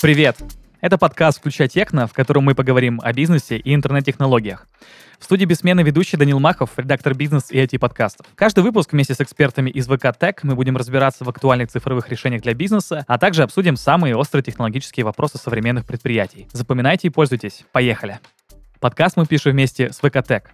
Привет! 0.00 0.38
Это 0.80 0.96
подкаст 0.96 1.40
«Включай 1.40 1.68
техно», 1.68 2.06
в 2.06 2.14
котором 2.14 2.44
мы 2.44 2.54
поговорим 2.54 3.02
о 3.04 3.12
бизнесе 3.12 3.58
и 3.58 3.74
интернет-технологиях. 3.74 4.66
В 5.18 5.24
студии 5.24 5.44
бессменный 5.44 5.82
ведущий 5.82 6.16
Данил 6.16 6.40
Махов, 6.40 6.70
редактор 6.78 7.14
бизнес 7.14 7.50
и 7.50 7.58
IT-подкастов. 7.58 8.24
Каждый 8.34 8.64
выпуск 8.64 8.92
вместе 8.92 9.12
с 9.14 9.20
экспертами 9.20 9.68
из 9.68 9.88
ВК 9.88 10.18
Тек 10.18 10.42
мы 10.42 10.54
будем 10.54 10.78
разбираться 10.78 11.24
в 11.24 11.28
актуальных 11.28 11.68
цифровых 11.68 12.08
решениях 12.08 12.40
для 12.40 12.54
бизнеса, 12.54 13.04
а 13.06 13.18
также 13.18 13.42
обсудим 13.42 13.76
самые 13.76 14.16
острые 14.16 14.42
технологические 14.42 15.04
вопросы 15.04 15.36
современных 15.36 15.84
предприятий. 15.84 16.48
Запоминайте 16.50 17.08
и 17.08 17.10
пользуйтесь. 17.10 17.66
Поехали! 17.70 18.20
Подкаст 18.80 19.18
мы 19.18 19.26
пишем 19.26 19.52
вместе 19.52 19.92
с 19.92 19.98
ВК 19.98 20.26
Тек. 20.26 20.52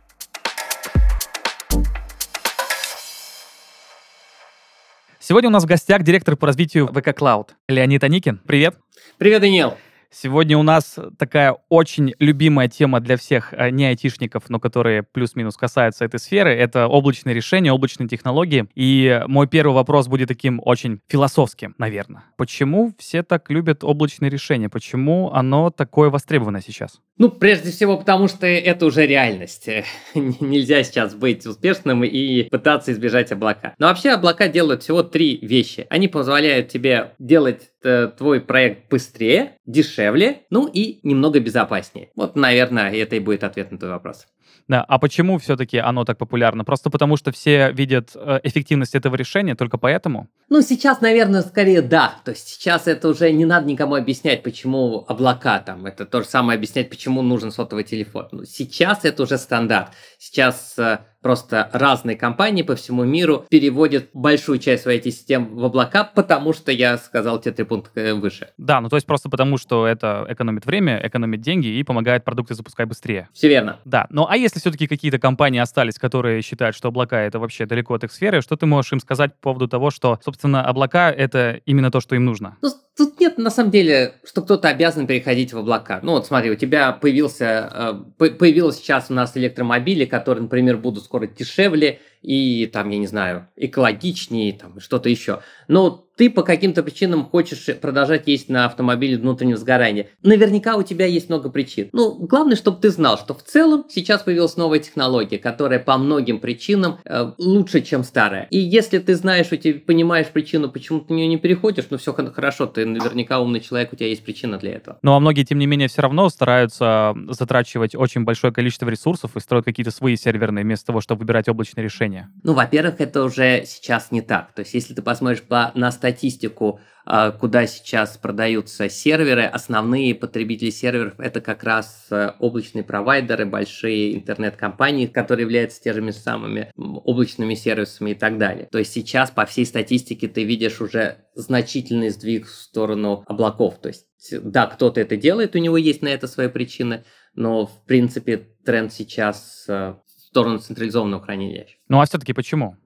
Сегодня 5.29 5.48
у 5.48 5.53
нас 5.53 5.65
в 5.65 5.66
гостях 5.66 6.05
директор 6.05 6.37
по 6.37 6.47
развитию 6.47 6.87
ВК 6.87 7.09
Cloud 7.09 7.48
Леонид 7.67 8.05
Аникин. 8.05 8.41
Привет. 8.47 8.77
Привет, 9.19 9.41
Даниил. 9.41 9.75
Сегодня 10.10 10.56
у 10.59 10.62
нас 10.62 10.98
такая 11.19 11.56
очень 11.69 12.14
любимая 12.19 12.69
тема 12.69 13.01
для 13.01 13.16
всех 13.16 13.52
э, 13.52 13.70
не 13.70 13.87
айтишников, 13.87 14.45
но 14.48 14.59
которые 14.60 15.02
плюс-минус 15.02 15.56
касаются 15.56 16.05
этой 16.05 16.20
сферы. 16.20 16.52
Это 16.55 16.87
облачные 16.87 17.34
решения, 17.34 17.73
облачные 17.73 18.09
технологии. 18.09 18.66
И 18.74 19.23
мой 19.27 19.47
первый 19.47 19.74
вопрос 19.74 20.09
будет 20.09 20.28
таким 20.28 20.61
очень 20.64 21.00
философским, 21.09 21.74
наверное. 21.78 22.24
Почему 22.37 22.92
все 22.98 23.23
так 23.23 23.50
любят 23.50 23.84
облачные 23.84 24.30
решения? 24.30 24.69
Почему 24.69 25.33
оно 25.33 25.70
такое 25.70 26.11
востребовано 26.11 26.61
сейчас? 26.62 27.00
Ну, 27.19 27.30
прежде 27.30 27.70
всего, 27.70 27.97
потому 27.97 28.28
что 28.28 28.47
это 28.47 28.86
уже 28.86 29.06
реальность. 29.06 29.69
Нельзя 30.14 30.83
сейчас 30.83 31.14
быть 31.14 31.47
успешным 31.47 32.05
и 32.05 32.44
пытаться 32.44 32.92
избежать 32.92 33.33
облака. 33.33 33.75
Но 33.78 33.86
вообще 33.86 34.11
облака 34.11 34.48
делают 34.48 34.83
всего 34.83 35.03
три 35.03 35.38
вещи. 35.41 35.86
Они 35.88 36.09
позволяют 36.09 36.69
тебе 36.69 37.14
делать 37.19 37.70
э, 37.87 38.09
твой 38.09 38.41
проект 38.41 38.91
быстрее, 38.91 39.56
дешевле, 39.65 40.42
ну 40.51 40.67
и 40.67 41.01
немного 41.03 41.41
безопаснее. 41.41 42.11
Вот, 42.17 42.37
наверное, 42.37 42.93
это 42.93 43.17
и 43.17 43.20
будет 43.20 43.45
ответ 43.45 43.70
на 43.70 43.78
твой 43.78 43.93
вопрос. 43.93 44.27
Да, 44.69 44.83
а 44.83 44.98
почему 44.98 45.39
все-таки 45.39 45.78
оно 45.78 46.05
так 46.05 46.19
популярно? 46.19 46.65
Просто 46.65 46.91
потому, 46.91 47.17
что 47.17 47.31
все 47.31 47.70
видят 47.70 48.11
э, 48.17 48.41
эффективность 48.43 48.97
этого 48.97 49.15
решения, 49.15 49.55
только 49.55 49.78
поэтому? 49.78 50.28
Ну, 50.48 50.61
сейчас, 50.61 51.01
наверное, 51.01 51.43
скорее 51.43 51.83
да. 51.83 52.17
То 52.25 52.33
есть 52.33 52.48
сейчас 52.48 52.89
это 52.89 53.09
уже 53.09 53.31
не 53.31 53.45
надо 53.45 53.69
никому 53.69 53.95
объяснять, 53.95 54.43
почему 54.43 55.05
облака 55.06 55.61
там. 55.61 55.87
Это 55.87 56.05
то 56.05 56.21
же 56.21 56.27
самое 56.27 56.56
объяснять, 56.56 56.91
почему 56.91 57.23
нужен 57.23 57.53
сотовый 57.53 57.84
телефон. 57.84 58.28
Ну, 58.33 58.45
сейчас 58.45 59.05
это 59.05 59.23
уже 59.23 59.39
стандарт. 59.39 59.91
Сейчас 60.19 60.75
э, 60.78 60.98
Просто 61.22 61.69
разные 61.72 62.17
компании 62.17 62.62
по 62.62 62.77
всему 62.77 63.05
миру 63.05 63.45
переводят 63.48 64.11
большую 64.12 64.59
часть 64.59 64.83
своей 64.83 65.00
IT-систем 65.00 65.56
в 65.56 65.64
облака, 65.64 66.05
потому 66.05 66.53
что 66.53 66.72
я 66.72 66.98
сказал 66.98 67.41
те 67.41 67.53
три 67.53 67.64
пункта 67.64 68.00
э, 68.00 68.14
выше. 68.14 68.48
Да, 68.59 68.81
ну 68.81 68.89
то 68.89 68.97
есть 68.97 69.06
просто 69.06 69.28
потому, 69.28 69.59
что 69.59 69.87
это 69.87 70.27
экономит 70.28 70.67
время, 70.67 71.00
экономит 71.05 71.41
деньги 71.41 71.69
и 71.69 71.83
помогает 71.83 72.25
продукты 72.25 72.55
запускать 72.55 72.89
быстрее. 72.89 73.28
Все 73.33 73.48
верно. 73.48 73.78
Да, 73.84 74.06
ну 74.11 74.27
а 74.28 74.37
если 74.37 74.61
все-таки 74.61 74.87
какие-то 74.87 75.19
компании 75.19 75.61
остались, 75.61 75.98
которые 75.98 76.42
считают, 76.42 76.77
что 76.77 76.89
облака 76.89 77.20
это 77.20 77.39
вообще 77.39 77.67
далеко 77.67 77.94
от 77.94 78.05
их 78.05 78.12
сферы, 78.12 78.41
что 78.41 78.56
ты 78.56 78.67
можешь 78.67 78.92
им 78.92 79.00
сказать 79.00 79.34
по 79.34 79.50
поводу 79.50 79.69
того, 79.69 79.91
что, 79.91 80.19
собственно, 80.25 80.64
облака 80.64 81.11
это 81.11 81.61
именно 81.67 81.91
то, 81.91 82.00
что 82.00 82.14
им 82.14 82.25
нужно? 82.25 82.56
Ну, 82.62 82.70
тут 82.97 83.20
нет 83.20 83.39
на 83.39 83.50
самом 83.50 83.70
деле, 83.70 84.14
что 84.25 84.42
кто-то 84.42 84.69
обязан 84.69 85.06
переходить 85.06 85.53
в 85.53 85.59
облака. 85.59 86.00
Ну 86.03 86.12
вот 86.12 86.27
смотри, 86.27 86.50
у 86.50 86.55
тебя 86.56 86.92
появился, 86.92 88.05
э, 88.19 88.31
появилось 88.31 88.77
сейчас 88.77 89.06
у 89.11 89.14
нас 89.14 89.37
электромобили, 89.37 90.05
которые, 90.05 90.42
например, 90.42 90.78
будут 90.78 91.05
скоро 91.05 91.16
дешевле 91.25 92.00
и 92.22 92.67
там, 92.67 92.91
я 92.91 92.98
не 92.98 93.06
знаю, 93.06 93.48
экологичнее, 93.56 94.53
там 94.53 94.81
что-то 94.81 95.09
еще. 95.09 95.43
Но 95.69 96.06
ты 96.16 96.31
по 96.31 96.43
каким-то 96.43 96.82
причинам 96.82 97.25
хочешь 97.25 97.66
продолжать 97.81 98.27
ездить 98.27 98.49
на 98.49 98.66
автомобиле 98.66 99.19
внутреннего 99.19 99.59
сгорания. 99.59 100.09
Наверняка 100.22 100.77
у 100.77 100.82
тебя 100.82 101.06
есть 101.06 101.28
много 101.28 101.50
причин. 101.50 101.88
Ну, 101.93 102.15
главное, 102.15 102.56
чтобы 102.56 102.81
ты 102.81 102.91
знал, 102.91 103.19
что 103.19 103.34
в 103.34 103.43
целом 103.43 103.84
сейчас 103.88 104.22
появилась 104.22 104.56
новая 104.56 104.78
технология, 104.78 105.38
которая 105.38 105.78
по 105.78 105.97
многим 105.99 106.41
причинам 106.41 106.99
э, 107.04 107.32
лучше, 107.38 107.82
чем 107.82 108.03
старая. 108.03 108.47
И 108.50 108.59
если 108.59 108.99
ты 108.99 109.15
знаешь, 109.15 109.53
у 109.53 109.56
тебя 109.56 109.78
понимаешь 109.78 110.28
причину, 110.28 110.71
почему 110.71 111.00
ты 111.00 111.12
на 111.12 111.16
нее 111.19 111.28
не 111.28 111.37
переходишь, 111.37 111.87
ну 111.91 111.99
все 111.99 112.12
хорошо, 112.12 112.66
ты 112.66 112.87
наверняка 112.87 113.41
умный 113.41 113.60
человек, 113.60 113.93
у 113.93 113.97
тебя 113.97 114.09
есть 114.09 114.25
причина 114.25 114.59
для 114.59 114.75
этого. 114.75 114.98
Ну, 115.03 115.12
а 115.12 115.21
многие, 115.21 115.44
тем 115.44 115.59
не 115.59 115.66
менее, 115.66 115.88
все 115.88 116.03
равно 116.03 116.28
стараются 116.28 117.15
затрачивать 117.28 117.94
очень 117.94 118.25
большое 118.25 118.53
количество 118.53 118.88
ресурсов 118.88 119.37
и 119.37 119.41
строят 119.41 119.65
какие-то 119.65 119.91
свои 119.91 120.16
серверные, 120.16 120.65
вместо 120.65 120.87
того, 120.87 121.00
чтобы 121.00 121.21
выбирать 121.21 121.48
облачные 121.48 121.84
решения. 121.84 122.31
Ну, 122.43 122.54
во-первых, 122.54 123.00
это 123.00 123.22
уже 123.22 123.65
сейчас 123.66 124.10
не 124.10 124.22
так. 124.22 124.53
То 124.53 124.60
есть, 124.60 124.75
если 124.75 124.94
ты 124.94 125.03
посмотришь 125.03 125.43
по, 125.43 125.72
на 125.75 125.91
статистику, 126.06 126.81
а, 127.05 127.33
куда 127.33 127.67
сейчас 127.67 128.17
продаются 128.17 128.89
серверы, 128.89 129.44
основные 129.44 130.15
потребители 130.15 130.71
серверов 130.71 131.19
это 131.19 131.41
как 131.41 131.65
раз 131.65 132.06
э, 132.11 132.33
облачные 132.39 132.84
провайдеры, 132.84 133.47
большие 133.47 134.16
интернет-компании, 134.16 135.06
которые 135.06 135.45
являются 135.45 135.81
теми 135.81 136.11
самыми 136.11 136.71
облачными 136.77 137.55
сервисами 137.55 138.11
и 138.11 138.15
так 138.15 138.39
далее. 138.39 138.69
То 138.71 138.78
есть 138.78 138.93
сейчас 138.93 139.31
по 139.31 139.47
всей 139.47 139.66
статистике 139.66 140.28
ты 140.28 140.45
видишь 140.45 140.81
уже 140.81 141.19
значительный 141.34 142.11
сдвиг 142.11 142.47
в 142.47 142.55
сторону 142.55 143.25
облаков. 143.27 143.81
То 143.81 143.89
есть 143.89 144.06
да, 144.43 144.66
кто-то 144.66 145.00
это 145.00 145.16
делает, 145.16 145.55
у 145.55 145.59
него 145.59 145.77
есть 145.77 146.03
на 146.03 146.09
это 146.09 146.27
свои 146.27 146.49
причины, 146.49 147.05
но 147.34 147.66
в 147.66 147.84
принципе 147.84 148.49
тренд 148.65 148.93
сейчас 148.93 149.65
э, 149.69 149.95
в 150.06 150.21
сторону 150.21 150.59
централизованного 150.59 151.22
хранилища. 151.22 151.77
Ну 151.89 152.00
а 152.00 152.06
все-таки 152.06 152.33
почему? 152.33 152.77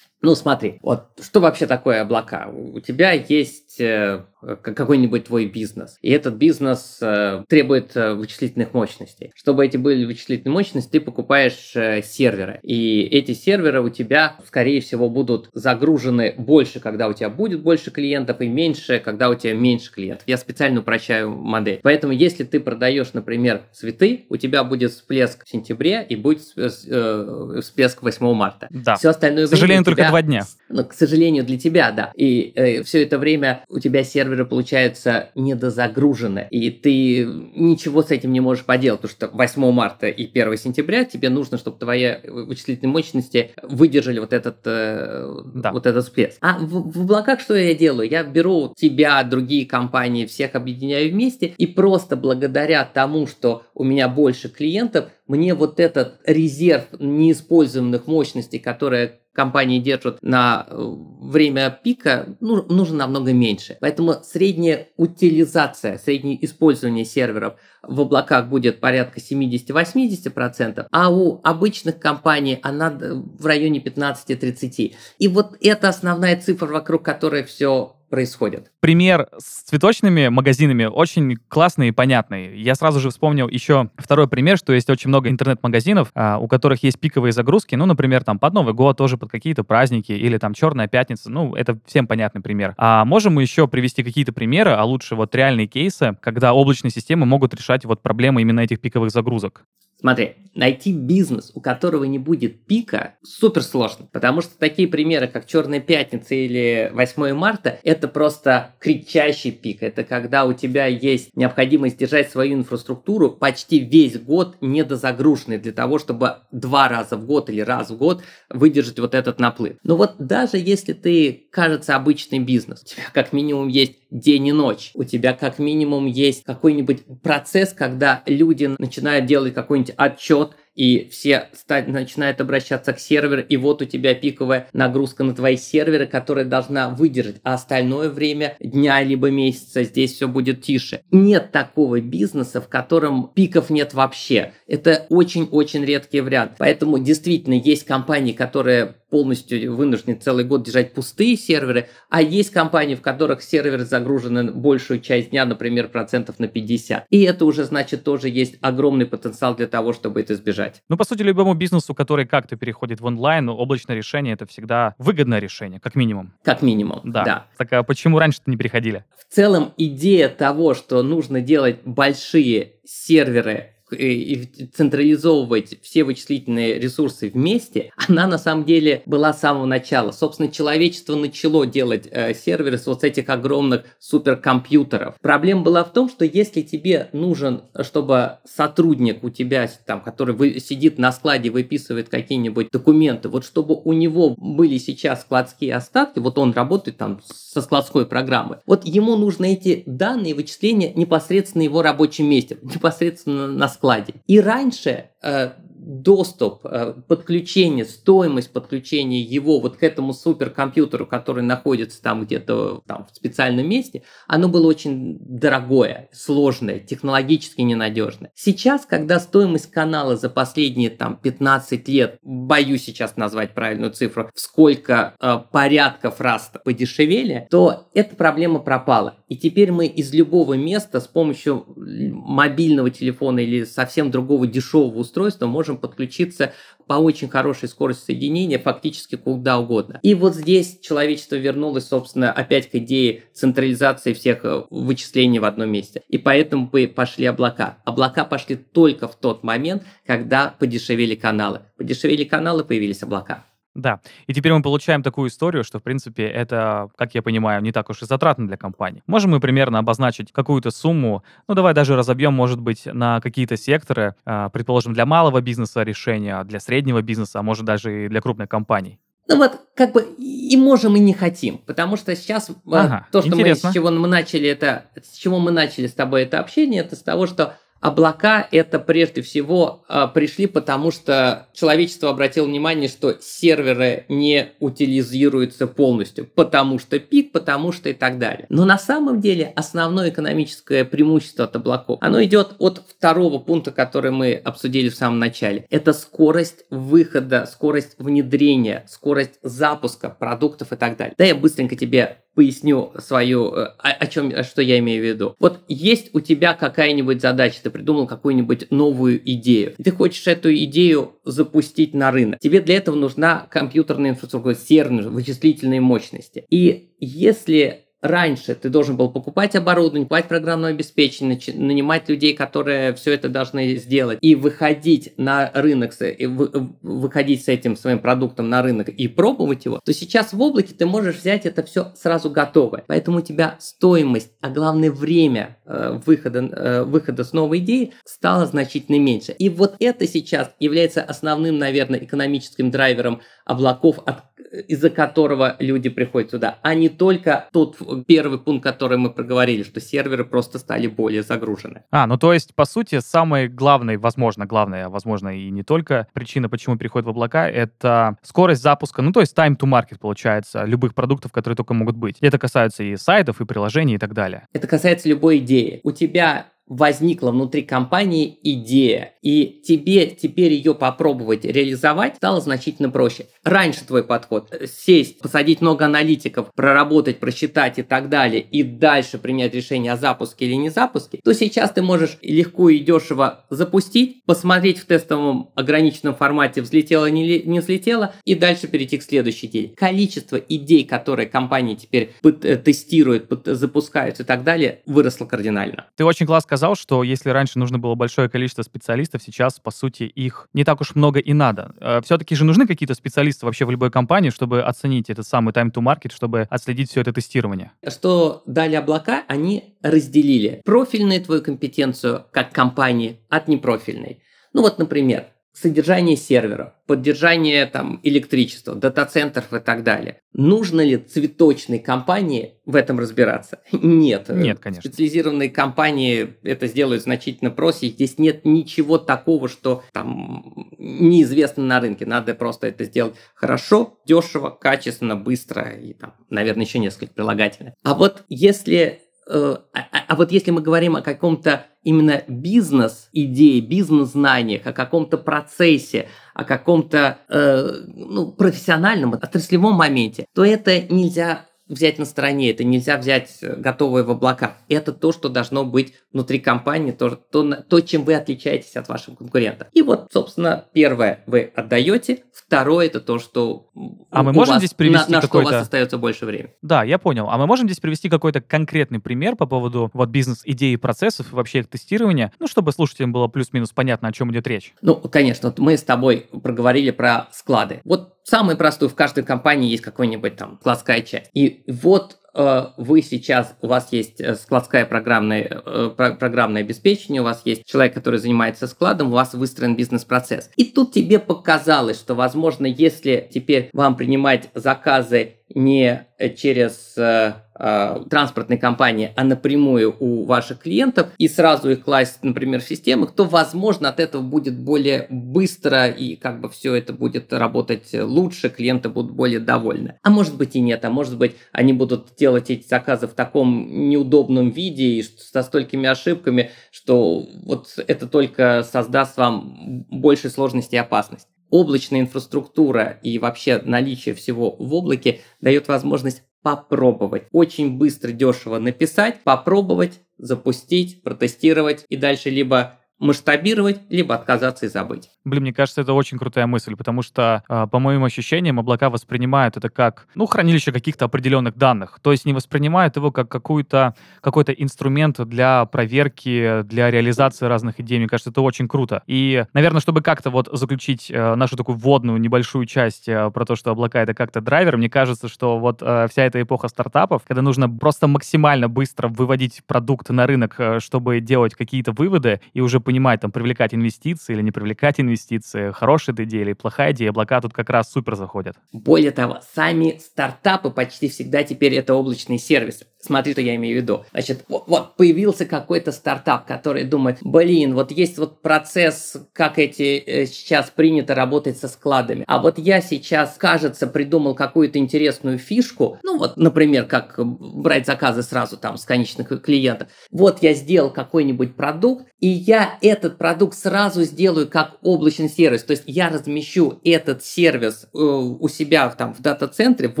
Ну, 0.20 0.34
смотри, 0.34 0.78
вот 0.82 1.08
что 1.20 1.40
вообще 1.40 1.66
такое 1.66 2.00
облака? 2.00 2.48
У 2.48 2.80
тебя 2.80 3.12
есть 3.12 3.80
э, 3.80 4.24
какой-нибудь 4.62 5.24
твой 5.24 5.46
бизнес, 5.46 5.98
и 6.02 6.10
этот 6.10 6.34
бизнес 6.34 6.98
э, 7.00 7.44
требует 7.48 7.96
э, 7.96 8.14
вычислительных 8.14 8.74
мощностей. 8.74 9.32
Чтобы 9.34 9.64
эти 9.66 9.76
были 9.76 10.04
вычислительные 10.04 10.52
мощности, 10.52 10.90
ты 10.92 11.00
покупаешь 11.00 11.72
э, 11.74 12.02
серверы, 12.02 12.60
и 12.62 13.02
эти 13.02 13.32
серверы 13.32 13.82
у 13.82 13.88
тебя, 13.88 14.36
скорее 14.46 14.80
всего, 14.80 15.08
будут 15.08 15.48
загружены 15.52 16.34
больше, 16.36 16.80
когда 16.80 17.08
у 17.08 17.12
тебя 17.12 17.30
будет 17.30 17.62
больше 17.62 17.90
клиентов, 17.90 18.40
и 18.40 18.48
меньше, 18.48 19.00
когда 19.00 19.30
у 19.30 19.34
тебя 19.34 19.54
меньше 19.54 19.92
клиентов. 19.92 20.24
Я 20.26 20.36
специально 20.36 20.80
упрощаю 20.80 21.30
модель. 21.30 21.80
Поэтому, 21.82 22.12
если 22.12 22.44
ты 22.44 22.60
продаешь, 22.60 23.12
например, 23.12 23.62
цветы, 23.72 24.26
у 24.28 24.36
тебя 24.36 24.64
будет 24.64 24.92
всплеск 24.92 25.44
в 25.44 25.48
сентябре 25.48 26.04
и 26.08 26.16
будет 26.16 26.42
э, 26.56 27.60
всплеск 27.60 28.02
8 28.02 28.34
марта. 28.34 28.68
Да. 28.70 28.96
Все 28.96 29.10
остальное 29.10 29.46
К 29.46 29.50
сожалению, 29.50 29.84
только 29.84 30.08
два 30.08 30.22
дня. 30.22 30.44
Ну, 30.68 30.84
к 30.84 30.92
сожалению, 30.92 31.44
для 31.44 31.58
тебя, 31.58 31.90
да. 31.92 32.12
И 32.14 32.52
э, 32.54 32.82
все 32.82 33.02
это 33.02 33.18
время 33.18 33.64
у 33.68 33.78
тебя 33.78 34.04
серверы, 34.34 34.44
получается, 34.44 35.30
недозагружены, 35.34 36.48
и 36.50 36.70
ты 36.70 37.24
ничего 37.24 38.02
с 38.02 38.10
этим 38.10 38.32
не 38.32 38.40
можешь 38.40 38.64
поделать, 38.64 39.00
потому 39.00 39.30
что 39.30 39.36
8 39.36 39.72
марта 39.72 40.08
и 40.08 40.26
1 40.26 40.56
сентября 40.56 41.04
тебе 41.04 41.30
нужно, 41.30 41.58
чтобы 41.58 41.78
твои 41.78 42.16
вычислительные 42.24 42.92
мощности 42.92 43.52
выдержали 43.62 44.18
вот 44.18 44.32
этот, 44.32 44.58
э, 44.64 45.42
да. 45.54 45.72
вот 45.72 45.86
этот 45.86 46.04
всплеск. 46.04 46.38
А 46.40 46.58
в, 46.58 46.90
в 46.92 47.02
облаках 47.02 47.40
что 47.40 47.54
я 47.54 47.74
делаю? 47.74 48.08
Я 48.08 48.24
беру 48.24 48.72
тебя, 48.76 49.22
другие 49.22 49.66
компании, 49.66 50.26
всех 50.26 50.54
объединяю 50.54 51.10
вместе, 51.12 51.54
и 51.56 51.66
просто 51.66 52.16
благодаря 52.16 52.84
тому, 52.84 53.26
что 53.26 53.62
у 53.74 53.84
меня 53.84 54.08
больше 54.08 54.48
клиентов, 54.48 55.06
мне 55.26 55.54
вот 55.54 55.80
этот 55.80 56.20
резерв 56.26 56.84
неиспользованных 56.98 58.06
мощностей, 58.06 58.58
которые 58.58 59.20
компании 59.34 59.80
держат 59.80 60.18
на 60.22 60.66
э, 60.68 60.76
время 61.20 61.78
пика, 61.82 62.36
ну, 62.40 62.64
нужно 62.68 62.98
намного 62.98 63.32
меньше. 63.32 63.76
Поэтому 63.80 64.14
средняя 64.22 64.88
утилизация, 64.96 65.98
среднее 65.98 66.42
использование 66.44 67.04
серверов 67.04 67.54
в 67.82 68.00
облаках 68.00 68.48
будет 68.48 68.80
порядка 68.80 69.20
70-80%, 69.20 70.86
а 70.90 71.10
у 71.10 71.40
обычных 71.42 71.98
компаний 71.98 72.58
она 72.62 72.90
в 72.90 73.44
районе 73.44 73.80
15-30%. 73.80 74.94
И 75.18 75.28
вот 75.28 75.56
это 75.60 75.88
основная 75.88 76.40
цифра, 76.40 76.66
вокруг 76.66 77.04
которой 77.04 77.44
все 77.44 77.96
происходит. 78.14 78.70
Пример 78.78 79.26
с 79.36 79.64
цветочными 79.64 80.28
магазинами 80.28 80.84
очень 80.84 81.36
классный 81.48 81.88
и 81.88 81.90
понятный. 81.90 82.56
Я 82.56 82.76
сразу 82.76 83.00
же 83.00 83.10
вспомнил 83.10 83.48
еще 83.48 83.90
второй 83.96 84.28
пример, 84.28 84.56
что 84.56 84.72
есть 84.72 84.88
очень 84.88 85.08
много 85.08 85.30
интернет-магазинов, 85.30 86.12
а, 86.14 86.38
у 86.38 86.46
которых 86.46 86.84
есть 86.84 87.00
пиковые 87.00 87.32
загрузки, 87.32 87.74
ну, 87.74 87.86
например, 87.86 88.22
там 88.22 88.38
под 88.38 88.54
Новый 88.54 88.72
год, 88.72 88.96
тоже 88.96 89.18
под 89.18 89.32
какие-то 89.32 89.64
праздники, 89.64 90.12
или 90.12 90.38
там 90.38 90.54
Черная 90.54 90.86
пятница, 90.86 91.28
ну, 91.28 91.56
это 91.56 91.76
всем 91.86 92.06
понятный 92.06 92.40
пример. 92.40 92.74
А 92.78 93.04
можем 93.04 93.34
мы 93.34 93.42
еще 93.42 93.66
привести 93.66 94.04
какие-то 94.04 94.32
примеры, 94.32 94.70
а 94.70 94.84
лучше 94.84 95.16
вот 95.16 95.34
реальные 95.34 95.66
кейсы, 95.66 96.16
когда 96.20 96.54
облачные 96.54 96.92
системы 96.92 97.26
могут 97.26 97.52
решать 97.52 97.84
вот 97.84 98.00
проблемы 98.00 98.42
именно 98.42 98.60
этих 98.60 98.80
пиковых 98.80 99.10
загрузок? 99.10 99.64
Смотри, 100.04 100.34
найти 100.54 100.92
бизнес, 100.92 101.50
у 101.54 101.62
которого 101.62 102.04
не 102.04 102.18
будет 102.18 102.66
пика, 102.66 103.14
супер 103.22 103.62
сложно. 103.62 104.06
Потому 104.12 104.42
что 104.42 104.58
такие 104.58 104.86
примеры, 104.86 105.28
как 105.28 105.46
Черная 105.46 105.80
пятница 105.80 106.34
или 106.34 106.90
8 106.92 107.32
марта, 107.32 107.78
это 107.82 108.06
просто 108.06 108.74
кричащий 108.80 109.50
пик. 109.50 109.82
Это 109.82 110.04
когда 110.04 110.44
у 110.44 110.52
тебя 110.52 110.84
есть 110.84 111.34
необходимость 111.34 111.96
держать 111.96 112.30
свою 112.30 112.54
инфраструктуру 112.54 113.30
почти 113.30 113.80
весь 113.80 114.18
год 114.18 114.56
недозагруженной 114.60 115.58
для 115.58 115.72
того, 115.72 115.98
чтобы 115.98 116.36
два 116.52 116.88
раза 116.88 117.16
в 117.16 117.24
год 117.24 117.48
или 117.50 117.60
раз 117.60 117.90
в 117.90 117.96
год 117.96 118.22
выдержать 118.50 118.98
вот 118.98 119.14
этот 119.14 119.40
наплыв. 119.40 119.76
Но 119.82 119.96
вот 119.96 120.16
даже 120.18 120.58
если 120.58 120.92
ты, 120.92 121.46
кажется, 121.50 121.96
обычный 121.96 122.40
бизнес, 122.40 122.82
у 122.82 122.86
тебя 122.86 123.04
как 123.12 123.32
минимум 123.32 123.68
есть 123.68 123.94
день 124.10 124.46
и 124.46 124.52
ночь, 124.52 124.92
у 124.94 125.02
тебя 125.02 125.32
как 125.32 125.58
минимум 125.58 126.06
есть 126.06 126.44
какой-нибудь 126.44 127.02
процесс, 127.22 127.72
когда 127.72 128.22
люди 128.26 128.70
начинают 128.78 129.26
делать 129.26 129.54
какой-нибудь 129.54 129.93
отчет, 129.96 130.56
и 130.74 131.08
все 131.08 131.48
стать, 131.52 131.88
начинают 131.88 132.40
обращаться 132.40 132.92
к 132.92 132.98
серверу, 132.98 133.42
и 133.42 133.56
вот 133.56 133.82
у 133.82 133.84
тебя 133.84 134.14
пиковая 134.14 134.68
нагрузка 134.72 135.24
на 135.24 135.34
твои 135.34 135.56
серверы, 135.56 136.06
которая 136.06 136.44
должна 136.44 136.88
выдержать, 136.88 137.36
а 137.44 137.54
остальное 137.54 138.10
время 138.10 138.56
дня 138.60 139.02
либо 139.02 139.30
месяца 139.30 139.84
здесь 139.84 140.14
все 140.14 140.28
будет 140.28 140.62
тише. 140.62 141.02
Нет 141.10 141.52
такого 141.52 142.00
бизнеса, 142.00 142.60
в 142.60 142.68
котором 142.68 143.30
пиков 143.34 143.70
нет 143.70 143.94
вообще. 143.94 144.52
Это 144.66 145.06
очень-очень 145.08 145.84
редкий 145.84 146.20
вариант. 146.20 146.52
Поэтому 146.58 146.98
действительно 146.98 147.54
есть 147.54 147.84
компании, 147.84 148.32
которые 148.32 148.96
полностью 149.14 149.76
вынуждены 149.76 150.16
целый 150.16 150.44
год 150.44 150.64
держать 150.64 150.92
пустые 150.92 151.36
серверы, 151.36 151.86
а 152.10 152.20
есть 152.20 152.50
компании, 152.50 152.96
в 152.96 153.00
которых 153.00 153.42
серверы 153.42 153.84
загружены 153.84 154.50
большую 154.50 154.98
часть 154.98 155.30
дня, 155.30 155.44
например, 155.44 155.86
процентов 155.86 156.40
на 156.40 156.48
50. 156.48 157.06
И 157.10 157.22
это 157.22 157.44
уже 157.44 157.62
значит 157.62 158.02
тоже 158.02 158.28
есть 158.28 158.56
огромный 158.60 159.06
потенциал 159.06 159.54
для 159.54 159.68
того, 159.68 159.92
чтобы 159.92 160.20
это 160.20 160.34
избежать. 160.34 160.82
Ну, 160.88 160.96
по 160.96 161.04
сути, 161.04 161.22
любому 161.22 161.54
бизнесу, 161.54 161.94
который 161.94 162.26
как-то 162.26 162.56
переходит 162.56 163.00
в 163.00 163.04
онлайн, 163.04 163.48
облачное 163.50 163.94
решение— 163.94 164.32
это 164.34 164.46
всегда 164.46 164.96
выгодное 164.98 165.38
решение, 165.38 165.78
как 165.78 165.94
минимум. 165.94 166.32
Как 166.42 166.62
минимум, 166.62 167.00
да. 167.04 167.22
да. 167.22 167.46
Так 167.56 167.72
а 167.72 167.84
почему 167.84 168.18
раньше-то 168.18 168.50
не 168.50 168.56
переходили? 168.56 169.04
В 169.16 169.32
целом, 169.32 169.74
идея 169.76 170.28
того, 170.28 170.74
что 170.74 171.04
нужно 171.04 171.40
делать 171.40 171.78
большие 171.84 172.72
серверы 172.84 173.73
и 173.92 174.68
централизовывать 174.72 175.80
все 175.82 176.04
вычислительные 176.04 176.78
ресурсы 176.78 177.30
вместе, 177.32 177.92
она 178.08 178.26
на 178.26 178.38
самом 178.38 178.64
деле 178.64 179.02
была 179.06 179.32
с 179.32 179.40
самого 179.40 179.66
начала. 179.66 180.12
Собственно, 180.12 180.50
человечество 180.50 181.14
начало 181.14 181.66
делать 181.66 182.08
э, 182.10 182.34
серверы 182.34 182.78
с 182.78 182.86
вот 182.86 183.04
этих 183.04 183.28
огромных 183.28 183.84
суперкомпьютеров. 183.98 185.16
Проблема 185.20 185.62
была 185.62 185.84
в 185.84 185.92
том, 185.92 186.08
что 186.08 186.24
если 186.24 186.62
тебе 186.62 187.08
нужен, 187.12 187.62
чтобы 187.82 188.38
сотрудник 188.44 189.22
у 189.22 189.30
тебя, 189.30 189.70
там, 189.86 190.00
который 190.00 190.34
вы, 190.34 190.60
сидит 190.60 190.98
на 190.98 191.12
складе, 191.12 191.50
выписывает 191.50 192.08
какие-нибудь 192.08 192.68
документы, 192.70 193.28
вот 193.28 193.44
чтобы 193.44 193.74
у 193.74 193.92
него 193.92 194.34
были 194.36 194.78
сейчас 194.78 195.22
складские 195.22 195.74
остатки, 195.74 196.18
вот 196.18 196.38
он 196.38 196.52
работает 196.52 196.98
там 196.98 197.20
со 197.24 197.60
складской 197.60 198.06
программой, 198.06 198.58
вот 198.66 198.84
ему 198.84 199.16
нужно 199.16 199.46
эти 199.46 199.82
данные 199.86 200.34
вычисления 200.34 200.92
непосредственно 200.94 201.54
на 201.54 201.62
его 201.64 201.82
рабочем 201.82 202.28
месте, 202.28 202.58
непосредственно 202.62 203.46
на 203.46 203.68
складе. 203.74 204.14
И 204.26 204.40
раньше 204.40 205.10
э, 205.22 205.50
доступ, 205.84 206.64
э, 206.64 206.94
подключение, 207.06 207.84
стоимость 207.84 208.52
подключения 208.52 209.20
его 209.20 209.60
вот 209.60 209.76
к 209.76 209.82
этому 209.82 210.12
суперкомпьютеру, 210.12 211.06
который 211.06 211.42
находится 211.42 212.02
там 212.02 212.24
где-то 212.24 212.82
там 212.86 213.06
в 213.10 213.16
специальном 213.16 213.68
месте, 213.68 214.02
оно 214.26 214.48
было 214.48 214.66
очень 214.66 215.18
дорогое, 215.20 216.08
сложное, 216.12 216.80
технологически 216.80 217.60
ненадежное. 217.60 218.30
Сейчас, 218.34 218.86
когда 218.86 219.20
стоимость 219.20 219.70
канала 219.70 220.16
за 220.16 220.30
последние 220.30 220.90
там 220.90 221.16
15 221.16 221.88
лет, 221.88 222.18
боюсь 222.22 222.84
сейчас 222.84 223.16
назвать 223.16 223.54
правильную 223.54 223.92
цифру, 223.92 224.30
в 224.34 224.40
сколько 224.40 225.14
э, 225.20 225.38
порядков 225.52 226.20
раз 226.20 226.50
подешевели, 226.64 227.46
то 227.50 227.88
эта 227.94 228.16
проблема 228.16 228.60
пропала. 228.60 229.16
И 229.28 229.36
теперь 229.36 229.72
мы 229.72 229.86
из 229.86 230.12
любого 230.14 230.54
места 230.54 231.00
с 231.00 231.06
помощью 231.06 231.64
мобильного 231.76 232.90
телефона 232.90 233.40
или 233.40 233.64
совсем 233.64 234.10
другого 234.10 234.46
дешевого 234.46 234.98
устройства 234.98 235.46
можем 235.46 235.73
подключиться 235.78 236.52
по 236.86 236.94
очень 236.94 237.28
хорошей 237.28 237.68
скорости 237.68 238.06
соединения 238.06 238.58
фактически 238.58 239.16
куда 239.16 239.58
угодно. 239.58 240.00
И 240.02 240.14
вот 240.14 240.34
здесь 240.34 240.78
человечество 240.80 241.36
вернулось, 241.36 241.88
собственно, 241.88 242.32
опять 242.32 242.70
к 242.70 242.74
идее 242.74 243.24
централизации 243.32 244.12
всех 244.12 244.44
э, 244.44 244.64
вычислений 244.70 245.38
в 245.38 245.44
одном 245.44 245.70
месте. 245.70 246.02
И 246.08 246.18
поэтому 246.18 246.70
пошли 246.88 247.26
облака. 247.26 247.78
Облака 247.84 248.24
пошли 248.24 248.56
только 248.56 249.08
в 249.08 249.16
тот 249.16 249.42
момент, 249.42 249.84
когда 250.06 250.54
подешевели 250.58 251.14
каналы. 251.14 251.62
Подешевели 251.76 252.24
каналы, 252.24 252.64
появились 252.64 253.02
облака. 253.02 253.44
Да, 253.74 254.00
и 254.28 254.32
теперь 254.32 254.52
мы 254.52 254.62
получаем 254.62 255.02
такую 255.02 255.28
историю, 255.28 255.64
что, 255.64 255.80
в 255.80 255.82
принципе, 255.82 256.24
это, 256.24 256.90
как 256.96 257.14
я 257.14 257.22
понимаю, 257.22 257.60
не 257.60 257.72
так 257.72 257.90
уж 257.90 258.02
и 258.02 258.06
затратно 258.06 258.46
для 258.46 258.56
компании. 258.56 259.02
Можем 259.08 259.32
мы 259.32 259.40
примерно 259.40 259.80
обозначить 259.80 260.30
какую-то 260.32 260.70
сумму, 260.70 261.24
ну 261.48 261.54
давай 261.54 261.74
даже 261.74 261.96
разобьем, 261.96 262.32
может 262.32 262.60
быть, 262.60 262.86
на 262.86 263.20
какие-то 263.20 263.56
секторы, 263.56 264.14
а, 264.24 264.48
предположим, 264.50 264.94
для 264.94 265.06
малого 265.06 265.40
бизнеса 265.40 265.82
решения, 265.82 266.44
для 266.44 266.60
среднего 266.60 267.02
бизнеса, 267.02 267.40
а 267.40 267.42
может 267.42 267.64
даже 267.64 268.04
и 268.04 268.08
для 268.08 268.20
крупных 268.20 268.48
компаний. 268.48 269.00
Ну 269.26 269.38
вот, 269.38 269.58
как 269.74 269.92
бы 269.92 270.02
и 270.18 270.56
можем, 270.56 270.96
и 270.96 271.00
не 271.00 271.14
хотим, 271.14 271.58
потому 271.58 271.96
что 271.96 272.14
сейчас 272.14 272.50
э, 272.50 272.54
ага, 272.70 273.06
то, 273.10 273.22
что 273.22 273.34
мы, 273.34 273.54
с 273.54 273.72
чего 273.72 273.90
мы 273.90 274.06
начали 274.06 274.48
это, 274.48 274.84
с 275.02 275.16
чего 275.16 275.38
мы 275.38 275.50
начали 275.50 275.86
с 275.86 275.94
тобой 275.94 276.24
это 276.24 276.40
общение, 276.40 276.82
это 276.82 276.94
с 276.94 277.02
того, 277.02 277.26
что 277.26 277.56
Облака 277.84 278.48
это 278.50 278.78
прежде 278.78 279.20
всего 279.20 279.84
э, 279.90 280.08
пришли, 280.14 280.46
потому 280.46 280.90
что 280.90 281.48
человечество 281.52 282.08
обратило 282.08 282.46
внимание, 282.46 282.88
что 282.88 283.18
серверы 283.20 284.06
не 284.08 284.52
утилизируются 284.58 285.66
полностью, 285.66 286.26
потому 286.34 286.78
что 286.78 286.98
пик, 286.98 287.30
потому 287.32 287.72
что 287.72 287.90
и 287.90 287.92
так 287.92 288.18
далее. 288.18 288.46
Но 288.48 288.64
на 288.64 288.78
самом 288.78 289.20
деле 289.20 289.52
основное 289.54 290.08
экономическое 290.08 290.86
преимущество 290.86 291.44
от 291.44 291.56
облаков, 291.56 291.98
оно 292.00 292.24
идет 292.24 292.54
от 292.58 292.82
второго 292.88 293.38
пункта, 293.38 293.70
который 293.70 294.12
мы 294.12 294.32
обсудили 294.32 294.88
в 294.88 294.94
самом 294.94 295.18
начале. 295.18 295.66
Это 295.68 295.92
скорость 295.92 296.64
выхода, 296.70 297.44
скорость 297.44 297.96
внедрения, 297.98 298.86
скорость 298.88 299.34
запуска 299.42 300.08
продуктов 300.08 300.72
и 300.72 300.76
так 300.76 300.96
далее. 300.96 301.14
Да, 301.18 301.24
я 301.24 301.34
быстренько 301.34 301.76
тебе 301.76 302.23
поясню 302.34 302.92
свою, 302.98 303.52
э, 303.52 303.72
о, 303.78 303.90
о 303.90 304.06
чем, 304.06 304.32
что 304.42 304.62
я 304.62 304.78
имею 304.78 305.02
в 305.02 305.06
виду. 305.06 305.34
Вот 305.38 305.60
есть 305.68 306.10
у 306.14 306.20
тебя 306.20 306.54
какая-нибудь 306.54 307.20
задача, 307.20 307.60
ты 307.62 307.70
придумал 307.70 308.06
какую-нибудь 308.06 308.70
новую 308.70 309.20
идею, 309.32 309.74
и 309.78 309.82
ты 309.82 309.90
хочешь 309.90 310.26
эту 310.26 310.54
идею 310.54 311.12
запустить 311.24 311.94
на 311.94 312.10
рынок. 312.10 312.40
Тебе 312.40 312.60
для 312.60 312.76
этого 312.76 312.96
нужна 312.96 313.46
компьютерная 313.50 314.10
инфраструктура, 314.10 314.54
серверные, 314.54 315.08
вычислительные 315.08 315.80
мощности. 315.80 316.44
И 316.50 316.90
если 316.98 317.83
раньше 318.04 318.54
ты 318.54 318.68
должен 318.68 318.96
был 318.96 319.10
покупать 319.10 319.56
оборудование, 319.56 320.04
покупать 320.04 320.28
программное 320.28 320.70
обеспечение, 320.70 321.40
нанимать 321.54 322.08
людей, 322.08 322.34
которые 322.34 322.94
все 322.94 323.14
это 323.14 323.30
должны 323.30 323.76
сделать, 323.76 324.18
и 324.20 324.34
выходить 324.34 325.14
на 325.16 325.50
рынок, 325.54 325.94
и 326.00 326.26
выходить 326.26 327.44
с 327.44 327.48
этим 327.48 327.76
своим 327.76 327.98
продуктом 327.98 328.50
на 328.50 328.60
рынок 328.62 328.90
и 328.90 329.08
пробовать 329.08 329.64
его, 329.64 329.80
то 329.82 329.92
сейчас 329.94 330.34
в 330.34 330.40
облаке 330.40 330.74
ты 330.74 330.84
можешь 330.84 331.16
взять 331.16 331.46
это 331.46 331.62
все 331.62 331.92
сразу 331.96 332.28
готовое. 332.30 332.84
Поэтому 332.86 333.18
у 333.18 333.22
тебя 333.22 333.56
стоимость, 333.58 334.32
а 334.42 334.50
главное 334.50 334.90
время 334.90 335.56
э, 335.64 335.98
выхода, 336.04 336.40
э, 336.40 336.82
выхода 336.84 337.24
с 337.24 337.32
новой 337.32 337.58
идеей 337.58 337.94
стало 338.04 338.44
значительно 338.44 338.98
меньше. 338.98 339.32
И 339.32 339.48
вот 339.48 339.76
это 339.80 340.06
сейчас 340.06 340.50
является 340.60 341.02
основным, 341.02 341.58
наверное, 341.58 342.00
экономическим 342.00 342.70
драйвером 342.70 343.22
облаков, 343.46 343.98
от 344.04 344.22
из-за 344.68 344.90
которого 344.90 345.56
люди 345.58 345.88
приходят 345.88 346.30
сюда, 346.30 346.58
а 346.62 346.74
не 346.74 346.88
только 346.88 347.48
тот 347.52 347.76
первый 348.06 348.38
пункт, 348.38 348.62
который 348.62 348.98
мы 348.98 349.10
проговорили, 349.10 349.62
что 349.62 349.80
серверы 349.80 350.24
просто 350.24 350.58
стали 350.58 350.86
более 350.86 351.22
загружены. 351.22 351.82
А, 351.90 352.06
ну 352.06 352.16
то 352.16 352.32
есть, 352.32 352.54
по 352.54 352.64
сути, 352.64 353.00
самой 353.00 353.48
главной, 353.48 353.96
возможно, 353.96 354.46
главная, 354.46 354.88
возможно, 354.88 355.28
и 355.28 355.50
не 355.50 355.62
только 355.62 356.06
причина, 356.12 356.48
почему 356.48 356.76
приходят 356.76 357.06
в 357.06 357.10
облака, 357.10 357.48
это 357.48 358.16
скорость 358.22 358.62
запуска, 358.62 359.02
ну 359.02 359.12
то 359.12 359.20
есть 359.20 359.36
time 359.36 359.56
to 359.56 359.68
market, 359.68 359.98
получается, 360.00 360.64
любых 360.64 360.94
продуктов, 360.94 361.32
которые 361.32 361.56
только 361.56 361.74
могут 361.74 361.96
быть. 361.96 362.18
Это 362.20 362.38
касается 362.38 362.82
и 362.82 362.96
сайтов, 362.96 363.40
и 363.40 363.44
приложений, 363.44 363.94
и 363.94 363.98
так 363.98 364.14
далее. 364.14 364.46
Это 364.52 364.66
касается 364.66 365.08
любой 365.08 365.38
идеи. 365.38 365.80
У 365.82 365.92
тебя 365.92 366.46
возникла 366.66 367.30
внутри 367.30 367.62
компании 367.62 368.38
идея, 368.42 369.14
и 369.22 369.60
тебе 369.64 370.06
теперь 370.06 370.52
ее 370.52 370.74
попробовать 370.74 371.44
реализовать 371.44 372.16
стало 372.16 372.40
значительно 372.40 372.90
проще. 372.90 373.26
Раньше 373.42 373.84
твой 373.86 374.04
подход– 374.04 374.52
сесть, 374.66 375.18
посадить 375.18 375.60
много 375.60 375.84
аналитиков, 375.84 376.52
проработать, 376.54 377.20
просчитать 377.20 377.78
и 377.78 377.82
так 377.82 378.08
далее, 378.08 378.40
и 378.40 378.62
дальше 378.62 379.18
принять 379.18 379.54
решение 379.54 379.92
о 379.92 379.96
запуске 379.96 380.46
или 380.46 380.54
не 380.54 380.70
запуске, 380.70 381.20
то 381.22 381.34
сейчас 381.34 381.70
ты 381.70 381.82
можешь 381.82 382.18
легко 382.22 382.70
и 382.70 382.78
дешево 382.78 383.44
запустить, 383.50 384.24
посмотреть 384.24 384.78
в 384.78 384.86
тестовом 384.86 385.50
ограниченном 385.54 386.14
формате, 386.14 386.62
взлетело, 386.62 387.10
не, 387.10 387.42
не 387.42 387.60
взлетело, 387.60 388.14
и 388.24 388.34
дальше 388.34 388.68
перейти 388.68 388.98
к 388.98 389.02
следующей 389.02 389.46
идее. 389.46 389.68
Количество 389.76 390.36
идей, 390.36 390.84
которые 390.84 391.28
компании 391.28 391.74
теперь 391.74 392.14
тестируют, 392.22 393.30
запускают 393.44 394.20
и 394.20 394.24
так 394.24 394.44
далее, 394.44 394.80
выросло 394.86 395.26
кардинально. 395.26 395.86
Ты 395.96 396.04
очень 396.04 396.26
классно 396.26 396.53
сказал, 396.54 396.76
что 396.76 397.02
если 397.02 397.30
раньше 397.30 397.58
нужно 397.58 397.80
было 397.80 397.96
большое 397.96 398.28
количество 398.28 398.62
специалистов, 398.62 399.20
сейчас, 399.24 399.58
по 399.58 399.72
сути, 399.72 400.04
их 400.04 400.48
не 400.54 400.62
так 400.62 400.80
уж 400.80 400.94
много 400.94 401.18
и 401.18 401.32
надо. 401.32 401.74
Э, 401.80 402.00
Все-таки 402.04 402.36
же 402.36 402.44
нужны 402.44 402.68
какие-то 402.68 402.94
специалисты 402.94 403.44
вообще 403.44 403.64
в 403.64 403.72
любой 403.72 403.90
компании, 403.90 404.30
чтобы 404.30 404.62
оценить 404.62 405.10
этот 405.10 405.26
самый 405.26 405.52
time 405.52 405.72
to 405.72 405.82
market, 405.82 406.12
чтобы 406.14 406.46
отследить 406.48 406.90
все 406.90 407.00
это 407.00 407.12
тестирование. 407.12 407.72
Что 407.88 408.44
дали 408.46 408.76
облака, 408.76 409.24
они 409.26 409.74
разделили 409.82 410.62
профильную 410.64 411.20
твою 411.24 411.42
компетенцию 411.42 412.24
как 412.30 412.52
компании 412.52 413.18
от 413.28 413.48
непрофильной. 413.48 414.20
Ну 414.52 414.62
вот, 414.62 414.78
например, 414.78 415.26
содержание 415.54 416.16
сервера, 416.16 416.74
поддержание 416.86 417.64
там, 417.66 418.00
электричества, 418.02 418.74
дата-центров 418.74 419.52
и 419.52 419.60
так 419.60 419.84
далее. 419.84 420.20
Нужно 420.32 420.80
ли 420.80 420.96
цветочной 420.96 421.78
компании 421.78 422.56
в 422.66 422.74
этом 422.74 422.98
разбираться? 422.98 423.60
Нет. 423.72 424.28
Нет, 424.28 424.58
конечно. 424.58 424.90
Специализированные 424.90 425.50
компании 425.50 426.34
это 426.42 426.66
сделают 426.66 427.04
значительно 427.04 427.50
проще. 427.50 427.88
Здесь 427.88 428.18
нет 428.18 428.44
ничего 428.44 428.98
такого, 428.98 429.48
что 429.48 429.84
там 429.92 430.72
неизвестно 430.76 431.62
на 431.64 431.80
рынке. 431.80 432.04
Надо 432.04 432.34
просто 432.34 432.66
это 432.66 432.84
сделать 432.84 433.14
хорошо, 433.34 433.98
дешево, 434.06 434.50
качественно, 434.50 435.14
быстро 435.14 435.70
и 435.70 435.94
там, 435.94 436.14
наверное, 436.30 436.64
еще 436.64 436.80
несколько 436.80 437.14
прилагательных. 437.14 437.74
А 437.84 437.94
вот 437.94 438.24
если 438.28 439.03
а, 439.26 439.64
а, 439.72 440.04
а 440.08 440.16
вот 440.16 440.32
если 440.32 440.50
мы 440.50 440.60
говорим 440.60 440.96
о 440.96 441.02
каком-то 441.02 441.66
именно 441.82 442.22
бизнес-идее, 442.28 443.60
бизнес-знаниях, 443.60 444.66
о 444.66 444.72
каком-то 444.72 445.18
процессе, 445.18 446.08
о 446.34 446.44
каком-то 446.44 447.18
э, 447.28 447.70
ну, 447.86 448.32
профессиональном, 448.32 449.12
отраслевом 449.12 449.74
моменте, 449.74 450.26
то 450.34 450.44
это 450.44 450.80
нельзя 450.92 451.46
взять 451.68 451.98
на 451.98 452.04
стороне, 452.04 452.50
это 452.50 452.64
нельзя 452.64 452.98
взять 452.98 453.38
э, 453.42 453.56
готовое 453.56 454.04
в 454.04 454.10
облаках. 454.10 454.52
Это 454.68 454.92
то, 454.92 455.12
что 455.12 455.28
должно 455.28 455.64
быть 455.64 455.94
внутри 456.12 456.38
компании, 456.38 456.92
то, 456.92 457.10
то, 457.10 457.62
то, 457.62 457.80
чем 457.80 458.04
вы 458.04 458.14
отличаетесь 458.14 458.76
от 458.76 458.88
ваших 458.88 459.16
конкурентов. 459.16 459.68
И 459.72 459.82
вот, 459.82 460.08
собственно, 460.12 460.66
первое 460.72 461.22
вы 461.26 461.52
отдаете, 461.54 462.24
второе 462.32 462.86
это 462.86 463.00
то, 463.00 463.18
что 463.18 463.70
а 464.10 464.22
мы 464.22 464.32
можем 464.32 464.54
вас, 464.54 464.62
здесь 464.62 464.74
привести 464.74 465.10
на, 465.10 465.20
на 465.20 465.26
что 465.26 465.38
у 465.38 465.42
вас 465.42 465.54
остается 465.54 465.98
больше 465.98 466.26
времени. 466.26 466.54
Да, 466.62 466.84
я 466.84 466.98
понял. 466.98 467.28
А 467.30 467.38
мы 467.38 467.46
можем 467.46 467.66
здесь 467.66 467.80
привести 467.80 468.08
какой-то 468.08 468.40
конкретный 468.40 469.00
пример 469.00 469.36
по 469.36 469.46
поводу 469.46 469.90
вот 469.94 470.08
бизнес-идеи, 470.10 470.76
процессов 470.76 471.32
и 471.32 471.34
вообще 471.34 471.60
их 471.60 471.68
тестирования, 471.68 472.32
ну, 472.38 472.46
чтобы 472.46 472.72
слушателям 472.72 473.12
было 473.12 473.28
плюс-минус 473.28 473.72
понятно, 473.72 474.08
о 474.08 474.12
чем 474.12 474.30
идет 474.30 474.46
речь. 474.46 474.74
Ну, 474.82 474.96
конечно, 474.96 475.48
вот 475.48 475.58
мы 475.58 475.76
с 475.76 475.82
тобой 475.82 476.26
проговорили 476.42 476.90
про 476.90 477.28
склады. 477.32 477.80
Вот 477.84 478.14
Самый 478.24 478.56
простой, 478.56 478.88
в 478.88 478.94
каждой 478.94 479.22
компании 479.22 479.70
есть 479.70 479.82
какой-нибудь 479.82 480.36
там 480.36 480.56
складская 480.60 481.02
часть. 481.02 481.28
И 481.34 481.53
вот 481.66 482.18
э, 482.34 482.66
вы 482.76 483.02
сейчас, 483.02 483.56
у 483.62 483.68
вас 483.68 483.88
есть 483.92 484.20
э, 484.20 484.34
складское 484.34 484.84
программное, 484.84 485.62
э, 485.64 485.90
программное 485.96 486.62
обеспечение, 486.62 487.22
у 487.22 487.24
вас 487.24 487.42
есть 487.44 487.64
человек, 487.64 487.94
который 487.94 488.18
занимается 488.18 488.66
складом, 488.66 489.08
у 489.08 489.12
вас 489.12 489.34
выстроен 489.34 489.76
бизнес-процесс. 489.76 490.50
И 490.56 490.64
тут 490.64 490.92
тебе 490.92 491.18
показалось, 491.18 491.98
что, 491.98 492.14
возможно, 492.14 492.66
если 492.66 493.28
теперь 493.32 493.70
вам 493.72 493.96
принимать 493.96 494.50
заказы 494.54 495.36
не 495.48 496.06
через 496.36 496.96
э, 496.96 497.34
э, 497.58 498.04
транспортной 498.08 498.58
компании, 498.58 499.12
а 499.14 499.24
напрямую 499.24 499.94
у 500.00 500.24
ваших 500.24 500.60
клиентов 500.60 501.08
и 501.18 501.28
сразу 501.28 501.70
их 501.70 501.84
класть, 501.84 502.18
например, 502.22 502.60
в 502.60 502.68
системах, 502.68 503.14
то, 503.14 503.24
возможно, 503.24 503.88
от 503.88 504.00
этого 504.00 504.22
будет 504.22 504.58
более 504.58 505.06
быстро 505.10 505.88
и 505.88 506.16
как 506.16 506.40
бы 506.40 506.48
все 506.48 506.74
это 506.74 506.92
будет 506.92 507.32
работать 507.32 507.90
лучше, 507.92 508.48
клиенты 508.48 508.88
будут 508.88 509.12
более 509.12 509.40
довольны. 509.40 509.98
А 510.02 510.10
может 510.10 510.36
быть 510.36 510.56
и 510.56 510.60
нет, 510.60 510.84
а 510.84 510.90
может 510.90 511.18
быть 511.18 511.36
они 511.52 511.72
будут 511.72 512.14
делать 512.16 512.50
эти 512.50 512.66
заказы 512.66 513.06
в 513.06 513.12
таком 513.12 513.88
неудобном 513.88 514.50
виде 514.50 514.84
и 514.84 515.02
со 515.02 515.42
столькими 515.42 515.88
ошибками, 515.88 516.50
что 516.70 517.26
вот 517.44 517.78
это 517.86 518.06
только 518.06 518.62
создаст 518.62 519.16
вам 519.16 519.84
больше 519.90 520.30
сложности 520.30 520.74
и 520.74 520.78
опасность 520.78 521.28
облачная 521.54 522.00
инфраструктура 522.00 522.98
и 523.04 523.16
вообще 523.20 523.62
наличие 523.64 524.16
всего 524.16 524.56
в 524.58 524.74
облаке 524.74 525.20
дает 525.40 525.68
возможность 525.68 526.24
попробовать. 526.42 527.28
Очень 527.30 527.78
быстро, 527.78 528.10
дешево 528.10 528.58
написать, 528.58 529.20
попробовать, 529.22 530.00
запустить, 530.18 531.04
протестировать 531.04 531.84
и 531.88 531.96
дальше 531.96 532.30
либо 532.30 532.80
масштабировать, 532.98 533.80
либо 533.90 534.14
отказаться 534.14 534.66
и 534.66 534.68
забыть. 534.68 535.10
Блин, 535.24 535.42
мне 535.42 535.52
кажется, 535.52 535.80
это 535.80 535.92
очень 535.94 536.18
крутая 536.18 536.46
мысль, 536.46 536.76
потому 536.76 537.02
что, 537.02 537.42
э, 537.48 537.66
по 537.70 537.78
моим 537.78 538.04
ощущениям, 538.04 538.60
облака 538.60 538.90
воспринимают 538.90 539.56
это 539.56 539.68
как, 539.68 540.06
ну, 540.14 540.26
хранилище 540.26 540.70
каких-то 540.70 541.06
определенных 541.06 541.56
данных. 541.56 541.98
То 542.02 542.12
есть 542.12 542.24
не 542.24 542.32
воспринимают 542.32 542.96
его 542.96 543.10
как 543.10 543.28
какую-то, 543.28 543.94
какой-то 544.20 544.52
инструмент 544.52 545.18
для 545.26 545.64
проверки, 545.64 546.62
для 546.62 546.90
реализации 546.90 547.46
разных 547.46 547.80
идей. 547.80 547.98
Мне 547.98 548.08
кажется, 548.08 548.30
это 548.30 548.42
очень 548.42 548.68
круто. 548.68 549.02
И, 549.06 549.44
наверное, 549.54 549.80
чтобы 549.80 550.02
как-то 550.02 550.30
вот 550.30 550.48
заключить 550.52 551.10
э, 551.10 551.34
нашу 551.34 551.56
такую 551.56 551.78
вводную 551.78 552.18
небольшую 552.20 552.66
часть 552.66 553.08
э, 553.08 553.30
про 553.30 553.44
то, 553.44 553.56
что 553.56 553.70
облака— 553.70 554.02
это 554.02 554.14
как-то 554.14 554.40
драйвер, 554.40 554.76
мне 554.76 554.90
кажется, 554.90 555.28
что 555.28 555.58
вот 555.58 555.82
э, 555.82 556.06
вся 556.10 556.24
эта 556.24 556.40
эпоха 556.40 556.68
стартапов, 556.68 557.22
когда 557.26 557.42
нужно 557.42 557.68
просто 557.68 558.06
максимально 558.06 558.68
быстро 558.68 559.08
выводить 559.08 559.62
продукт 559.66 560.10
на 560.10 560.26
рынок, 560.26 560.60
чтобы 560.78 561.20
делать 561.20 561.54
какие-то 561.54 561.92
выводы 561.92 562.40
и 562.52 562.60
уже 562.60 562.80
понимать, 562.84 563.20
там, 563.20 563.32
привлекать 563.32 563.74
инвестиции 563.74 564.34
или 564.34 564.42
не 564.42 564.52
привлекать 564.52 565.00
инвестиции, 565.00 565.72
хорошая 565.72 566.14
идея 566.16 566.42
или 566.42 566.52
плохая 566.52 566.92
идея, 566.92 567.10
облака 567.10 567.40
тут 567.40 567.52
как 567.52 567.70
раз 567.70 567.90
супер 567.90 568.14
заходят. 568.14 568.56
Более 568.72 569.10
того, 569.10 569.40
сами 569.54 569.98
стартапы 569.98 570.70
почти 570.70 571.08
всегда 571.08 571.42
теперь 571.42 571.74
это 571.74 571.94
облачные 571.94 572.38
сервисы. 572.38 572.86
Смотри, 573.04 573.32
что 573.32 573.42
я 573.42 573.54
имею 573.56 573.78
в 573.78 573.82
виду. 573.82 574.04
Значит, 574.12 574.44
вот, 574.48 574.64
вот 574.66 574.96
появился 574.96 575.44
какой-то 575.44 575.92
стартап, 575.92 576.46
который 576.46 576.84
думает, 576.84 577.18
блин, 577.20 577.74
вот 577.74 577.90
есть 577.90 578.16
вот 578.16 578.40
процесс, 578.40 579.16
как 579.34 579.58
эти 579.58 579.98
э, 579.98 580.26
сейчас 580.26 580.70
принято 580.70 581.14
работать 581.14 581.58
со 581.58 581.68
складами. 581.68 582.24
А 582.26 582.40
вот 582.40 582.58
я 582.58 582.80
сейчас, 582.80 583.36
кажется, 583.36 583.86
придумал 583.86 584.34
какую-то 584.34 584.78
интересную 584.78 585.38
фишку. 585.38 585.98
Ну 586.02 586.16
вот, 586.16 586.38
например, 586.38 586.86
как 586.86 587.18
брать 587.18 587.86
заказы 587.86 588.22
сразу 588.22 588.56
там 588.56 588.78
с 588.78 588.86
конечных 588.86 589.42
клиентов. 589.42 589.88
Вот 590.10 590.42
я 590.42 590.54
сделал 590.54 590.90
какой-нибудь 590.90 591.56
продукт, 591.56 592.06
и 592.20 592.28
я 592.28 592.78
этот 592.80 593.18
продукт 593.18 593.54
сразу 593.56 594.02
сделаю 594.04 594.48
как 594.48 594.78
облачный 594.82 595.28
сервис. 595.28 595.62
То 595.62 595.72
есть 595.72 595.82
я 595.86 596.08
размещу 596.08 596.80
этот 596.84 597.22
сервис 597.22 597.86
э, 597.92 597.98
у 597.98 598.48
себя 598.48 598.88
там 598.88 599.12
в 599.12 599.20
дата-центре, 599.20 599.88
в 599.88 600.00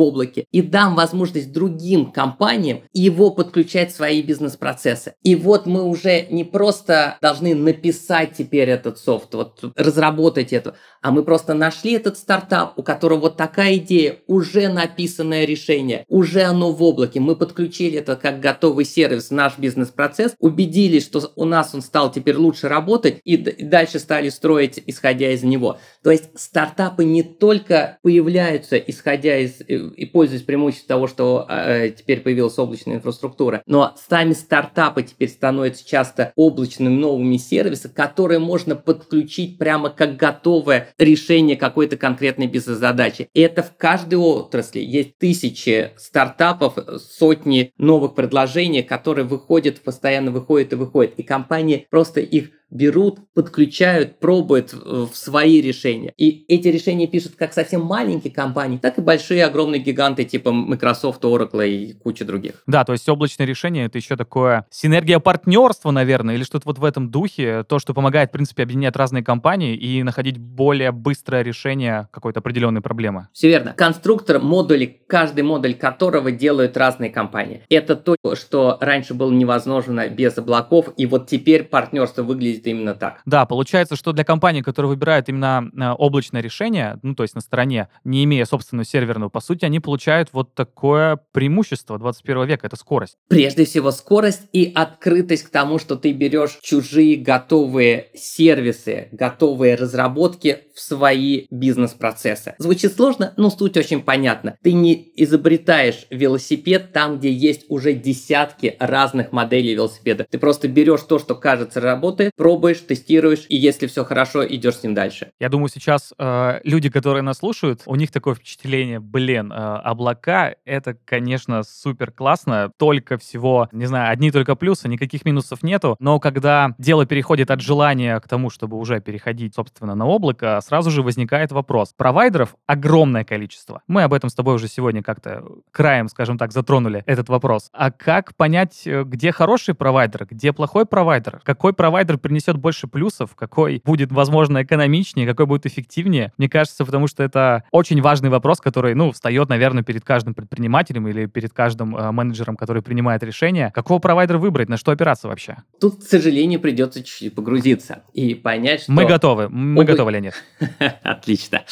облаке, 0.00 0.46
и 0.50 0.62
дам 0.62 0.94
возможность 0.94 1.52
другим 1.52 2.12
компаниям 2.12 2.80
его 2.94 3.30
подключать 3.30 3.92
в 3.92 3.96
свои 3.96 4.22
бизнес-процессы. 4.22 5.14
И 5.22 5.34
вот 5.34 5.66
мы 5.66 5.82
уже 5.82 6.26
не 6.30 6.44
просто 6.44 7.18
должны 7.20 7.54
написать 7.54 8.32
теперь 8.38 8.70
этот 8.70 8.98
софт, 8.98 9.34
вот 9.34 9.60
разработать 9.76 10.52
это, 10.52 10.76
а 11.02 11.10
мы 11.10 11.24
просто 11.24 11.52
нашли 11.54 11.92
этот 11.92 12.16
стартап, 12.16 12.78
у 12.78 12.82
которого 12.82 13.20
вот 13.20 13.36
такая 13.36 13.76
идея, 13.76 14.20
уже 14.26 14.68
написанное 14.68 15.44
решение, 15.44 16.04
уже 16.08 16.42
оно 16.42 16.72
в 16.72 16.82
облаке. 16.82 17.20
Мы 17.20 17.36
подключили 17.36 17.98
это 17.98 18.16
как 18.16 18.40
готовый 18.40 18.84
сервис 18.84 19.28
в 19.28 19.32
наш 19.32 19.58
бизнес-процесс, 19.58 20.34
убедились, 20.38 21.04
что 21.04 21.32
у 21.36 21.44
нас 21.44 21.74
он 21.74 21.82
стал 21.82 22.12
теперь 22.12 22.36
лучше 22.36 22.68
работать, 22.68 23.20
и 23.24 23.36
дальше 23.36 23.98
стали 23.98 24.28
строить, 24.28 24.82
исходя 24.86 25.32
из 25.32 25.42
него. 25.42 25.78
То 26.02 26.10
есть 26.10 26.30
стартапы 26.36 27.04
не 27.04 27.22
только 27.22 27.98
появляются, 28.02 28.76
исходя 28.76 29.36
из 29.38 29.60
э, 29.60 29.64
и 29.64 30.06
пользуясь 30.06 30.42
преимуществом 30.42 30.88
того, 30.88 31.06
что 31.08 31.46
э, 31.48 31.90
теперь 31.90 32.20
появилась 32.20 32.58
облачная 32.58 32.83
облачная 32.84 32.96
инфраструктура. 32.96 33.62
Но 33.66 33.94
сами 34.08 34.32
стартапы 34.32 35.02
теперь 35.02 35.28
становятся 35.28 35.86
часто 35.86 36.32
облачными 36.36 36.94
новыми 36.94 37.36
сервисами, 37.36 37.92
которые 37.92 38.38
можно 38.38 38.76
подключить 38.76 39.58
прямо 39.58 39.90
как 39.90 40.16
готовое 40.16 40.88
решение 40.98 41.56
какой-то 41.56 41.96
конкретной 41.96 42.46
бизнес-задачи. 42.46 43.28
И 43.34 43.40
это 43.40 43.62
в 43.62 43.76
каждой 43.76 44.16
отрасли. 44.16 44.80
Есть 44.80 45.18
тысячи 45.18 45.92
стартапов, 45.96 46.78
сотни 46.98 47.72
новых 47.78 48.14
предложений, 48.14 48.82
которые 48.82 49.24
выходят, 49.26 49.80
постоянно 49.80 50.30
выходят 50.30 50.72
и 50.72 50.76
выходят. 50.76 51.14
И 51.16 51.22
компании 51.22 51.86
просто 51.90 52.20
их 52.20 52.50
берут, 52.74 53.20
подключают, 53.32 54.18
пробуют 54.18 54.72
в 54.74 55.10
свои 55.14 55.62
решения. 55.62 56.12
И 56.18 56.44
эти 56.48 56.68
решения 56.68 57.06
пишут 57.06 57.36
как 57.38 57.54
совсем 57.54 57.82
маленькие 57.82 58.32
компании, 58.32 58.76
так 58.76 58.98
и 58.98 59.00
большие 59.00 59.44
огромные 59.44 59.80
гиганты 59.80 60.24
типа 60.24 60.52
Microsoft, 60.52 61.22
Oracle 61.24 61.66
и 61.66 61.92
куча 61.94 62.24
других. 62.24 62.62
Да, 62.66 62.84
то 62.84 62.92
есть 62.92 63.08
облачное 63.08 63.46
решение 63.46 63.86
это 63.86 63.98
еще 63.98 64.16
такое 64.16 64.66
синергия 64.70 65.20
партнерства, 65.20 65.92
наверное, 65.92 66.34
или 66.34 66.42
что-то 66.42 66.64
вот 66.66 66.78
в 66.78 66.84
этом 66.84 67.10
духе, 67.10 67.64
то, 67.64 67.78
что 67.78 67.94
помогает, 67.94 68.30
в 68.30 68.32
принципе, 68.32 68.64
объединять 68.64 68.96
разные 68.96 69.22
компании 69.22 69.76
и 69.76 70.02
находить 70.02 70.38
более 70.38 70.90
быстрое 70.90 71.42
решение 71.42 72.08
какой-то 72.10 72.40
определенной 72.40 72.80
проблемы. 72.80 73.28
Все 73.32 73.48
верно. 73.48 73.72
Конструктор 73.76 74.40
модулей, 74.40 75.02
каждый 75.06 75.44
модуль 75.44 75.74
которого 75.74 76.32
делают 76.32 76.76
разные 76.76 77.10
компании. 77.10 77.62
Это 77.68 77.94
то, 77.94 78.16
что 78.34 78.78
раньше 78.80 79.14
было 79.14 79.30
невозможно 79.30 80.08
без 80.08 80.36
облаков, 80.36 80.88
и 80.96 81.06
вот 81.06 81.28
теперь 81.28 81.62
партнерство 81.62 82.22
выглядит 82.22 82.63
выглядит 82.64 82.66
именно 82.66 82.94
так. 82.94 83.20
Да, 83.26 83.46
получается, 83.46 83.96
что 83.96 84.12
для 84.12 84.24
компании, 84.24 84.62
которая 84.62 84.88
выбирает 84.88 85.28
именно 85.28 85.70
э, 85.76 85.90
облачное 85.90 86.40
решение, 86.40 86.98
ну, 87.02 87.14
то 87.14 87.22
есть 87.22 87.34
на 87.34 87.40
стороне, 87.40 87.88
не 88.04 88.24
имея 88.24 88.44
собственную 88.44 88.84
серверную, 88.84 89.30
по 89.30 89.40
сути, 89.40 89.64
они 89.64 89.80
получают 89.80 90.30
вот 90.32 90.54
такое 90.54 91.18
преимущество 91.32 91.98
21 91.98 92.44
века, 92.46 92.66
это 92.66 92.76
скорость. 92.76 93.16
Прежде 93.28 93.64
всего 93.64 93.90
скорость 93.90 94.42
и 94.52 94.72
открытость 94.74 95.44
к 95.44 95.50
тому, 95.50 95.78
что 95.78 95.96
ты 95.96 96.12
берешь 96.12 96.58
чужие 96.62 97.16
готовые 97.16 98.08
сервисы, 98.14 99.08
готовые 99.12 99.74
разработки 99.74 100.60
в 100.74 100.80
свои 100.80 101.46
бизнес-процессы. 101.50 102.54
Звучит 102.58 102.94
сложно, 102.94 103.32
но 103.36 103.50
суть 103.50 103.76
очень 103.76 104.02
понятна. 104.02 104.56
Ты 104.62 104.72
не 104.72 105.12
изобретаешь 105.16 106.06
велосипед 106.10 106.92
там, 106.92 107.18
где 107.18 107.32
есть 107.32 107.66
уже 107.68 107.92
десятки 107.92 108.76
разных 108.80 109.32
моделей 109.32 109.74
велосипеда. 109.74 110.26
Ты 110.28 110.38
просто 110.38 110.68
берешь 110.68 111.02
то, 111.02 111.18
что 111.18 111.34
кажется 111.34 111.80
работает, 111.80 112.32
пробуешь, 112.44 112.80
тестируешь, 112.80 113.46
и 113.48 113.56
если 113.56 113.86
все 113.86 114.04
хорошо, 114.04 114.46
идешь 114.46 114.76
с 114.76 114.82
ним 114.82 114.92
дальше. 114.92 115.30
Я 115.40 115.48
думаю, 115.48 115.70
сейчас 115.70 116.12
э, 116.18 116.60
люди, 116.62 116.90
которые 116.90 117.22
нас 117.22 117.38
слушают, 117.38 117.80
у 117.86 117.96
них 117.96 118.10
такое 118.10 118.34
впечатление, 118.34 119.00
блин, 119.00 119.50
э, 119.50 119.54
облака— 119.56 120.54
это, 120.66 120.94
конечно, 121.06 121.62
супер 121.62 122.10
классно, 122.10 122.70
только 122.76 123.16
всего, 123.16 123.70
не 123.72 123.86
знаю, 123.86 124.12
одни 124.12 124.30
только 124.30 124.56
плюсы, 124.56 124.88
никаких 124.88 125.24
минусов 125.24 125.62
нету, 125.62 125.96
но 126.00 126.20
когда 126.20 126.74
дело 126.76 127.06
переходит 127.06 127.50
от 127.50 127.62
желания 127.62 128.20
к 128.20 128.28
тому, 128.28 128.50
чтобы 128.50 128.76
уже 128.76 129.00
переходить, 129.00 129.54
собственно, 129.54 129.94
на 129.94 130.04
облако, 130.04 130.60
сразу 130.62 130.90
же 130.90 131.00
возникает 131.00 131.50
вопрос. 131.50 131.94
Провайдеров 131.96 132.56
огромное 132.66 133.24
количество. 133.24 133.80
Мы 133.86 134.02
об 134.02 134.12
этом 134.12 134.28
с 134.28 134.34
тобой 134.34 134.56
уже 134.56 134.68
сегодня 134.68 135.02
как-то 135.02 135.46
краем, 135.70 136.10
скажем 136.10 136.36
так, 136.36 136.52
затронули 136.52 137.04
этот 137.06 137.30
вопрос. 137.30 137.70
А 137.72 137.90
как 137.90 138.36
понять, 138.36 138.82
э, 138.84 139.04
где 139.04 139.32
хороший 139.32 139.72
провайдер, 139.72 140.26
где 140.26 140.52
плохой 140.52 140.84
провайдер? 140.84 141.40
Какой 141.42 141.72
провайдер 141.72 142.18
принесет 142.18 142.33
больше 142.56 142.86
плюсов, 142.86 143.34
какой 143.34 143.82
будет, 143.84 144.12
возможно, 144.12 144.62
экономичнее, 144.62 145.26
какой 145.26 145.46
будет 145.46 145.66
эффективнее? 145.66 146.32
Мне 146.38 146.48
кажется, 146.48 146.84
потому 146.84 147.06
что 147.06 147.22
это 147.22 147.64
очень 147.70 148.00
важный 148.00 148.30
вопрос, 148.30 148.60
который, 148.60 148.94
ну, 148.94 149.12
встает, 149.12 149.48
наверное, 149.48 149.82
перед 149.82 150.04
каждым 150.04 150.34
предпринимателем 150.34 151.08
или 151.08 151.26
перед 151.26 151.52
каждым 151.52 151.96
э, 151.96 152.10
менеджером, 152.12 152.56
который 152.56 152.82
принимает 152.82 153.22
решение. 153.22 153.70
Какого 153.74 153.98
провайдера 153.98 154.38
выбрать, 154.38 154.68
на 154.68 154.76
что 154.76 154.92
опираться 154.92 155.28
вообще? 155.28 155.58
Тут, 155.80 156.00
к 156.00 156.02
сожалению, 156.02 156.60
придется 156.60 157.02
чуть-чуть 157.02 157.34
погрузиться 157.34 158.02
и 158.12 158.34
понять, 158.34 158.82
что... 158.82 158.92
Мы 158.92 159.06
готовы, 159.06 159.48
мы 159.48 159.82
Обла... 159.82 159.92
готовы, 159.92 160.12
Леонид. 160.12 160.34
Отлично. 161.02 161.62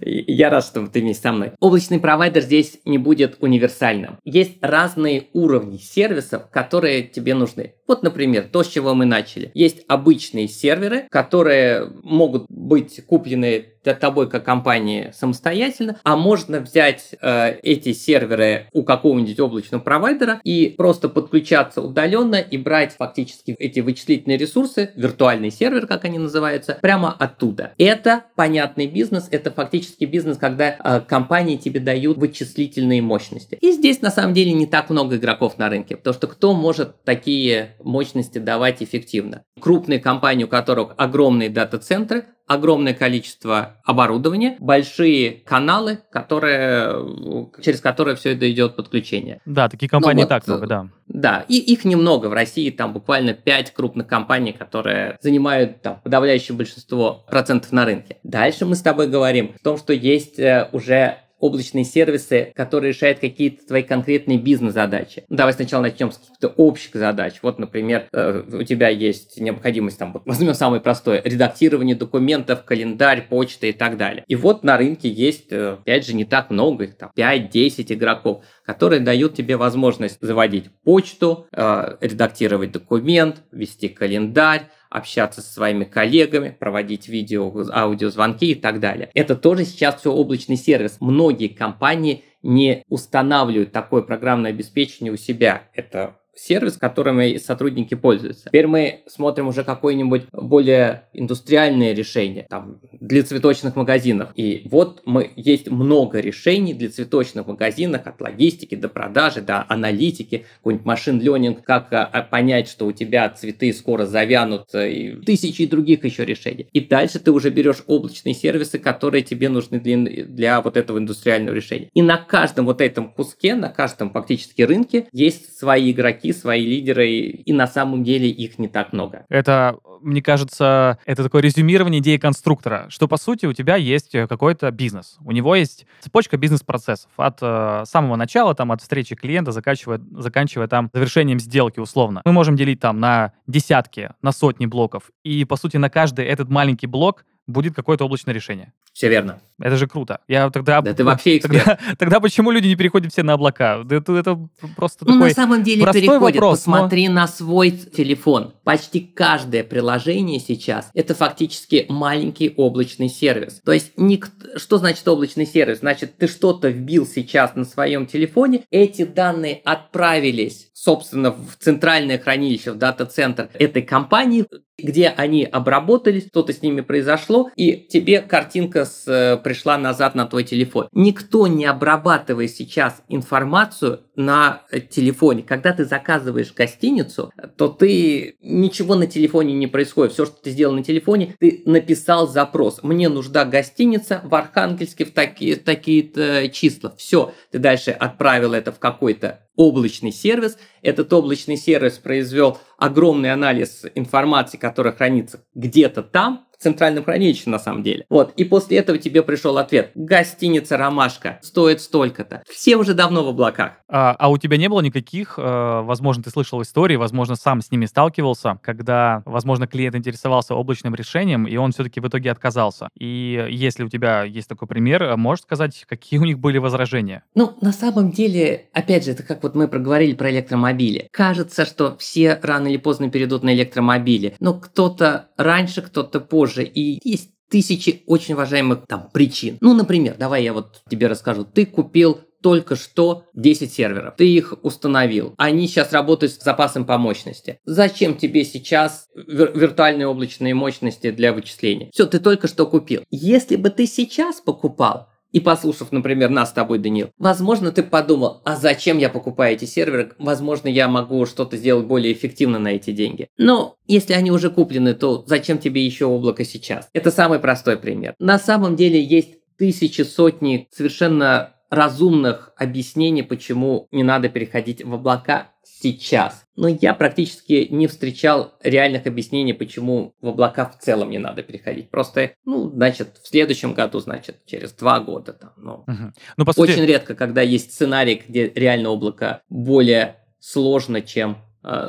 Я 0.00 0.50
рад, 0.50 0.64
что 0.64 0.86
ты 0.86 1.00
вместе 1.00 1.22
со 1.22 1.32
мной. 1.32 1.52
Облачный 1.60 1.98
провайдер 2.00 2.42
здесь 2.42 2.80
не 2.84 2.98
будет 2.98 3.36
универсальным. 3.40 4.18
Есть 4.24 4.58
разные 4.60 5.28
уровни 5.32 5.78
сервисов, 5.78 6.50
которые 6.50 7.02
тебе 7.02 7.34
нужны. 7.34 7.74
Вот, 7.86 8.02
например, 8.02 8.48
то, 8.50 8.62
с 8.62 8.68
чего 8.68 8.94
мы 8.94 9.04
начали. 9.04 9.50
Есть 9.54 9.84
обычные 9.88 10.48
серверы, 10.48 11.06
которые 11.10 11.90
могут 12.02 12.46
быть 12.48 13.04
куплены 13.06 13.73
тобой 13.92 14.30
как 14.30 14.44
компании 14.44 15.12
самостоятельно, 15.14 15.98
а 16.02 16.16
можно 16.16 16.60
взять 16.60 17.10
э, 17.20 17.58
эти 17.62 17.92
серверы 17.92 18.68
у 18.72 18.82
какого-нибудь 18.82 19.38
облачного 19.38 19.82
провайдера 19.82 20.40
и 20.42 20.74
просто 20.76 21.08
подключаться 21.08 21.82
удаленно 21.82 22.36
и 22.36 22.56
брать 22.56 22.94
фактически 22.96 23.54
эти 23.58 23.80
вычислительные 23.80 24.38
ресурсы, 24.38 24.92
виртуальный 24.96 25.50
сервер, 25.50 25.86
как 25.86 26.04
они 26.04 26.18
называются, 26.18 26.78
прямо 26.80 27.12
оттуда. 27.12 27.72
Это 27.78 28.24
понятный 28.36 28.86
бизнес, 28.86 29.28
это 29.30 29.50
фактически 29.50 30.04
бизнес, 30.04 30.38
когда 30.38 30.76
э, 30.78 31.00
компании 31.06 31.56
тебе 31.56 31.80
дают 31.80 32.16
вычислительные 32.16 33.02
мощности. 33.02 33.58
И 33.60 33.72
здесь 33.72 34.00
на 34.00 34.10
самом 34.10 34.34
деле 34.34 34.52
не 34.52 34.66
так 34.66 34.90
много 34.90 35.16
игроков 35.16 35.58
на 35.58 35.68
рынке, 35.68 35.96
потому 35.96 36.14
что 36.14 36.26
кто 36.26 36.54
может 36.54 37.02
такие 37.04 37.76
мощности 37.82 38.38
давать 38.38 38.82
эффективно? 38.82 39.42
Крупные 39.60 39.98
компании, 39.98 40.44
у 40.44 40.48
которых 40.48 40.94
огромные 40.96 41.50
дата-центры, 41.50 42.26
огромное 42.46 42.94
количество 42.94 43.76
оборудования, 43.84 44.56
большие 44.60 45.42
каналы, 45.44 45.98
которые, 46.10 47.48
через 47.62 47.80
которые 47.80 48.16
все 48.16 48.32
это 48.32 48.50
идет 48.50 48.76
подключение. 48.76 49.40
Да, 49.46 49.68
такие 49.68 49.88
компании 49.88 50.22
ну, 50.22 50.26
вот, 50.26 50.28
так 50.28 50.46
много, 50.46 50.66
да. 50.66 50.88
Да, 51.06 51.44
и 51.48 51.58
их 51.58 51.84
немного. 51.84 52.28
В 52.28 52.32
России 52.32 52.70
там 52.70 52.92
буквально 52.92 53.34
5 53.34 53.72
крупных 53.72 54.06
компаний, 54.06 54.52
которые 54.52 55.18
занимают 55.20 55.82
там, 55.82 56.00
подавляющее 56.02 56.56
большинство 56.56 57.24
процентов 57.28 57.72
на 57.72 57.84
рынке. 57.84 58.16
Дальше 58.22 58.66
мы 58.66 58.74
с 58.74 58.82
тобой 58.82 59.08
говорим 59.08 59.52
о 59.54 59.64
том, 59.64 59.76
что 59.76 59.92
есть 59.92 60.38
э, 60.38 60.68
уже 60.72 61.18
облачные 61.44 61.84
сервисы, 61.84 62.52
которые 62.56 62.94
решают 62.94 63.18
какие-то 63.18 63.66
твои 63.66 63.82
конкретные 63.82 64.38
бизнес-задачи. 64.38 65.24
Ну, 65.28 65.36
давай 65.36 65.52
сначала 65.52 65.82
начнем 65.82 66.10
с 66.10 66.16
каких-то 66.16 66.48
общих 66.48 66.94
задач. 66.94 67.34
Вот, 67.42 67.58
например, 67.58 68.06
э, 68.14 68.42
у 68.50 68.62
тебя 68.62 68.88
есть 68.88 69.38
необходимость, 69.38 69.98
там, 69.98 70.18
возьмем 70.24 70.54
самое 70.54 70.80
простое, 70.80 71.20
редактирование 71.22 71.96
документов, 71.96 72.64
календарь, 72.64 73.26
почта 73.28 73.66
и 73.66 73.72
так 73.72 73.98
далее. 73.98 74.24
И 74.26 74.36
вот 74.36 74.64
на 74.64 74.78
рынке 74.78 75.10
есть, 75.10 75.48
э, 75.52 75.76
опять 75.80 76.06
же, 76.06 76.14
не 76.14 76.24
так 76.24 76.48
много, 76.48 76.84
их 76.84 76.96
там 76.96 77.10
5-10 77.14 77.92
игроков, 77.92 78.42
которые 78.64 79.00
дают 79.00 79.34
тебе 79.34 79.56
возможность 79.56 80.18
заводить 80.20 80.70
почту, 80.84 81.46
э, 81.52 81.96
редактировать 82.00 82.72
документ, 82.72 83.42
вести 83.52 83.88
календарь, 83.88 84.68
общаться 84.90 85.42
со 85.42 85.52
своими 85.52 85.84
коллегами, 85.84 86.56
проводить 86.58 87.08
видео, 87.08 87.52
аудиозвонки 87.72 88.52
и 88.52 88.54
так 88.54 88.80
далее. 88.80 89.10
Это 89.14 89.34
тоже 89.34 89.64
сейчас 89.64 89.96
все 89.96 90.12
облачный 90.12 90.56
сервис. 90.56 90.98
Многие 91.00 91.48
компании 91.48 92.24
не 92.42 92.84
устанавливают 92.88 93.72
такое 93.72 94.02
программное 94.02 94.50
обеспечение 94.50 95.12
у 95.12 95.16
себя. 95.16 95.64
Это 95.74 96.16
сервис, 96.36 96.76
которым 96.76 97.38
сотрудники 97.38 97.94
пользуются. 97.94 98.46
Теперь 98.46 98.66
мы 98.66 99.00
смотрим 99.06 99.48
уже 99.48 99.64
какое-нибудь 99.64 100.24
более 100.32 101.04
индустриальное 101.12 101.92
решение 101.92 102.46
там, 102.48 102.80
для 102.92 103.22
цветочных 103.22 103.76
магазинов. 103.76 104.30
И 104.34 104.62
вот 104.70 105.02
мы, 105.04 105.30
есть 105.36 105.70
много 105.70 106.20
решений 106.20 106.74
для 106.74 106.88
цветочных 106.88 107.46
магазинов, 107.46 108.06
от 108.06 108.20
логистики 108.20 108.74
до 108.74 108.88
продажи, 108.88 109.40
до 109.40 109.64
аналитики, 109.68 110.44
какой-нибудь 110.58 110.86
машин 110.86 111.20
ленинг, 111.20 111.62
как 111.62 111.92
а, 111.92 112.04
а, 112.04 112.22
понять, 112.22 112.68
что 112.68 112.86
у 112.86 112.92
тебя 112.92 113.28
цветы 113.30 113.72
скоро 113.72 114.06
завянут, 114.06 114.74
э, 114.74 114.90
и 114.90 115.16
тысячи 115.24 115.66
других 115.66 116.04
еще 116.04 116.24
решений. 116.24 116.66
И 116.72 116.80
дальше 116.80 117.18
ты 117.18 117.30
уже 117.32 117.50
берешь 117.50 117.82
облачные 117.86 118.34
сервисы, 118.34 118.78
которые 118.78 119.22
тебе 119.22 119.48
нужны 119.48 119.80
для, 119.80 120.24
для 120.24 120.60
вот 120.60 120.76
этого 120.76 120.98
индустриального 120.98 121.54
решения. 121.54 121.88
И 121.94 122.02
на 122.02 122.16
каждом 122.16 122.66
вот 122.66 122.80
этом 122.80 123.12
куске, 123.12 123.54
на 123.54 123.68
каждом 123.68 124.10
фактически 124.10 124.62
рынке 124.62 125.06
есть 125.12 125.58
свои 125.58 125.92
игроки, 125.92 126.23
игроки, 126.24 126.32
свои 126.32 126.64
лидеры, 126.64 127.10
и 127.10 127.52
на 127.52 127.66
самом 127.66 128.04
деле 128.04 128.28
их 128.28 128.58
не 128.58 128.68
так 128.68 128.92
много. 128.92 129.24
Это, 129.28 129.76
мне 130.00 130.22
кажется, 130.22 130.98
это 131.04 131.22
такое 131.22 131.42
резюмирование 131.42 132.00
идеи 132.00 132.16
конструктора, 132.16 132.86
что, 132.88 133.08
по 133.08 133.16
сути, 133.16 133.46
у 133.46 133.52
тебя 133.52 133.76
есть 133.76 134.14
э, 134.14 134.26
какой-то 134.26 134.70
бизнес. 134.70 135.18
У 135.24 135.32
него 135.32 135.54
есть 135.54 135.86
цепочка 136.00 136.36
бизнес-процессов 136.36 137.10
от 137.16 137.38
э, 137.42 137.84
самого 137.86 138.16
начала, 138.16 138.54
там, 138.54 138.72
от 138.72 138.80
встречи 138.80 139.14
клиента, 139.14 139.52
заканчивая, 139.52 140.00
заканчивая 140.12 140.68
там 140.68 140.90
завершением 140.92 141.38
сделки 141.38 141.80
условно. 141.80 142.22
Мы 142.24 142.32
можем 142.32 142.56
делить 142.56 142.80
там 142.80 143.00
на 143.00 143.32
десятки, 143.46 144.10
на 144.22 144.32
сотни 144.32 144.66
блоков, 144.66 145.10
и, 145.24 145.44
по 145.44 145.56
сути, 145.56 145.76
на 145.76 145.90
каждый 145.90 146.24
этот 146.24 146.48
маленький 146.48 146.86
блок 146.86 147.24
будет 147.46 147.74
какое-то 147.74 148.04
облачное 148.04 148.34
решение. 148.34 148.72
Все 148.92 149.08
верно. 149.08 149.40
Это 149.58 149.76
же 149.76 149.86
круто. 149.86 150.20
Я 150.28 150.50
тогда... 150.50 150.80
Да 150.80 150.94
ты 150.94 151.04
вообще 151.04 151.36
эксперт. 151.38 151.64
Тогда, 151.64 151.78
тогда 151.98 152.20
почему 152.20 152.50
люди 152.50 152.68
не 152.68 152.76
переходят 152.76 153.12
все 153.12 153.22
на 153.22 153.34
облака? 153.34 153.84
Это, 153.90 154.14
это 154.14 154.48
просто 154.76 155.04
ну, 155.04 155.14
такой 155.14 155.28
на 155.28 155.34
самом 155.34 155.62
деле 155.62 155.84
переходят. 155.92 156.36
Вопрос, 156.36 156.60
Посмотри 156.60 157.08
но... 157.08 157.14
на 157.14 157.28
свой 157.28 157.70
телефон. 157.70 158.54
Почти 158.64 159.00
каждое 159.00 159.64
приложение 159.64 160.40
сейчас 160.40 160.90
это 160.94 161.14
фактически 161.14 161.86
маленький 161.88 162.54
облачный 162.56 163.08
сервис. 163.08 163.60
То 163.64 163.72
есть 163.72 163.98
ник... 163.98 164.30
что 164.56 164.78
значит 164.78 165.06
облачный 165.06 165.46
сервис? 165.46 165.80
Значит, 165.80 166.16
ты 166.16 166.28
что-то 166.28 166.68
вбил 166.68 167.06
сейчас 167.06 167.54
на 167.56 167.64
своем 167.64 168.06
телефоне, 168.06 168.64
эти 168.70 169.04
данные 169.04 169.60
отправились 169.64 170.70
собственно, 170.84 171.30
в 171.30 171.56
центральное 171.58 172.18
хранилище, 172.18 172.72
в 172.72 172.76
дата-центр 172.76 173.48
этой 173.54 173.80
компании, 173.80 174.44
где 174.78 175.08
они 175.08 175.44
обработались, 175.44 176.26
что-то 176.26 176.52
с 176.52 176.60
ними 176.60 176.82
произошло, 176.82 177.33
и 177.56 177.76
тебе 177.76 178.20
картинка 178.20 178.84
с, 178.84 179.04
э, 179.06 179.36
пришла 179.36 179.78
назад 179.78 180.14
на 180.14 180.26
твой 180.26 180.44
телефон. 180.44 180.88
Никто 180.92 181.46
не 181.46 181.64
обрабатывает 181.64 182.50
сейчас 182.50 183.02
информацию 183.08 184.00
на 184.16 184.62
э, 184.70 184.80
телефоне. 184.80 185.42
Когда 185.42 185.72
ты 185.72 185.84
заказываешь 185.84 186.54
гостиницу, 186.54 187.32
то 187.56 187.68
ты 187.68 188.36
ничего 188.40 188.94
на 188.94 189.06
телефоне 189.06 189.54
не 189.54 189.66
происходит. 189.66 190.12
Все, 190.12 190.26
что 190.26 190.36
ты 190.42 190.50
сделал 190.50 190.74
на 190.74 190.84
телефоне, 190.84 191.34
ты 191.38 191.62
написал 191.66 192.28
запрос. 192.28 192.82
Мне 192.82 193.08
нужна 193.08 193.44
гостиница 193.44 194.20
в 194.24 194.34
Архангельске 194.34 195.04
в 195.04 195.12
такие, 195.12 195.56
такие-то 195.56 196.48
числа. 196.48 196.94
Все, 196.96 197.32
ты 197.50 197.58
дальше 197.58 197.90
отправил 197.90 198.54
это 198.54 198.72
в 198.72 198.78
какой-то 198.78 199.40
облачный 199.56 200.12
сервис. 200.12 200.58
Этот 200.82 201.12
облачный 201.12 201.56
сервис 201.56 201.98
произвел 201.98 202.58
огромный 202.78 203.32
анализ 203.32 203.84
информации, 203.94 204.56
которая 204.56 204.92
хранится 204.94 205.44
где-то 205.54 206.02
там, 206.02 206.46
центральном 206.64 207.04
хранилище 207.04 207.50
на 207.50 207.58
самом 207.58 207.82
деле. 207.82 208.06
Вот, 208.08 208.32
и 208.36 208.44
после 208.44 208.78
этого 208.78 208.98
тебе 208.98 209.22
пришел 209.22 209.58
ответ. 209.58 209.92
Гостиница 209.94 210.76
«Ромашка» 210.76 211.38
стоит 211.42 211.80
столько-то. 211.80 212.42
Все 212.50 212.76
уже 212.76 212.94
давно 212.94 213.24
в 213.24 213.28
облаках. 213.28 213.72
А, 213.88 214.16
а 214.18 214.30
у 214.30 214.38
тебя 214.38 214.56
не 214.56 214.68
было 214.68 214.80
никаких, 214.80 215.38
э, 215.38 215.42
возможно, 215.82 216.22
ты 216.22 216.30
слышал 216.30 216.62
истории, 216.62 216.96
возможно, 216.96 217.36
сам 217.36 217.60
с 217.60 217.70
ними 217.70 217.86
сталкивался, 217.86 218.58
когда, 218.62 219.22
возможно, 219.26 219.66
клиент 219.66 219.94
интересовался 219.94 220.54
облачным 220.54 220.94
решением, 220.94 221.46
и 221.46 221.56
он 221.56 221.72
все-таки 221.72 222.00
в 222.00 222.08
итоге 222.08 222.30
отказался. 222.30 222.88
И 222.98 223.46
если 223.50 223.84
у 223.84 223.88
тебя 223.88 224.24
есть 224.24 224.48
такой 224.48 224.66
пример, 224.66 225.16
можешь 225.16 225.42
сказать, 225.42 225.84
какие 225.88 226.18
у 226.18 226.24
них 226.24 226.38
были 226.38 226.58
возражения? 226.58 227.22
Ну, 227.34 227.56
на 227.60 227.72
самом 227.72 228.10
деле, 228.10 228.68
опять 228.72 229.04
же, 229.04 229.10
это 229.10 229.22
как 229.22 229.42
вот 229.42 229.54
мы 229.54 229.68
проговорили 229.68 230.14
про 230.14 230.30
электромобили. 230.30 231.08
Кажется, 231.12 231.66
что 231.66 231.96
все 231.98 232.38
рано 232.42 232.68
или 232.68 232.78
поздно 232.78 233.10
перейдут 233.10 233.42
на 233.42 233.54
электромобили, 233.54 234.34
но 234.40 234.54
кто-то 234.54 235.28
раньше, 235.36 235.82
кто-то 235.82 236.20
позже. 236.20 236.53
И 236.62 237.00
есть 237.02 237.30
тысячи 237.50 238.02
очень 238.06 238.34
уважаемых 238.34 238.86
там 238.88 239.10
причин. 239.12 239.58
Ну, 239.60 239.74
например, 239.74 240.16
давай 240.18 240.44
я 240.44 240.52
вот 240.52 240.82
тебе 240.88 241.06
расскажу. 241.06 241.44
Ты 241.44 241.66
купил 241.66 242.20
только 242.42 242.76
что 242.76 243.24
10 243.32 243.72
серверов. 243.72 244.16
Ты 244.18 244.28
их 244.28 244.52
установил. 244.62 245.34
Они 245.38 245.66
сейчас 245.66 245.92
работают 245.92 246.32
с 246.34 246.44
запасом 246.44 246.84
по 246.84 246.98
мощности. 246.98 247.58
Зачем 247.64 248.16
тебе 248.16 248.44
сейчас 248.44 249.06
вир- 249.14 249.52
виртуальные 249.58 250.06
облачные 250.06 250.52
мощности 250.52 251.10
для 251.10 251.32
вычисления? 251.32 251.90
Все, 251.94 252.04
ты 252.04 252.18
только 252.18 252.46
что 252.46 252.66
купил. 252.66 253.02
Если 253.10 253.56
бы 253.56 253.70
ты 253.70 253.86
сейчас 253.86 254.42
покупал, 254.42 255.08
и 255.34 255.40
послушав, 255.40 255.90
например, 255.90 256.30
нас 256.30 256.50
с 256.50 256.52
тобой, 256.52 256.78
Данил, 256.78 257.10
возможно, 257.18 257.72
ты 257.72 257.82
подумал, 257.82 258.40
а 258.44 258.54
зачем 258.54 258.98
я 258.98 259.10
покупаю 259.10 259.54
эти 259.54 259.64
серверы? 259.64 260.12
Возможно, 260.18 260.68
я 260.68 260.86
могу 260.86 261.26
что-то 261.26 261.56
сделать 261.56 261.86
более 261.86 262.12
эффективно 262.12 262.60
на 262.60 262.68
эти 262.68 262.92
деньги. 262.92 263.26
Но 263.36 263.74
если 263.88 264.12
они 264.12 264.30
уже 264.30 264.48
куплены, 264.48 264.94
то 264.94 265.24
зачем 265.26 265.58
тебе 265.58 265.84
еще 265.84 266.06
облако 266.06 266.44
сейчас? 266.44 266.88
Это 266.92 267.10
самый 267.10 267.40
простой 267.40 267.76
пример. 267.76 268.14
На 268.20 268.38
самом 268.38 268.76
деле 268.76 269.02
есть 269.02 269.30
тысячи, 269.58 270.02
сотни 270.02 270.68
совершенно 270.70 271.54
разумных 271.68 272.52
объяснений, 272.56 273.22
почему 273.22 273.88
не 273.90 274.04
надо 274.04 274.28
переходить 274.28 274.84
в 274.84 274.94
облака 274.94 275.48
сейчас. 275.64 276.44
Но 276.56 276.68
я 276.68 276.94
практически 276.94 277.68
не 277.70 277.86
встречал 277.86 278.54
реальных 278.62 279.06
объяснений, 279.06 279.52
почему 279.52 280.14
в 280.20 280.28
облака 280.28 280.66
в 280.66 280.78
целом 280.78 281.10
не 281.10 281.18
надо 281.18 281.42
переходить. 281.42 281.90
Просто, 281.90 282.32
ну, 282.44 282.70
значит, 282.70 283.18
в 283.22 283.28
следующем 283.28 283.74
году, 283.74 283.98
значит, 283.98 284.44
через 284.46 284.72
два 284.72 285.00
года 285.00 285.32
там. 285.32 285.52
Ну, 285.56 285.72
угу. 285.86 286.12
ну 286.36 286.44
по 286.44 286.52
сути... 286.52 286.72
Очень 286.72 286.86
редко, 286.86 287.14
когда 287.14 287.42
есть 287.42 287.72
сценарий, 287.72 288.22
где 288.26 288.48
реально 288.54 288.90
облако 288.90 289.42
более 289.48 290.16
сложно, 290.38 291.00
чем 291.00 291.38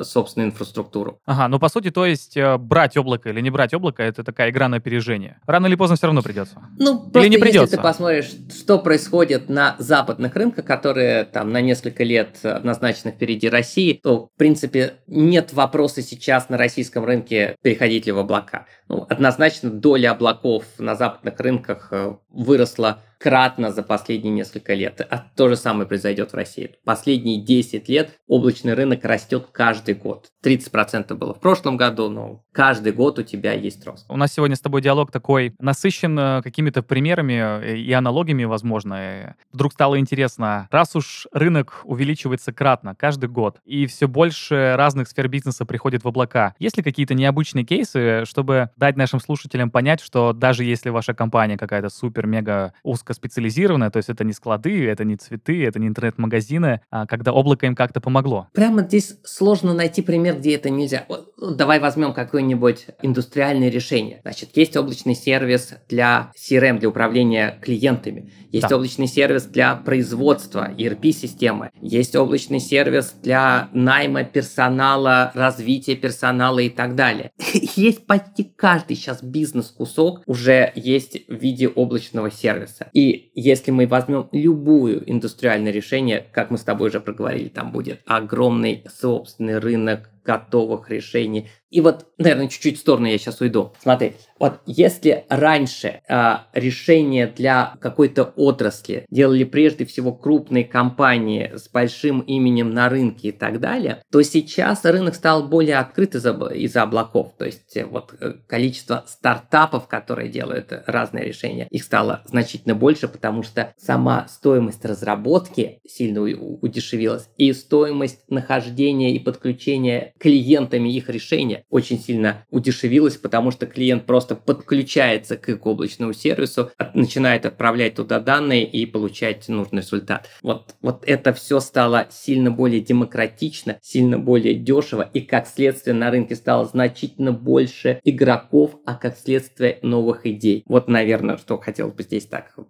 собственную 0.04 0.50
инфраструктуру. 0.50 1.20
Ага, 1.26 1.48
ну 1.48 1.60
по 1.60 1.70
сути, 1.70 1.92
то 1.92 2.06
есть 2.06 2.38
э, 2.38 2.58
брать 2.58 2.98
облако 2.98 3.30
или 3.30 3.42
не 3.42 3.50
брать 3.50 3.74
облако, 3.74 4.04
это 4.04 4.24
такая 4.24 4.50
игра 4.50 4.68
на 4.68 4.78
опережение. 4.78 5.40
Рано 5.46 5.68
или 5.68 5.76
поздно 5.76 5.96
все 5.96 6.08
равно 6.08 6.22
придется. 6.22 6.62
Ну, 6.78 7.10
или 7.14 7.28
не 7.28 7.38
придется. 7.38 7.62
если 7.62 7.76
ты 7.78 7.82
посмотришь, 7.82 8.32
что 8.58 8.80
происходит 8.80 9.50
на 9.50 9.76
западных 9.80 10.36
рынках, 10.36 10.66
которые 10.66 11.26
там 11.26 11.52
на 11.52 11.62
несколько 11.62 12.04
лет 12.04 12.38
однозначно 12.44 13.12
впереди 13.12 13.50
России, 13.50 14.00
то, 14.02 14.28
в 14.28 14.38
принципе, 14.38 14.96
нет 15.08 15.54
вопроса 15.54 16.02
сейчас 16.02 16.50
на 16.50 16.58
российском 16.58 17.06
рынке 17.06 17.56
переходить 17.62 18.06
ли 18.06 18.12
в 18.12 18.20
облака. 18.20 18.66
Ну, 18.88 19.06
однозначно 19.10 19.70
доля 19.70 20.12
облаков 20.12 20.66
на 20.78 20.96
западных 20.96 21.40
рынках 21.40 21.88
э, 21.92 22.16
выросла 22.30 23.02
кратно 23.20 23.72
за 23.72 23.84
последние 23.84 24.34
несколько 24.34 24.74
лет. 24.74 25.06
А 25.10 25.26
то 25.36 25.50
же 25.50 25.56
самое 25.56 25.88
произойдет 25.88 26.32
в 26.32 26.36
России. 26.36 26.76
Последние 26.84 27.42
10 27.42 27.90
лет 27.90 28.12
облачный 28.28 28.74
рынок 28.74 29.04
растет 29.04 29.48
каждый 29.52 29.96
год. 29.96 30.32
30% 30.44 31.14
было 31.16 31.34
в 31.34 31.40
прошлом 31.40 31.78
году, 31.78 32.10
но 32.10 32.44
каждый 32.52 32.94
год 32.94 33.20
у 33.20 33.24
тебя 33.24 33.54
есть 33.54 33.86
рост. 33.86 34.06
У 34.10 34.18
нас 34.18 34.34
сегодня 34.34 34.56
с 34.56 34.62
тобой 34.62 34.82
диалог 34.82 35.12
такой 35.12 35.56
насыщен 35.60 36.18
э, 36.18 36.42
какими-то 36.44 36.84
примерами 36.84 37.64
э, 37.64 37.78
и 37.78 37.92
аналогиями, 37.92 38.44
возможно. 38.44 39.36
Вдруг 39.52 39.74
стало 39.74 40.00
интересно, 40.00 40.68
раз 40.72 40.96
уж 40.96 41.28
рынок 41.34 41.82
увеличивается 41.84 42.54
кратно 42.54 42.96
каждый 42.96 43.30
год, 43.30 43.58
и 43.66 43.88
все 43.88 44.08
больше 44.08 44.76
разных 44.78 45.08
сфер 45.08 45.28
бизнеса 45.28 45.66
приходит 45.66 46.04
в 46.04 46.08
облака, 46.08 46.54
есть 46.60 46.78
ли 46.78 46.84
какие-то 46.84 47.14
необычные 47.14 47.66
кейсы, 47.66 48.24
чтобы 48.26 48.70
дать 48.78 48.96
нашим 48.98 49.20
слушателям 49.20 49.72
понять, 49.72 50.02
что 50.02 50.34
даже 50.34 50.64
если 50.64 50.90
ваша 50.90 51.14
компания 51.14 51.58
какая-то 51.58 51.90
супер-мега 51.90 52.74
узкоспециализированная, 53.06 53.92
то 53.92 53.98
есть 53.98 54.10
это 54.10 54.24
не 54.24 54.34
склады, 54.34 54.88
это 54.88 55.04
не 55.04 55.16
цветы, 55.16 55.64
это 55.66 55.80
не 55.80 55.88
интернет-магазины, 55.88 56.82
а 56.90 57.06
когда 57.06 57.32
облако 57.32 57.66
им 57.66 57.76
как-то 57.76 58.02
помогло? 58.02 58.48
Прямо 58.54 58.82
здесь 58.82 59.18
сложно 59.24 59.74
найти 59.74 60.02
пример, 60.02 60.38
где 60.38 60.56
это 60.56 60.70
нельзя. 60.70 61.06
Ну, 61.38 61.56
давай 61.56 61.80
возьмем 61.80 62.14
какое-нибудь 62.14 62.88
индустриальное 63.02 63.70
решение. 63.70 64.22
Значит, 64.24 64.50
есть 64.56 64.76
облачный 64.76 65.16
сервис 65.16 65.74
для 65.88 66.32
CRM, 66.36 66.80
для 66.80 66.90
управления 66.90 67.60
клиентами. 67.62 68.32
Есть 68.52 68.70
да. 68.70 68.76
облачный 68.76 69.08
сервис 69.08 69.44
для 69.44 69.76
производства 69.76 70.72
ERP-системы. 70.78 71.70
Есть 71.82 72.16
облачный 72.16 72.60
сервис 72.60 73.14
для 73.22 73.70
найма 73.74 74.24
персонала, 74.24 75.32
развития 75.36 75.96
персонала 75.96 76.60
и 76.60 76.70
так 76.70 76.96
далее. 76.96 77.32
Есть 77.76 78.06
почти 78.08 78.44
каждый 78.44 78.96
сейчас 78.96 79.22
бизнес-кусок 79.22 80.24
уже 80.26 80.72
есть 80.76 81.28
в 81.28 81.34
виде 81.34 81.68
облачного 81.68 82.32
сервиса. 82.32 82.90
И 82.96 83.30
если 83.36 83.72
мы 83.72 83.88
возьмем 83.88 84.30
любую 84.32 85.04
индустриальное 85.12 85.74
решение, 85.74 86.26
как 86.32 86.50
мы 86.50 86.58
с 86.58 86.64
тобой 86.64 86.88
уже 86.88 87.02
проговорили, 87.02 87.50
там 87.50 87.74
будет 87.74 88.00
огромный 88.06 88.86
собственный 88.88 89.60
рынок 89.60 90.10
готовых 90.24 90.90
решений. 90.90 91.50
И 91.70 91.82
вот, 91.82 92.08
наверное, 92.18 92.48
чуть-чуть 92.48 92.78
в 92.78 92.82
сторону 92.82 93.08
я 93.08 93.18
сейчас 93.18 93.42
уйду. 93.42 93.74
Смотри, 93.82 94.14
вот 94.40 94.60
если 94.66 95.26
раньше 95.30 96.02
э, 96.08 96.34
решения 96.54 97.28
для 97.28 97.76
какой-то 97.80 98.34
отрасли 98.36 99.06
делали 99.10 99.44
прежде 99.44 99.86
всего 99.86 100.14
крупные 100.14 100.64
компании 100.64 101.52
с 101.56 101.70
большим 101.70 102.20
именем 102.20 102.72
на 102.72 102.90
рынке 102.90 103.30
и 103.30 103.32
так 103.32 103.60
далее, 103.60 104.02
то 104.12 104.22
сейчас 104.22 104.86
рынок 104.86 105.16
стал 105.16 105.48
более 105.48 105.78
открыт 105.78 106.16
из-за 106.16 106.32
из 106.54 106.76
облаков. 106.76 107.34
То 107.38 107.46
есть 107.46 107.76
э, 107.76 107.86
вот 107.86 108.14
э, 108.20 108.34
количество 108.48 109.04
стартапов, 109.08 109.88
которые 109.88 110.30
делают 110.30 110.72
разные 110.86 111.26
решения, 111.26 111.68
их 111.72 111.84
стало 111.84 112.22
значительно 112.26 112.76
больше, 112.76 113.08
потому 113.08 113.42
что 113.42 113.74
сама 113.78 114.28
стоимость 114.28 114.86
разработки 114.86 115.80
сильно 115.88 116.22
удешевилась, 116.22 117.30
и 117.38 117.52
стоимость 117.54 118.30
нахождения 118.30 119.16
и 119.16 119.20
подключения 119.20 120.14
клиентами 120.20 120.90
их 120.90 121.10
решения 121.10 121.55
очень 121.70 122.00
сильно 122.00 122.46
удешевилась, 122.50 123.18
потому 123.18 123.52
что 123.52 123.66
клиент 123.66 124.06
просто 124.06 124.36
подключается 124.36 125.38
к 125.38 125.50
их 125.50 125.66
облачному 125.66 126.14
сервису, 126.14 126.72
начинает 126.94 127.46
отправлять 127.46 127.96
туда 127.96 128.20
данные 128.20 128.66
и 128.66 128.86
получать 128.86 129.48
нужный 129.48 129.82
результат. 129.82 130.30
Вот, 130.42 130.76
вот 130.82 131.04
это 131.06 131.34
все 131.34 131.60
стало 131.60 132.08
сильно 132.12 132.52
более 132.52 132.82
демократично, 132.82 133.78
сильно 133.82 134.18
более 134.18 134.56
дешево, 134.56 135.10
и 135.14 135.22
как 135.22 135.48
следствие 135.48 135.94
на 135.94 136.12
рынке 136.12 136.36
стало 136.36 136.66
значительно 136.66 137.32
больше 137.32 138.00
игроков, 138.04 138.76
а 138.86 138.96
как 138.96 139.18
следствие 139.18 139.80
новых 139.82 140.26
идей. 140.26 140.64
Вот, 140.68 140.88
наверное, 140.88 141.38
что 141.38 141.58
хотелось 141.58 141.94
бы 141.94 142.04
здесь 142.04 142.26
так 142.26 142.52
вот 142.58 142.68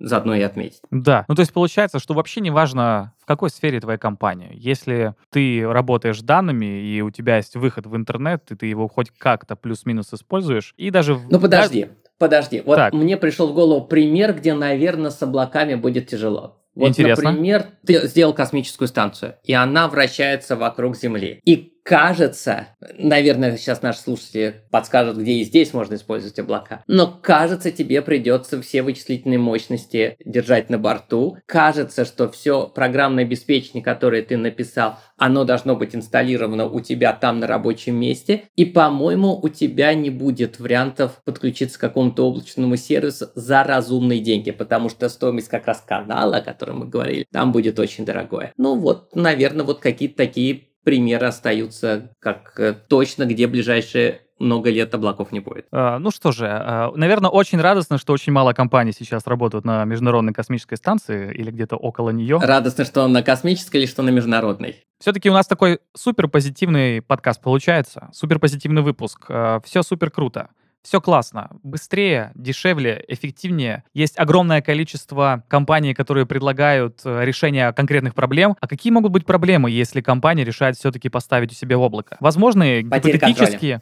заодно 0.00 0.34
и 0.34 0.40
отметить. 0.40 0.80
Да, 0.90 1.24
ну 1.28 1.34
то 1.34 1.40
есть 1.40 1.52
получается, 1.52 1.98
что 1.98 2.14
вообще 2.14 2.40
не 2.40 2.50
важно, 2.50 3.12
в 3.20 3.26
какой 3.26 3.50
сфере 3.50 3.80
твоя 3.80 3.98
компания. 3.98 4.50
Если 4.54 5.14
ты 5.30 5.66
работаешь 5.66 6.20
с 6.20 6.22
данными, 6.22 6.82
и 6.82 7.00
у 7.02 7.10
тебя 7.10 7.36
есть 7.36 7.54
выход 7.54 7.86
в 7.86 7.94
интернет, 7.94 8.50
и 8.50 8.56
ты 8.56 8.66
его 8.66 8.88
хоть 8.88 9.10
как-то 9.10 9.56
плюс-минус 9.56 10.12
используешь, 10.12 10.74
и 10.76 10.90
даже... 10.90 11.18
Ну 11.30 11.38
подожди, 11.38 11.88
подожди. 12.18 12.62
Вот 12.64 12.76
так. 12.76 12.92
мне 12.92 13.16
пришел 13.16 13.48
в 13.48 13.54
голову 13.54 13.86
пример, 13.86 14.34
где, 14.34 14.54
наверное, 14.54 15.10
с 15.10 15.22
облаками 15.22 15.74
будет 15.74 16.08
тяжело. 16.08 16.56
Вот, 16.74 16.90
Интересно. 16.90 17.30
например, 17.30 17.66
ты 17.84 18.06
сделал 18.06 18.32
космическую 18.32 18.88
станцию, 18.88 19.34
и 19.44 19.52
она 19.52 19.88
вращается 19.88 20.56
вокруг 20.56 20.96
Земли. 20.96 21.40
И 21.44 21.74
кажется, 21.90 22.68
наверное, 22.98 23.56
сейчас 23.56 23.82
наши 23.82 23.98
слушатели 23.98 24.62
подскажут, 24.70 25.16
где 25.16 25.32
и 25.32 25.42
здесь 25.42 25.74
можно 25.74 25.96
использовать 25.96 26.38
облака, 26.38 26.84
но 26.86 27.08
кажется, 27.20 27.72
тебе 27.72 28.00
придется 28.00 28.62
все 28.62 28.82
вычислительные 28.82 29.40
мощности 29.40 30.16
держать 30.24 30.70
на 30.70 30.78
борту. 30.78 31.38
Кажется, 31.46 32.04
что 32.04 32.30
все 32.30 32.68
программное 32.68 33.24
обеспечение, 33.24 33.82
которое 33.82 34.22
ты 34.22 34.36
написал, 34.36 35.00
оно 35.16 35.42
должно 35.42 35.74
быть 35.74 35.96
инсталлировано 35.96 36.66
у 36.66 36.78
тебя 36.78 37.12
там 37.12 37.40
на 37.40 37.48
рабочем 37.48 37.96
месте. 37.96 38.44
И, 38.54 38.64
по-моему, 38.64 39.36
у 39.42 39.48
тебя 39.48 39.92
не 39.92 40.10
будет 40.10 40.60
вариантов 40.60 41.20
подключиться 41.24 41.76
к 41.76 41.80
какому-то 41.80 42.28
облачному 42.28 42.76
сервису 42.76 43.26
за 43.34 43.64
разумные 43.64 44.20
деньги, 44.20 44.52
потому 44.52 44.90
что 44.90 45.08
стоимость 45.08 45.48
как 45.48 45.66
раз 45.66 45.84
канала, 45.84 46.36
о 46.36 46.40
котором 46.40 46.78
мы 46.78 46.86
говорили, 46.86 47.26
там 47.32 47.50
будет 47.50 47.80
очень 47.80 48.04
дорогое. 48.04 48.52
Ну 48.56 48.76
вот, 48.78 49.16
наверное, 49.16 49.64
вот 49.64 49.80
какие-то 49.80 50.16
такие 50.16 50.69
примеры 50.84 51.26
остаются 51.26 52.10
как 52.18 52.58
э, 52.58 52.72
точно, 52.72 53.26
где 53.26 53.46
ближайшие 53.46 54.22
много 54.40 54.70
лет 54.70 54.94
облаков 54.94 55.32
не 55.32 55.40
будет. 55.40 55.66
А, 55.70 55.98
ну 55.98 56.10
что 56.10 56.32
же, 56.32 56.46
а, 56.48 56.90
наверное, 56.94 57.30
очень 57.30 57.60
радостно, 57.60 57.98
что 57.98 58.12
очень 58.12 58.32
мало 58.32 58.52
компаний 58.52 58.92
сейчас 58.92 59.26
работают 59.26 59.64
на 59.64 59.84
Международной 59.84 60.32
космической 60.32 60.76
станции 60.76 61.32
или 61.34 61.50
где-то 61.50 61.76
около 61.76 62.10
нее. 62.10 62.38
Радостно, 62.40 62.84
что 62.84 63.06
на 63.06 63.22
космической 63.22 63.76
или 63.76 63.86
что 63.86 64.02
на 64.02 64.10
международной. 64.10 64.82
Все-таки 64.98 65.30
у 65.30 65.34
нас 65.34 65.46
такой 65.46 65.80
супер 65.94 66.28
позитивный 66.28 67.02
подкаст 67.02 67.40
получается, 67.42 68.08
супер 68.12 68.38
позитивный 68.38 68.82
выпуск. 68.82 69.26
А, 69.28 69.60
Все 69.64 69.82
супер 69.82 70.10
круто. 70.10 70.48
Все 70.82 71.00
классно, 71.00 71.50
быстрее, 71.62 72.32
дешевле, 72.34 73.04
эффективнее. 73.08 73.84
Есть 73.92 74.18
огромное 74.18 74.62
количество 74.62 75.44
компаний, 75.48 75.94
которые 75.94 76.26
предлагают 76.26 77.00
э, 77.04 77.24
решение 77.24 77.72
конкретных 77.72 78.14
проблем. 78.14 78.56
А 78.60 78.66
какие 78.66 78.92
могут 78.92 79.12
быть 79.12 79.26
проблемы, 79.26 79.70
если 79.70 80.00
компания 80.00 80.44
решает 80.44 80.76
все-таки 80.76 81.08
поставить 81.08 81.52
у 81.52 81.54
себя 81.54 81.76
в 81.76 81.82
облако? 81.82 82.16
Возможно, 82.20 82.82
гипотетические... 82.82 83.80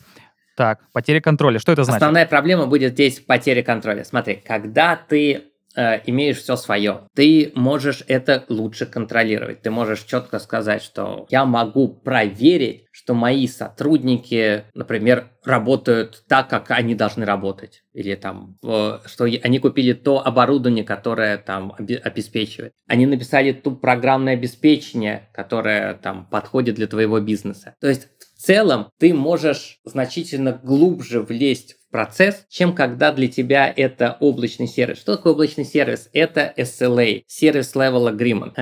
Так, 0.57 0.81
потеря 0.93 1.21
контроля. 1.21 1.61
Что 1.61 1.71
это 1.71 1.85
значит? 1.85 2.03
Основная 2.03 2.27
проблема 2.27 2.67
будет 2.67 2.95
здесь 2.95 3.21
потеря 3.21 3.63
контроля. 3.63 4.03
Смотри, 4.03 4.43
когда 4.45 4.97
ты 4.97 5.45
э, 5.79 6.01
имеешь 6.07 6.39
все 6.39 6.57
свое, 6.57 7.03
ты 7.15 7.53
можешь 7.55 8.03
это 8.09 8.45
лучше 8.49 8.85
контролировать. 8.85 9.63
Ты 9.63 9.71
можешь 9.71 10.03
четко 10.03 10.41
сказать, 10.41 10.83
что 10.83 11.27
я 11.31 11.45
могу 11.45 11.89
проверить, 11.89 12.87
что 12.91 13.15
мои 13.15 13.47
сотрудники, 13.47 14.65
например, 14.75 15.31
работают 15.45 16.25
так, 16.29 16.51
как 16.51 16.73
они 16.73 16.97
должны 16.97 17.25
работать. 17.25 17.85
Или 17.95 18.17
там, 18.17 18.57
что 19.07 19.25
они 19.25 19.59
купили 19.61 19.93
то 19.93 20.27
оборудование, 20.27 20.85
которое 20.85 21.39
там 21.39 21.75
обеспечивает. 21.79 22.73
Они 22.89 23.07
написали 23.07 23.53
ту 23.53 23.77
программное 23.77 24.35
обеспечение, 24.35 25.29
которое 25.33 25.95
там 25.95 26.27
подходит 26.27 26.75
для 26.75 26.89
твоего 26.89 27.21
бизнеса. 27.21 27.77
То 27.81 27.89
есть 27.89 28.09
в 28.37 28.43
целом 28.43 28.91
ты 28.99 29.15
можешь 29.15 29.81
значительно 29.85 30.53
глубже 30.53 31.23
влезть 31.23 31.77
процесс, 31.91 32.45
чем 32.49 32.75
когда 32.75 33.13
для 33.13 33.29
тебя 33.29 33.73
это 33.75 34.17
облачный 34.21 34.67
сервис. 34.67 34.99
Что 34.99 35.17
такое 35.17 35.33
облачный 35.33 35.65
сервис? 35.65 36.09
Это 36.13 36.53
SLA, 36.57 37.23
Service 37.27 37.75
Level 37.75 38.15
Agreement. 38.15 38.55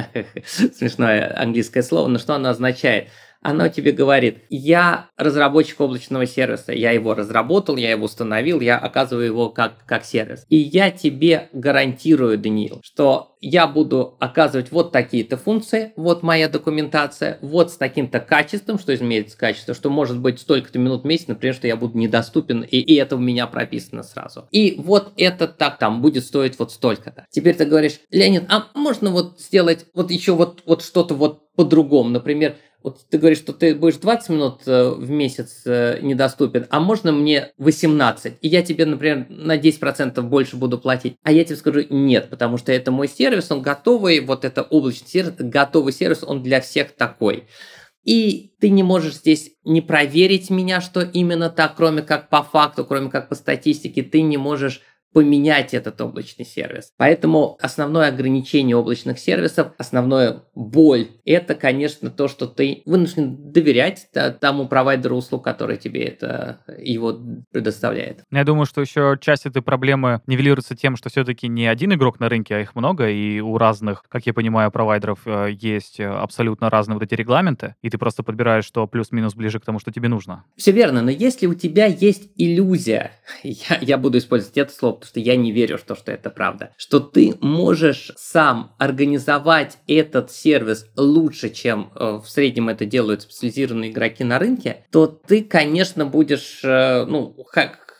Смешное 0.75 1.37
английское 1.39 1.83
слово, 1.83 2.09
но 2.09 2.19
что 2.19 2.35
оно 2.35 2.51
означает? 2.51 3.09
Оно 3.47 3.69
тебе 3.69 3.93
говорит, 3.93 4.39
я 4.51 5.09
разработчик 5.17 5.81
облачного 5.81 6.27
сервиса, 6.27 6.73
я 6.73 6.91
его 6.91 7.15
разработал, 7.15 7.77
я 7.77 7.91
его 7.91 8.07
установил, 8.07 8.61
я 8.61 8.77
оказываю 8.77 9.27
его 9.27 9.51
как, 9.51 9.85
как 9.87 10.05
сервис. 10.05 10.45
И 10.49 10.57
я 10.57 10.91
тебе 10.91 11.49
гарантирую, 11.53 12.39
Даниил, 12.39 12.81
что 12.83 13.37
я 13.41 13.69
буду 13.69 14.17
оказывать 14.19 14.73
вот 14.73 14.91
такие-то 14.91 15.37
функции, 15.37 15.93
вот 15.97 16.25
моя 16.25 16.49
документация, 16.49 17.39
вот 17.43 17.71
с 17.71 17.77
таким-то 17.77 18.19
качеством, 18.19 18.79
что 18.79 18.95
измерится 18.95 19.39
качество, 19.39 19.75
что 19.75 19.91
может 19.91 20.19
быть 20.19 20.41
столько-то 20.41 20.79
минут 20.79 21.03
в 21.03 21.07
месяц, 21.07 21.29
например, 21.29 21.55
что 21.55 21.69
я 21.69 21.77
буду 21.77 21.97
недоступен, 21.97 22.63
и, 22.63 22.79
и 22.79 22.95
это 22.97 23.17
у 23.17 23.21
меня 23.21 23.47
прописано 23.47 24.03
сразу. 24.03 24.49
И 24.51 24.75
вот 24.79 25.13
это 25.17 25.47
так 25.47 25.79
там 25.79 26.03
будет 26.03 26.25
стоить 26.25 26.59
вот 26.59 26.73
столько-то. 26.73 27.27
Теперь 27.31 27.55
ты 27.55 27.65
говоришь, 27.67 28.01
Леонид, 28.11 28.45
а 28.49 28.67
можно 28.75 29.11
вот 29.11 29.39
сделать 29.41 29.87
вот 29.95 30.11
еще 30.11 30.33
вот, 30.33 30.63
вот 30.67 30.83
что-то 30.83 31.15
вот 31.15 31.47
по-другому, 31.57 32.11
например, 32.11 32.57
вот 32.87 33.05
ты 33.11 33.19
говоришь, 33.19 33.39
что 33.39 33.53
ты 33.53 33.75
будешь 33.75 33.97
20 33.97 34.29
минут 34.29 34.61
э, 34.65 34.91
в 34.91 35.11
месяц 35.11 35.63
э, 35.67 35.99
недоступен, 36.03 36.69
а 36.71 36.79
можно 36.79 37.11
мне 37.11 37.51
18? 37.59 38.35
И 38.41 38.47
я 38.47 38.63
тебе, 38.63 38.87
например, 38.87 39.27
на 39.29 39.59
10% 39.59 40.21
больше 40.23 40.55
буду 40.55 40.79
платить. 40.79 41.17
А 41.25 41.33
я 41.33 41.45
тебе 41.45 41.57
скажу 41.57 41.83
нет, 41.91 42.31
потому 42.31 42.59
что 42.59 42.71
это 42.71 42.93
мой 42.93 43.09
сервис, 43.09 43.51
он 43.51 43.61
готовый, 43.61 44.21
вот 44.21 44.45
это 44.45 44.63
облачный 44.63 45.09
сервис, 45.09 45.35
готовый 45.37 45.93
сервис, 45.93 46.23
он 46.23 46.45
для 46.45 46.61
всех 46.61 46.93
такой. 46.93 47.49
И 48.05 48.53
ты 48.61 48.71
не 48.71 48.85
можешь 48.85 49.17
здесь 49.17 49.51
не 49.65 49.81
проверить 49.81 50.49
меня, 50.49 50.81
что 50.81 51.01
именно 51.01 51.51
так, 51.51 51.75
кроме 51.75 52.03
как 52.03 52.29
по 52.29 52.45
факту, 52.45 52.85
кроме 52.85 53.11
как 53.11 53.29
по 53.29 53.35
статистике, 53.35 54.05
ты 54.05 54.23
не 54.23 54.37
можешь 54.37 54.83
поменять 55.17 55.73
этот 55.73 55.99
облачный 56.03 56.45
сервис. 56.45 56.93
Поэтому 56.99 57.57
основное 57.63 58.09
ограничение 58.09 58.77
облачных 58.77 59.19
сервисов, 59.19 59.69
основное 59.79 60.43
боль, 60.55 61.07
это, 61.25 61.55
конечно, 61.55 62.11
то, 62.11 62.29
что 62.29 62.47
ты 62.47 62.83
вынужден 62.85 63.51
доверять 63.51 64.09
тому 64.43 64.69
провайдеру 64.69 65.17
услуг, 65.17 65.43
который 65.43 65.79
тебе 65.79 66.03
это 66.05 66.61
его 66.79 67.19
предоставляет. 67.51 68.25
Я 68.31 68.45
думаю, 68.45 68.67
что 68.67 68.83
еще 68.83 69.17
часть 69.19 69.47
этой 69.47 69.63
проблемы 69.63 70.21
нивелируется 70.27 70.77
тем, 70.77 70.97
что 70.97 71.09
все-таки 71.09 71.49
не 71.49 71.67
один 71.67 71.95
игрок 71.95 72.21
на 72.21 72.29
рынке, 72.29 72.55
а 72.55 72.61
их 72.61 72.75
много, 72.75 73.09
и 73.09 73.41
у 73.41 73.57
разных, 73.57 74.03
как 74.11 74.27
я 74.27 74.35
понимаю, 74.35 74.71
провайдеров 74.71 75.21
э, 75.25 75.49
есть 75.51 75.99
абсолютно 75.99 76.69
разные 76.69 76.99
вот 76.99 77.03
эти 77.03 77.15
регламенты, 77.15 77.75
и 77.81 77.89
ты 77.89 77.97
просто 77.97 78.23
подбираешь, 78.23 78.67
что 78.67 78.87
плюс-минус 78.87 79.35
ближе 79.35 79.61
к 79.61 79.65
тому, 79.65 79.79
что 79.79 79.91
тебе 79.93 80.11
нужно. 80.11 80.45
Все 80.57 80.73
верно, 80.73 81.01
но 81.01 81.11
если 81.11 81.47
у 81.47 81.55
тебя 81.55 81.87
есть 81.87 82.33
иллюзия, 82.37 83.13
я, 83.43 83.79
я 83.81 83.97
буду 83.97 84.19
использовать 84.19 84.59
это 84.59 84.75
слово, 84.75 85.06
что 85.07 85.21
я 85.21 85.37
не 85.37 85.53
верю 85.53 85.79
в 85.79 85.83
то, 85.83 85.95
что 85.95 86.13
это 86.13 86.31
правда, 86.31 86.73
что 86.77 87.01
ты 87.01 87.35
можешь 87.41 88.13
сам 88.17 88.75
организовать 88.79 89.79
этот 89.87 90.31
сервис 90.31 90.87
лучше, 90.97 91.51
чем 91.51 91.93
э, 91.95 92.21
в 92.23 92.29
среднем 92.29 92.69
это 92.69 92.85
делают 92.85 93.23
специализированные 93.23 93.91
игроки 93.91 94.25
на 94.25 94.39
рынке, 94.39 94.85
то 94.91 95.07
ты, 95.07 95.43
конечно, 95.43 96.07
будешь, 96.07 96.61
э, 96.65 97.05
ну, 97.07 97.37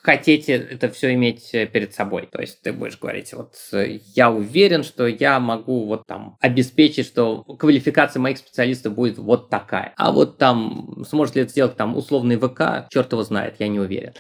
хотеть 0.07 0.49
это 0.49 0.89
все 0.89 1.15
иметь 1.15 1.53
э, 1.53 1.67
перед 1.67 1.93
собой. 1.93 2.29
То 2.31 2.41
есть 2.41 2.63
ты 2.63 2.73
будешь 2.73 2.97
говорить, 2.97 3.33
вот 3.35 3.55
я 4.15 4.31
уверен, 4.31 4.85
что 4.85 5.09
я 5.09 5.41
могу 5.41 5.85
вот 5.85 6.07
там 6.07 6.37
обеспечить, 6.41 7.07
что 7.07 7.43
квалификация 7.43 8.21
моих 8.21 8.39
специалистов 8.39 8.95
будет 8.95 9.19
вот 9.19 9.51
такая. 9.51 9.93
А 9.97 10.13
вот 10.13 10.39
там 10.39 11.05
сможет 11.09 11.35
ли 11.35 11.43
это 11.43 11.51
сделать 11.51 11.77
там 11.77 11.97
условный 11.97 12.37
ВК, 12.37 12.89
черт 12.89 13.11
его 13.11 13.25
знает, 13.25 13.57
я 13.59 13.67
не 13.67 13.81
уверен. 13.81 14.13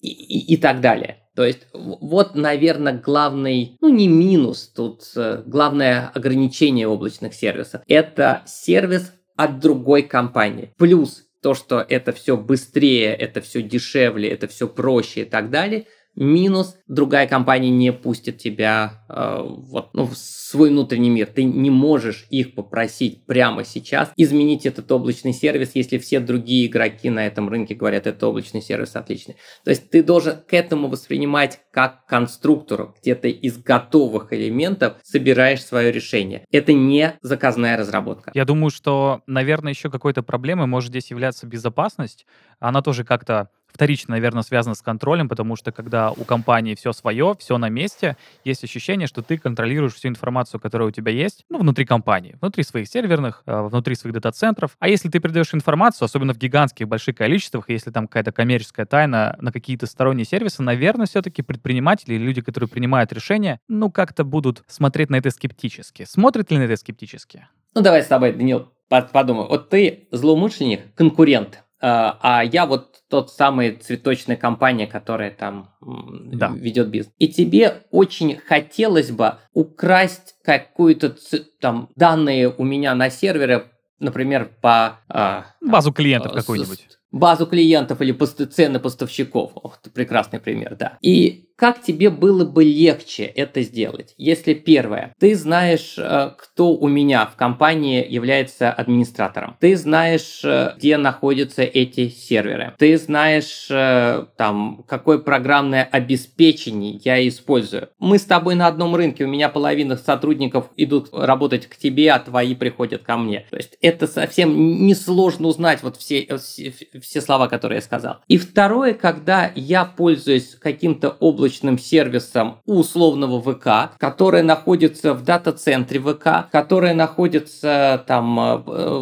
И, 0.00 0.08
и, 0.08 0.54
и 0.54 0.56
так 0.56 0.80
далее. 0.80 1.18
То 1.36 1.44
есть 1.44 1.66
вот, 1.72 2.34
наверное, 2.34 2.94
главный, 2.94 3.76
ну 3.80 3.88
не 3.88 4.08
минус, 4.08 4.72
тут 4.74 5.02
э, 5.14 5.42
главное 5.46 6.10
ограничение 6.14 6.88
облачных 6.88 7.34
сервисов. 7.34 7.82
Это 7.86 8.42
сервис 8.46 9.12
от 9.36 9.60
другой 9.60 10.02
компании. 10.02 10.72
Плюс 10.76 11.24
то, 11.42 11.54
что 11.54 11.84
это 11.86 12.12
все 12.12 12.36
быстрее, 12.36 13.14
это 13.14 13.40
все 13.40 13.62
дешевле, 13.62 14.28
это 14.28 14.48
все 14.48 14.68
проще 14.68 15.22
и 15.22 15.24
так 15.24 15.50
далее– 15.50 15.86
Минус 16.16 16.76
другая 16.86 17.26
компания 17.26 17.70
не 17.70 17.92
пустит 17.92 18.38
тебя 18.38 19.04
э, 19.08 19.42
вот, 19.42 19.90
ну, 19.94 20.06
в 20.06 20.16
свой 20.16 20.70
внутренний 20.70 21.08
мир. 21.08 21.26
Ты 21.26 21.44
не 21.44 21.70
можешь 21.70 22.26
их 22.30 22.54
попросить 22.54 23.24
прямо 23.26 23.64
сейчас 23.64 24.12
изменить 24.16 24.66
этот 24.66 24.90
облачный 24.90 25.32
сервис, 25.32 25.70
если 25.74 25.98
все 25.98 26.20
другие 26.20 26.66
игроки 26.66 27.10
на 27.10 27.26
этом 27.26 27.48
рынке 27.48 27.74
говорят, 27.74 28.06
это 28.06 28.26
облачный 28.26 28.60
сервис 28.60 28.96
отличный. 28.96 29.36
То 29.64 29.70
есть 29.70 29.90
ты 29.90 30.02
должен 30.02 30.38
к 30.46 30.52
этому 30.52 30.88
воспринимать 30.88 31.60
как 31.70 32.04
конструктору, 32.06 32.94
где 33.00 33.14
ты 33.14 33.30
из 33.30 33.58
готовых 33.58 34.32
элементов 34.32 34.94
собираешь 35.02 35.64
свое 35.64 35.92
решение. 35.92 36.44
Это 36.50 36.72
не 36.72 37.16
заказная 37.22 37.76
разработка. 37.76 38.32
Я 38.34 38.44
думаю, 38.44 38.70
что, 38.70 39.22
наверное, 39.26 39.72
еще 39.72 39.90
какой-то 39.90 40.22
проблемой 40.22 40.66
может 40.66 40.90
здесь 40.90 41.10
являться 41.10 41.46
безопасность. 41.46 42.26
Она 42.58 42.82
тоже 42.82 43.04
как-то 43.04 43.48
вторично, 43.72 44.12
наверное, 44.12 44.42
связано 44.42 44.74
с 44.74 44.82
контролем, 44.82 45.28
потому 45.28 45.56
что 45.56 45.72
когда 45.72 46.10
у 46.10 46.24
компании 46.24 46.74
все 46.74 46.92
свое, 46.92 47.34
все 47.38 47.58
на 47.58 47.68
месте, 47.68 48.16
есть 48.44 48.64
ощущение, 48.64 49.06
что 49.06 49.22
ты 49.22 49.38
контролируешь 49.38 49.94
всю 49.94 50.08
информацию, 50.08 50.60
которая 50.60 50.88
у 50.88 50.90
тебя 50.90 51.12
есть, 51.12 51.44
ну, 51.48 51.58
внутри 51.58 51.84
компании, 51.84 52.36
внутри 52.40 52.64
своих 52.64 52.88
серверных, 52.88 53.42
э, 53.46 53.62
внутри 53.62 53.94
своих 53.94 54.14
дата-центров. 54.14 54.76
А 54.78 54.88
если 54.88 55.08
ты 55.08 55.20
передаешь 55.20 55.54
информацию, 55.54 56.06
особенно 56.06 56.34
в 56.34 56.38
гигантских 56.38 56.88
больших 56.88 57.16
количествах, 57.16 57.68
если 57.68 57.90
там 57.90 58.06
какая-то 58.06 58.32
коммерческая 58.32 58.86
тайна 58.86 59.36
на 59.40 59.52
какие-то 59.52 59.86
сторонние 59.86 60.24
сервисы, 60.24 60.62
наверное, 60.62 61.06
все-таки 61.06 61.42
предприниматели 61.42 62.14
или 62.14 62.22
люди, 62.22 62.40
которые 62.40 62.68
принимают 62.68 63.12
решения, 63.12 63.60
ну, 63.68 63.90
как-то 63.90 64.24
будут 64.24 64.62
смотреть 64.66 65.10
на 65.10 65.16
это 65.16 65.30
скептически. 65.30 66.04
Смотрят 66.04 66.50
ли 66.50 66.58
на 66.58 66.62
это 66.62 66.76
скептически? 66.76 67.46
Ну, 67.74 67.82
давай 67.82 68.02
с 68.02 68.06
тобой, 68.06 68.32
Данил, 68.32 68.72
подумай. 68.88 69.46
Вот 69.46 69.68
ты 69.68 70.08
злоумышленник, 70.10 70.94
конкурент, 70.94 71.62
а, 71.80 72.18
а 72.20 72.44
я 72.44 72.66
вот 72.66 73.02
тот 73.08 73.30
самый 73.30 73.72
цветочная 73.72 74.36
компания, 74.36 74.86
которая 74.86 75.30
там 75.30 75.74
да. 75.80 76.48
ведет 76.54 76.88
бизнес. 76.88 77.12
И 77.18 77.28
тебе 77.28 77.82
очень 77.90 78.36
хотелось 78.36 79.10
бы 79.10 79.36
украсть 79.52 80.36
какую-то 80.44 81.16
там 81.60 81.88
данные 81.96 82.48
у 82.48 82.64
меня 82.64 82.94
на 82.94 83.10
сервере, 83.10 83.64
например, 83.98 84.50
по... 84.60 85.00
А, 85.08 85.46
Базу 85.60 85.92
клиентов 85.92 86.32
какую-нибудь. 86.32 86.86
Базу 87.10 87.46
клиентов 87.46 88.00
или 88.00 88.12
пост- 88.12 88.52
цены 88.52 88.78
поставщиков. 88.78 89.52
Ох, 89.56 89.78
это 89.82 89.90
прекрасный 89.90 90.38
пример, 90.38 90.76
да. 90.76 90.96
И 91.02 91.49
как 91.60 91.82
тебе 91.82 92.08
было 92.08 92.46
бы 92.46 92.64
легче 92.64 93.24
это 93.24 93.60
сделать? 93.60 94.14
Если 94.16 94.54
первое, 94.54 95.14
ты 95.20 95.34
знаешь, 95.34 95.96
э, 95.98 96.30
кто 96.38 96.72
у 96.72 96.88
меня 96.88 97.26
в 97.26 97.36
компании 97.36 98.02
является 98.08 98.72
администратором. 98.72 99.58
Ты 99.60 99.76
знаешь, 99.76 100.40
э, 100.42 100.72
где 100.78 100.96
находятся 100.96 101.60
эти 101.60 102.08
серверы. 102.08 102.72
Ты 102.78 102.96
знаешь, 102.96 103.66
э, 103.68 104.24
там, 104.38 104.86
какое 104.88 105.18
программное 105.18 105.84
обеспечение 105.84 106.98
я 107.04 107.28
использую. 107.28 107.90
Мы 107.98 108.18
с 108.18 108.24
тобой 108.24 108.54
на 108.54 108.66
одном 108.66 108.96
рынке, 108.96 109.24
у 109.24 109.28
меня 109.28 109.50
половина 109.50 109.96
сотрудников 109.96 110.70
идут 110.78 111.10
работать 111.12 111.66
к 111.66 111.76
тебе, 111.76 112.10
а 112.12 112.20
твои 112.20 112.54
приходят 112.54 113.02
ко 113.02 113.18
мне. 113.18 113.44
То 113.50 113.58
есть 113.58 113.76
это 113.82 114.06
совсем 114.06 114.86
несложно 114.86 115.48
узнать 115.48 115.82
вот 115.82 115.98
все, 115.98 116.26
все, 116.38 116.72
все 117.02 117.20
слова, 117.20 117.48
которые 117.48 117.76
я 117.76 117.82
сказал. 117.82 118.20
И 118.28 118.38
второе, 118.38 118.94
когда 118.94 119.52
я 119.54 119.84
пользуюсь 119.84 120.56
каким-то 120.58 121.10
облачным 121.20 121.49
облачным 121.50 121.78
сервисом 121.78 122.58
условного 122.64 123.40
ВК, 123.40 123.98
которое 123.98 124.42
находится 124.42 125.14
в 125.14 125.24
дата-центре 125.24 126.00
ВК, 126.00 126.50
которое 126.50 126.94
находится 126.94 128.04
там 128.06 128.38
э, 128.38 128.56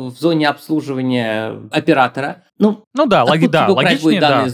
в 0.09 0.15
зоне 0.19 0.49
обслуживания 0.49 1.69
оператора. 1.71 2.45
Ну, 2.59 2.85
ну 2.95 3.07
да, 3.07 3.25
логи, 3.25 3.47
да, 3.47 3.69
логичнее, 3.69 4.21
да. 4.21 4.47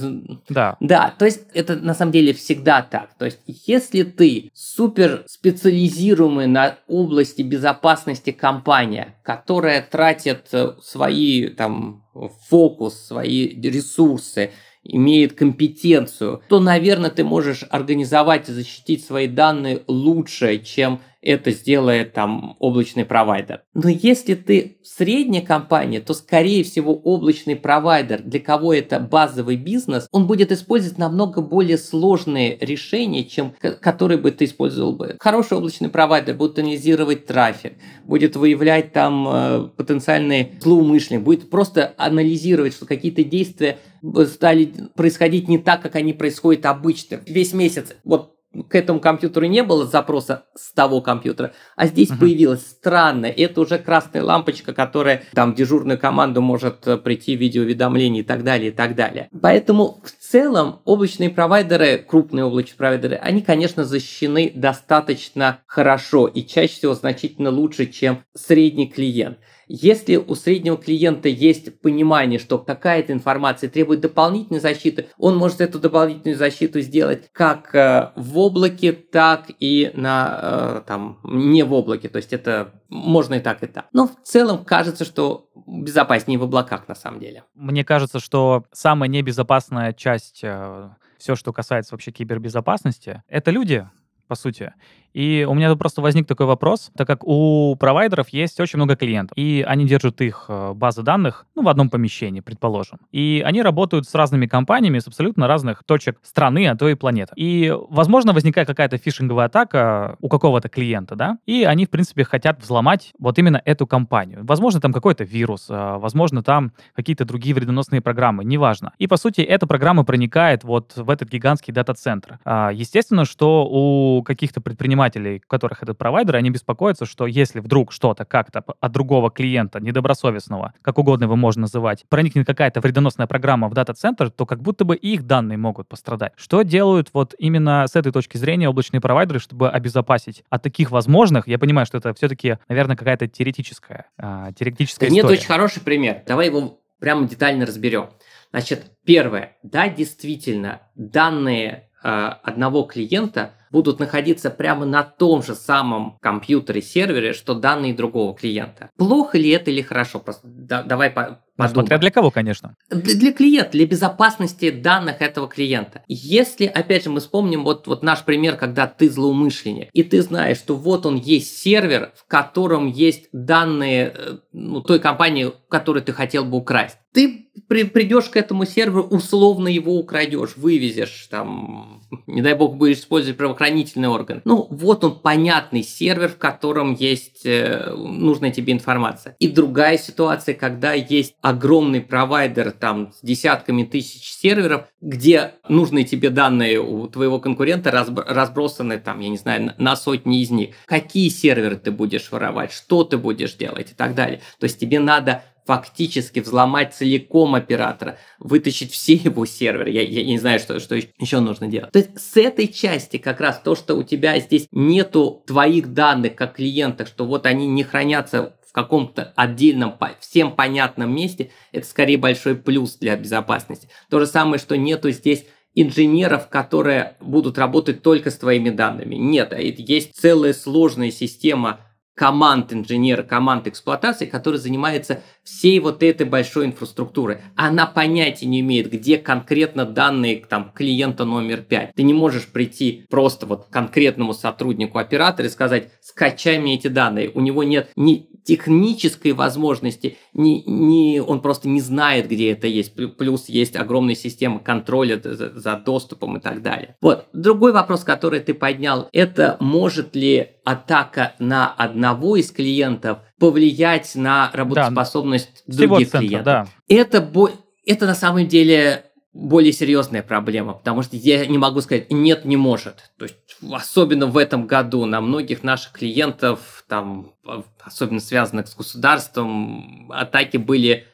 да. 0.49 0.77
Да, 0.81 1.15
то 1.17 1.25
есть 1.25 1.43
это 1.55 1.77
на 1.77 1.95
самом 1.95 2.13
деле 2.13 2.35
всегда 2.35 2.83
так. 2.83 3.15
То 3.17 3.25
есть 3.25 3.39
если 3.47 4.03
ты 4.03 4.51
супер 4.53 5.25
специализируемый 5.27 6.47
на 6.47 6.77
области 6.89 7.43
безопасности 7.43 8.31
компания, 8.31 9.15
которая 9.23 9.81
тратит 9.83 10.49
э, 10.53 10.75
свои 10.83 11.49
там 11.49 12.03
фокус, 12.49 13.07
свои 13.07 13.49
ресурсы, 13.61 14.51
имеет 14.85 15.33
компетенцию, 15.33 16.43
то, 16.49 16.61
наверное, 16.61 17.11
ты 17.11 17.25
можешь 17.25 17.65
организовать 17.71 18.49
и 18.49 18.53
защитить 18.53 19.05
свои 19.05 19.27
данные 19.27 19.83
лучше, 19.87 20.59
чем 20.59 21.01
это 21.25 21.51
сделает 21.51 22.13
там 22.13 22.57
облачный 22.59 23.05
провайдер. 23.05 23.63
Но 23.73 23.89
если 23.89 24.35
ты 24.35 24.79
средняя 24.83 25.45
компания, 25.45 26.01
то 26.01 26.13
скорее 26.15 26.63
всего 26.65 26.95
облачный 26.95 27.57
провайдер, 27.57 28.23
для 28.23 28.41
кого 28.41 28.75
это 28.75 29.01
базовый 29.01 29.57
бизнес, 29.57 30.07
он 30.13 30.27
будет 30.27 30.53
использовать 30.53 30.99
намного 30.99 31.41
более 31.41 31.79
сложные 31.79 32.59
решения, 32.61 33.25
чем 33.25 33.55
которые 33.81 34.19
бы 34.19 34.31
ты 34.31 34.45
использовал 34.45 34.95
бы. 34.95 35.17
Хороший 35.19 35.57
облачный 35.57 35.89
провайдер 35.89 36.35
будет 36.37 36.59
анализировать 36.59 37.27
трафик, 37.27 37.75
будет 38.05 38.37
выявлять 38.37 38.93
там 38.93 39.27
э, 39.29 39.69
потенциальные 39.77 40.53
злоумышленники, 40.61 41.25
будет 41.25 41.51
просто 41.51 41.95
анализировать, 41.97 42.75
что 42.75 42.87
какие-то 42.87 43.25
действия 43.25 43.79
стали 44.27 44.73
происходить 44.95 45.49
не 45.49 45.59
так, 45.59 45.81
как 45.81 45.97
они 45.97 46.13
происходят 46.13 46.67
обычно. 46.67 47.21
Весь 47.27 47.55
месяц, 47.55 47.95
вот 48.05 48.34
к 48.63 48.75
этому 48.75 49.01
компьютеру 49.01 49.47
не 49.47 49.63
было 49.63 49.87
запроса 49.87 50.45
с 50.55 50.73
того 50.73 51.01
компьютера, 51.01 51.53
а 51.77 51.87
здесь 51.87 52.11
uh-huh. 52.11 52.21
появилась 52.21 52.67
странно. 52.67 53.27
Это 53.27 53.61
уже 53.61 53.79
красная 53.79 54.23
лампочка, 54.23 54.73
которая 54.73 55.23
там 55.33 55.55
дежурную 55.55 55.99
команду 55.99 56.41
может 56.41 56.87
э, 56.87 56.97
прийти 56.97 57.37
видеоуведомление 57.37 58.23
и 58.23 58.27
так 58.27 58.45
далее, 58.45 58.69
и 58.69 58.73
так 58.73 58.95
далее. 58.95 59.29
Поэтому 59.41 60.01
в 60.05 60.11
целом 60.11 60.81
облачные 60.85 61.31
провайдеры, 61.31 61.99
крупные 61.99 62.45
облачные 62.45 62.77
провайдеры, 62.77 63.17
они, 63.17 63.43
конечно, 63.43 63.85
защищены 63.85 64.53
достаточно 64.55 65.61
хорошо 65.67 66.27
и 66.27 66.43
чаще 66.43 66.75
всего 66.75 66.95
значительно 66.95 67.51
лучше, 67.51 67.87
чем 67.87 68.25
средний 68.35 68.89
клиент. 68.89 69.39
Если 69.67 70.17
у 70.17 70.35
среднего 70.35 70.77
клиента 70.77 71.29
есть 71.29 71.81
понимание, 71.81 72.39
что 72.39 72.59
какая-то 72.59 73.13
информация 73.13 73.71
требует 73.71 74.01
дополнительной 74.01 74.61
защиты, 74.61 75.09
он 75.19 75.37
может 75.37 75.61
эту 75.61 75.79
дополнительную 75.79 76.37
защиту 76.37 76.81
сделать 76.81 77.29
как 77.33 77.75
э, 77.75 78.13
в 78.17 78.39
облаке, 78.39 78.93
так 78.93 79.47
и 79.61 79.91
на, 79.95 80.41
э, 80.43 80.83
там, 80.87 81.21
не 81.25 81.63
в 81.63 81.73
облаке. 81.73 82.09
То 82.09 82.17
есть 82.17 82.33
это 82.33 82.73
можно 82.89 83.35
и 83.35 83.41
так, 83.41 83.63
и 83.63 83.67
так. 83.67 83.87
Но 83.93 84.09
в 84.09 84.17
целом 84.23 84.65
кажется, 84.65 85.05
что 85.05 85.49
безопаснее 85.67 86.39
в 86.39 86.43
облаках 86.45 86.89
на 86.89 86.95
самом 86.95 87.21
деле. 87.21 87.45
Мне 87.55 87.85
кажется, 87.85 88.21
что 88.21 88.65
самая 88.73 89.09
небезопасная 89.09 89.93
часть 89.93 90.41
э, 90.43 90.91
все, 91.19 91.37
что 91.37 91.53
касается 91.53 91.95
вообще 91.95 92.11
кибербезопасности, 92.11 93.23
это 93.29 93.51
люди, 93.51 93.89
по 94.29 94.35
сути. 94.35 94.75
И 95.15 95.47
у 95.49 95.55
меня 95.55 95.75
просто 95.77 96.03
возник 96.03 96.27
такой 96.27 96.47
вопрос, 96.47 96.91
так 96.97 97.07
как 97.07 97.25
у 97.25 97.77
провайдеров 97.77 98.29
есть 98.31 98.61
очень 98.61 98.79
много 98.79 98.97
клиентов, 98.97 99.39
и 99.39 99.65
они 99.67 99.87
держат 99.87 100.21
их 100.21 100.47
э, 100.49 100.73
базы 100.75 101.03
данных, 101.03 101.47
ну, 101.55 101.63
в 101.63 101.69
одном 101.69 101.89
помещении, 101.89 102.41
предположим. 102.41 102.99
И 103.13 103.43
они 103.47 103.63
работают 103.63 104.09
с 104.09 104.15
разными 104.15 104.47
компаниями 104.47 104.99
с 104.99 105.07
абсолютно 105.07 105.47
разных 105.47 105.85
точек 105.85 106.19
страны, 106.23 106.67
а 106.67 106.77
то 106.77 106.89
и 106.89 106.95
планеты. 106.95 107.33
И, 107.37 107.73
возможно, 107.91 108.33
возникает 108.33 108.67
какая-то 108.67 108.99
фишинговая 108.99 109.47
атака 109.47 110.17
у 110.21 110.29
какого-то 110.29 110.69
клиента, 110.69 111.15
да, 111.15 111.39
и 111.47 111.63
они, 111.63 111.87
в 111.87 111.91
принципе, 111.91 112.25
хотят 112.25 112.61
взломать 112.61 113.13
вот 113.19 113.39
именно 113.39 113.63
эту 113.65 113.87
компанию. 113.87 114.41
Возможно, 114.43 114.81
там 114.81 114.93
какой-то 114.93 115.23
вирус, 115.23 115.67
а, 115.71 115.99
возможно, 115.99 116.43
там 116.43 116.73
какие-то 116.95 117.25
другие 117.25 117.55
вредоносные 117.55 118.01
программы, 118.01 118.45
неважно. 118.45 118.93
И, 118.99 119.07
по 119.07 119.17
сути, 119.17 119.43
эта 119.43 119.69
программа 119.69 120.05
проникает 120.05 120.65
вот 120.65 120.93
в 120.97 121.09
этот 121.09 121.29
гигантский 121.29 121.73
дата-центр. 121.73 122.41
А, 122.45 122.71
естественно, 122.73 123.25
что 123.25 123.65
у 123.71 124.25
каких-то 124.25 124.61
предпринимателей 124.61 125.04
предпринимателей, 125.05 125.43
которых 125.47 125.83
этот 125.83 125.99
провайдер, 125.99 126.37
они 126.37 126.51
беспокоятся, 126.51 127.07
что 127.07 127.27
если 127.27 127.61
вдруг 127.61 127.93
что-то 127.93 128.25
как-то 128.25 128.65
от 128.81 128.93
другого 128.93 129.31
клиента, 129.31 129.81
недобросовестного, 129.81 130.73
как 130.83 130.99
угодно 130.99 131.25
его 131.25 131.37
можно 131.37 131.63
называть, 131.63 132.05
проникнет 132.09 132.47
какая-то 132.47 132.81
вредоносная 132.81 133.27
программа 133.27 133.69
в 133.69 133.75
дата-центр, 133.75 134.31
то 134.31 134.47
как 134.47 134.61
будто 134.61 134.85
бы 134.85 134.97
их 134.97 135.27
данные 135.27 135.59
могут 135.59 135.89
пострадать. 135.89 136.33
Что 136.37 136.63
делают 136.63 137.11
вот 137.13 137.35
именно 137.39 137.87
с 137.87 137.97
этой 137.97 138.13
точки 138.13 138.37
зрения 138.37 138.69
облачные 138.69 139.01
провайдеры, 139.01 139.39
чтобы 139.39 139.71
обезопасить 139.71 140.45
от 140.51 140.63
таких 140.63 140.91
возможных, 140.91 141.49
я 141.49 141.59
понимаю, 141.59 141.87
что 141.87 141.99
это 141.99 142.15
все-таки, 142.15 142.59
наверное, 142.69 142.97
какая-то 142.97 143.27
теоретическая, 143.29 144.07
э, 144.19 144.53
теоретическая 144.59 145.07
да 145.07 145.15
история. 145.15 145.29
Нет, 145.29 145.39
очень 145.39 145.49
хороший 145.49 145.83
пример. 145.83 146.23
Давай 146.27 146.47
его 146.47 146.81
прямо 146.99 147.27
детально 147.29 147.67
разберем. 147.67 148.11
Значит, 148.51 148.85
первое. 149.05 149.57
Да, 149.63 149.89
действительно, 149.89 150.83
данные 150.95 151.91
э, 152.03 152.09
одного 152.09 152.83
клиента– 152.83 153.53
будут 153.75 153.99
находиться 153.99 154.51
прямо 154.51 154.87
на 154.87 155.03
том 155.03 155.43
же 155.43 155.57
самом 155.57 156.17
компьютере-сервере, 156.21 157.33
что 157.33 157.55
данные 157.55 157.93
другого 157.93 158.33
клиента. 158.33 158.91
Плохо 158.97 159.37
ли 159.37 159.51
это 159.51 159.73
или 159.73 159.83
хорошо? 159.83 160.21
Просто 160.21 160.47
да, 160.47 160.85
давай 160.85 161.11
по 161.11 161.41
ну, 161.57 161.69
смотря 161.69 161.99
для 161.99 162.11
кого, 162.11 162.31
конечно. 162.33 162.75
Для, 162.91 163.15
для 163.15 163.33
клиента, 163.33 163.73
для 163.73 163.87
безопасности 163.87 164.71
данных 164.71 165.23
этого 165.23 165.49
клиента. 165.49 166.03
Если, 166.09 166.67
опять 166.67 167.05
же, 167.05 167.11
мы 167.11 167.21
вспомним 167.21 167.63
вот, 167.63 167.87
вот 167.87 168.03
наш 168.03 168.25
пример, 168.25 168.57
когда 168.57 168.89
ты 168.89 169.09
злоумышленник, 169.09 169.89
и 169.93 170.03
ты 170.03 170.23
знаешь, 170.23 170.57
что 170.57 170.75
вот 170.75 171.07
он 171.07 171.17
есть 171.17 171.57
сервер, 171.59 172.13
в 172.17 172.27
котором 172.27 172.89
есть 172.89 173.29
данные 173.33 174.15
э, 174.17 174.39
ну, 174.53 174.81
той 174.81 174.99
компании, 174.99 175.53
которую 175.69 176.03
ты 176.03 176.13
хотел 176.13 176.45
бы 176.45 176.57
украсть. 176.57 176.99
Ты 177.13 177.49
при, 177.69 177.85
придешь 177.85 178.29
к 178.29 178.37
этому 178.37 178.67
серверу, 178.67 179.05
условно 179.05 179.69
его 179.69 179.97
украдешь, 179.97 180.57
вывезешь, 180.57 181.29
там, 181.31 182.03
не 182.27 182.43
дай 182.43 182.55
бог, 182.55 182.77
будешь 182.77 182.99
использовать 182.99 183.39
правоохранительный 183.65 184.09
орган. 184.09 184.43
Ну, 184.45 184.67
вот 184.71 185.05
он 185.05 185.19
понятный 185.19 185.83
сервер, 185.83 186.29
в 186.29 186.39
котором 186.39 186.95
есть 186.95 187.45
э, 187.45 187.93
нужная 187.95 188.51
тебе 188.51 188.73
информация. 188.73 189.37
И 189.39 189.49
другая 189.49 189.99
ситуация, 189.99 190.55
когда 190.55 190.93
есть 190.93 191.35
огромный 191.41 192.01
провайдер 192.01 192.73
там 192.73 193.13
с 193.13 193.21
десятками 193.23 193.85
тысяч 193.85 194.33
серверов, 194.33 194.87
где 195.01 195.53
нужные 195.69 196.05
тебе 196.05 196.31
данные 196.31 196.81
у 196.81 197.07
твоего 197.09 197.41
конкурента 197.41 197.91
разбросаны 197.91 198.99
там, 198.99 199.21
я 199.21 199.29
не 199.29 199.39
знаю, 199.39 199.75
на 199.79 199.97
сотни 199.97 200.41
из 200.41 200.51
них. 200.51 200.75
Какие 200.87 201.29
серверы 201.29 201.77
ты 201.77 201.91
будешь 201.91 202.31
воровать, 202.31 202.73
что 202.73 203.05
ты 203.05 203.17
будешь 203.17 203.55
делать 203.55 203.93
и 203.93 203.95
так 203.95 204.15
далее. 204.15 204.41
То 204.59 204.65
есть 204.65 204.79
тебе 204.79 205.01
надо 205.01 205.43
фактически 205.65 206.41
взломать 206.41 206.95
целиком 206.95 207.55
оператора, 207.55 208.19
вытащить 208.39 208.93
все 208.93 209.15
его 209.15 209.47
серверы. 209.47 209.91
Я, 209.91 210.03
я 210.03 210.25
не 210.25 210.39
знаю, 210.39 210.59
что, 210.59 210.79
что 210.81 210.95
еще 210.95 211.41
нужно 211.41 211.69
делать. 211.69 211.93
То 211.93 211.99
есть 211.99 212.19
с 212.19 212.37
этой 212.37 212.69
части 212.69 213.17
как 213.17 213.41
раз 213.41 213.61
то, 213.63 213.75
что 213.75 213.95
у 213.95 214.03
тебя 214.03 214.39
здесь 214.41 214.67
нету 214.73 215.43
твоих 215.47 215.93
данных 215.93 216.35
как 216.35 216.57
клиента, 216.57 217.07
что 217.07 217.25
вот 217.25 217.47
они 217.47 217.67
не 217.67 217.83
хранятся 217.83 218.57
в 218.67 218.73
каком-то 218.73 219.33
отдельном, 219.37 219.95
всем 220.21 220.53
понятном 220.53 221.15
месте, 221.15 221.51
это 221.73 221.87
скорее 221.87 222.19
большой 222.19 222.57
плюс 222.57 222.97
для 222.97 223.17
безопасности. 223.17 223.89
То 224.11 224.21
же 224.21 224.27
самое, 224.27 224.59
что 224.59 224.77
нету 224.77 225.11
здесь 225.11 225.47
инженеров, 225.75 226.49
которые 226.49 227.17
будут 227.21 227.59
работать 227.59 228.03
только 228.03 228.31
с 228.31 228.37
твоими 228.37 228.71
данными. 228.71 229.15
Нет, 229.15 229.53
а 229.53 229.61
есть 229.61 230.15
целая 230.15 230.53
сложная 230.53 231.11
система 231.11 231.81
команд 232.15 232.73
инженера, 232.73 233.23
команд 233.23 233.67
эксплуатации, 233.67 234.27
который 234.27 234.59
занимается 234.59 235.23
всей 235.43 235.81
вот 235.81 236.03
этой 236.03 236.27
большой 236.27 236.67
инфраструктурой. 236.67 237.39
Она 237.57 237.87
понятия 237.87 238.47
не 238.47 238.61
имеет, 238.61 238.91
где 238.91 239.19
конкретно 239.19 239.85
данные 239.85 240.45
там, 240.49 240.71
клиента 240.75 241.25
номер 241.25 241.63
5. 241.63 241.95
Ты 241.95 242.03
не 242.03 242.15
можешь 242.15 242.47
прийти 242.47 243.07
просто 243.11 243.47
вот 243.47 243.67
конкретному 243.71 244.33
сотруднику 244.33 244.99
оператора 244.99 245.49
и 245.49 245.51
сказать, 245.51 245.91
скачай 246.01 246.59
мне 246.59 246.77
эти 246.77 246.89
данные. 246.89 247.31
У 247.35 247.41
него 247.41 247.63
нет 247.63 247.91
ни 247.97 248.29
технической 248.45 249.33
возможности, 249.33 250.19
ни, 250.35 250.63
ни, 250.67 251.19
он 251.19 251.41
просто 251.41 251.67
не 251.67 251.81
знает, 251.81 252.29
где 252.29 252.53
это 252.53 252.67
есть. 252.67 252.95
Плюс 253.17 253.49
есть 253.49 253.75
огромная 253.75 254.15
система 254.15 254.61
контроля 254.61 255.21
за, 255.23 255.59
за 255.59 255.77
доступом 255.77 256.37
и 256.37 256.41
так 256.41 256.63
далее. 256.63 256.97
Вот. 257.01 257.27
Другой 257.33 257.73
вопрос, 257.73 258.05
который 258.05 258.41
ты 258.41 258.53
поднял, 258.53 259.09
это 259.13 259.57
может 259.61 260.15
ли 260.15 260.54
атака 260.65 261.35
на 261.39 261.73
одного 261.73 262.37
из 262.37 262.51
клиентов 262.51 263.19
повлиять 263.39 264.15
на 264.15 264.51
работоспособность 264.53 265.63
да, 265.67 265.77
других 265.77 266.11
клиентов. 266.11 266.45
Да. 266.45 266.67
Это, 266.89 267.21
бо... 267.21 267.51
это 267.85 268.07
на 268.07 268.15
самом 268.15 268.47
деле 268.47 269.05
более 269.35 269.73
серьезная 269.73 270.23
проблема, 270.23 270.75
потому 270.75 271.03
что 271.03 271.17
я 271.17 271.45
не 271.45 271.59
могу 271.59 271.81
сказать, 271.81 272.11
нет, 272.11 272.45
не 272.45 272.57
может. 272.57 273.13
То 273.19 273.25
есть, 273.25 273.37
особенно 273.71 274.27
в 274.27 274.39
этом 274.39 274.67
году 274.67 275.05
на 275.07 275.21
многих 275.21 275.65
наших 275.65 275.93
клиентов, 275.93 276.85
там, 276.89 277.35
особенно 277.83 278.21
связанных 278.21 278.69
с 278.69 278.77
государством, 278.77 280.11
атаки 280.13 280.57
были 280.57 281.07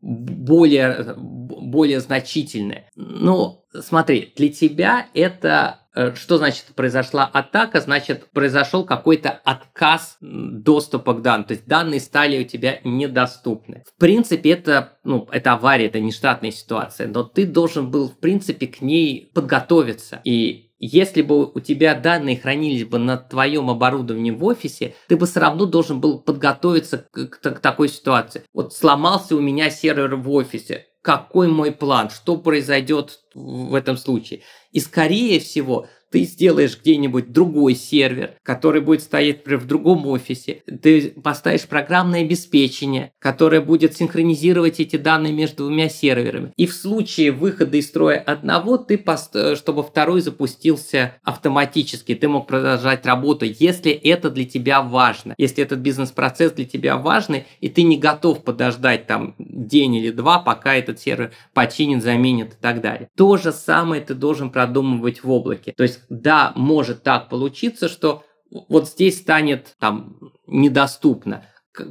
более, 0.00 1.14
более 1.16 2.00
значительные. 2.00 2.90
Ну, 2.96 3.64
смотри, 3.72 4.32
для 4.36 4.48
тебя 4.48 5.06
это 5.14 5.80
что 6.14 6.38
значит 6.38 6.66
произошла 6.74 7.24
атака? 7.24 7.80
Значит, 7.80 8.28
произошел 8.30 8.84
какой-то 8.84 9.30
отказ 9.44 10.16
доступа 10.20 11.14
к 11.14 11.22
данным. 11.22 11.44
То 11.44 11.54
есть 11.54 11.66
данные 11.66 12.00
стали 12.00 12.40
у 12.40 12.44
тебя 12.44 12.80
недоступны. 12.84 13.84
В 13.86 13.98
принципе, 13.98 14.50
это, 14.50 14.98
ну, 15.04 15.28
это 15.32 15.52
авария, 15.54 15.86
это 15.86 16.00
не 16.00 16.12
штатная 16.12 16.50
ситуация, 16.50 17.08
но 17.08 17.24
ты 17.24 17.46
должен 17.46 17.90
был, 17.90 18.08
в 18.08 18.18
принципе, 18.18 18.66
к 18.66 18.80
ней 18.80 19.30
подготовиться. 19.34 20.20
И 20.24 20.68
если 20.78 21.22
бы 21.22 21.46
у 21.46 21.60
тебя 21.60 21.94
данные 21.94 22.38
хранились 22.38 22.84
бы 22.84 22.98
на 22.98 23.16
твоем 23.16 23.68
оборудовании 23.68 24.30
в 24.30 24.44
офисе, 24.44 24.94
ты 25.08 25.16
бы 25.16 25.26
все 25.26 25.40
равно 25.40 25.66
должен 25.66 26.00
был 26.00 26.20
подготовиться 26.20 27.06
к, 27.10 27.26
к, 27.26 27.40
к 27.40 27.58
такой 27.58 27.88
ситуации. 27.88 28.44
Вот 28.54 28.72
сломался 28.72 29.34
у 29.34 29.40
меня 29.40 29.70
сервер 29.70 30.14
в 30.14 30.30
офисе. 30.30 30.86
Какой 31.02 31.48
мой 31.48 31.72
план? 31.72 32.10
Что 32.10 32.36
произойдет 32.36 33.20
в 33.34 33.74
этом 33.74 33.96
случае? 33.96 34.42
И 34.72 34.80
скорее 34.80 35.40
всего, 35.40 35.88
ты 36.10 36.24
сделаешь 36.24 36.78
где-нибудь 36.80 37.32
другой 37.32 37.74
сервер, 37.74 38.32
который 38.42 38.80
будет 38.80 39.02
стоять 39.02 39.46
в 39.46 39.66
другом 39.66 40.06
офисе, 40.06 40.62
ты 40.82 41.10
поставишь 41.22 41.66
программное 41.66 42.22
обеспечение, 42.22 43.12
которое 43.18 43.60
будет 43.60 43.96
синхронизировать 43.96 44.80
эти 44.80 44.96
данные 44.96 45.32
между 45.32 45.64
двумя 45.64 45.88
серверами. 45.88 46.52
И 46.56 46.66
в 46.66 46.74
случае 46.74 47.32
выхода 47.32 47.76
из 47.76 47.88
строя 47.88 48.18
одного, 48.18 48.76
ты 48.78 48.98
пост... 48.98 49.36
чтобы 49.56 49.82
второй 49.82 50.20
запустился 50.20 51.14
автоматически, 51.22 52.14
ты 52.14 52.28
мог 52.28 52.46
продолжать 52.46 53.06
работу, 53.06 53.44
если 53.46 53.92
это 53.92 54.30
для 54.30 54.44
тебя 54.44 54.82
важно, 54.82 55.34
если 55.38 55.62
этот 55.62 55.80
бизнес-процесс 55.80 56.52
для 56.52 56.64
тебя 56.64 56.96
важный, 56.96 57.44
и 57.60 57.68
ты 57.68 57.82
не 57.82 57.98
готов 57.98 58.44
подождать 58.44 59.06
там 59.06 59.34
день 59.38 59.96
или 59.96 60.10
два, 60.10 60.38
пока 60.38 60.74
этот 60.74 61.00
сервер 61.00 61.32
починит, 61.54 62.02
заменит 62.02 62.54
и 62.54 62.56
так 62.60 62.80
далее. 62.80 63.08
То 63.16 63.36
же 63.36 63.52
самое 63.52 64.00
ты 64.00 64.14
должен 64.14 64.50
продумывать 64.50 65.22
в 65.22 65.30
облаке. 65.30 65.72
То 65.76 65.82
есть 65.82 65.97
есть, 65.98 66.06
да, 66.08 66.52
может 66.56 67.02
так 67.02 67.28
получиться, 67.28 67.88
что 67.88 68.24
вот 68.50 68.88
здесь 68.88 69.18
станет 69.18 69.76
там 69.78 70.18
недоступно. 70.46 71.44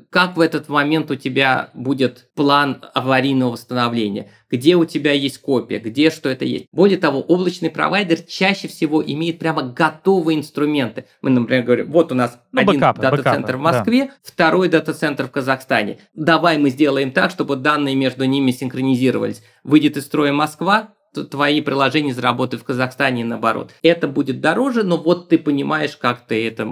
Как 0.10 0.36
в 0.36 0.42
этот 0.42 0.68
момент 0.68 1.12
у 1.12 1.16
тебя 1.16 1.70
будет 1.74 2.30
план 2.36 2.84
аварийного 2.94 3.52
восстановления? 3.52 4.30
Где 4.52 4.76
у 4.76 4.84
тебя 4.84 5.14
есть 5.14 5.38
копия? 5.38 5.80
Где 5.80 6.10
что 6.10 6.28
это 6.28 6.44
есть? 6.44 6.66
Более 6.74 6.98
того, 6.98 7.22
облачный 7.22 7.70
провайдер 7.70 8.20
чаще 8.20 8.68
всего 8.68 9.02
имеет 9.02 9.40
прямо 9.40 9.64
готовые 9.64 10.38
инструменты. 10.38 11.06
Мы, 11.22 11.30
например, 11.30 11.64
говорим, 11.64 11.92
вот 11.92 12.12
у 12.12 12.16
нас 12.16 12.38
ну, 12.52 12.62
один 12.62 12.80
дата-центр 12.82 13.56
в 13.56 13.62
Москве, 13.62 14.06
да. 14.06 14.12
второй 14.24 14.68
дата-центр 14.68 15.28
в 15.28 15.32
Казахстане. 15.32 16.00
Давай 16.14 16.58
мы 16.58 16.70
сделаем 16.70 17.12
так, 17.12 17.32
чтобы 17.32 17.56
данные 17.56 17.96
между 17.96 18.26
ними 18.26 18.52
синхронизировались. 18.52 19.42
Выйдет 19.64 19.96
из 19.96 20.06
строя 20.06 20.34
Москва, 20.34 20.96
твои 21.26 21.62
приложения 21.62 22.14
заработают 22.14 22.64
в 22.64 22.66
Казахстане 22.66 23.26
наоборот. 23.26 23.72
Это 23.82 24.08
будет 24.08 24.42
дороже, 24.42 24.84
но 24.84 24.98
вот 24.98 25.30
ты 25.30 25.38
понимаешь, 25.38 25.98
как 25.98 26.22
ты 26.22 26.48
это, 26.48 26.68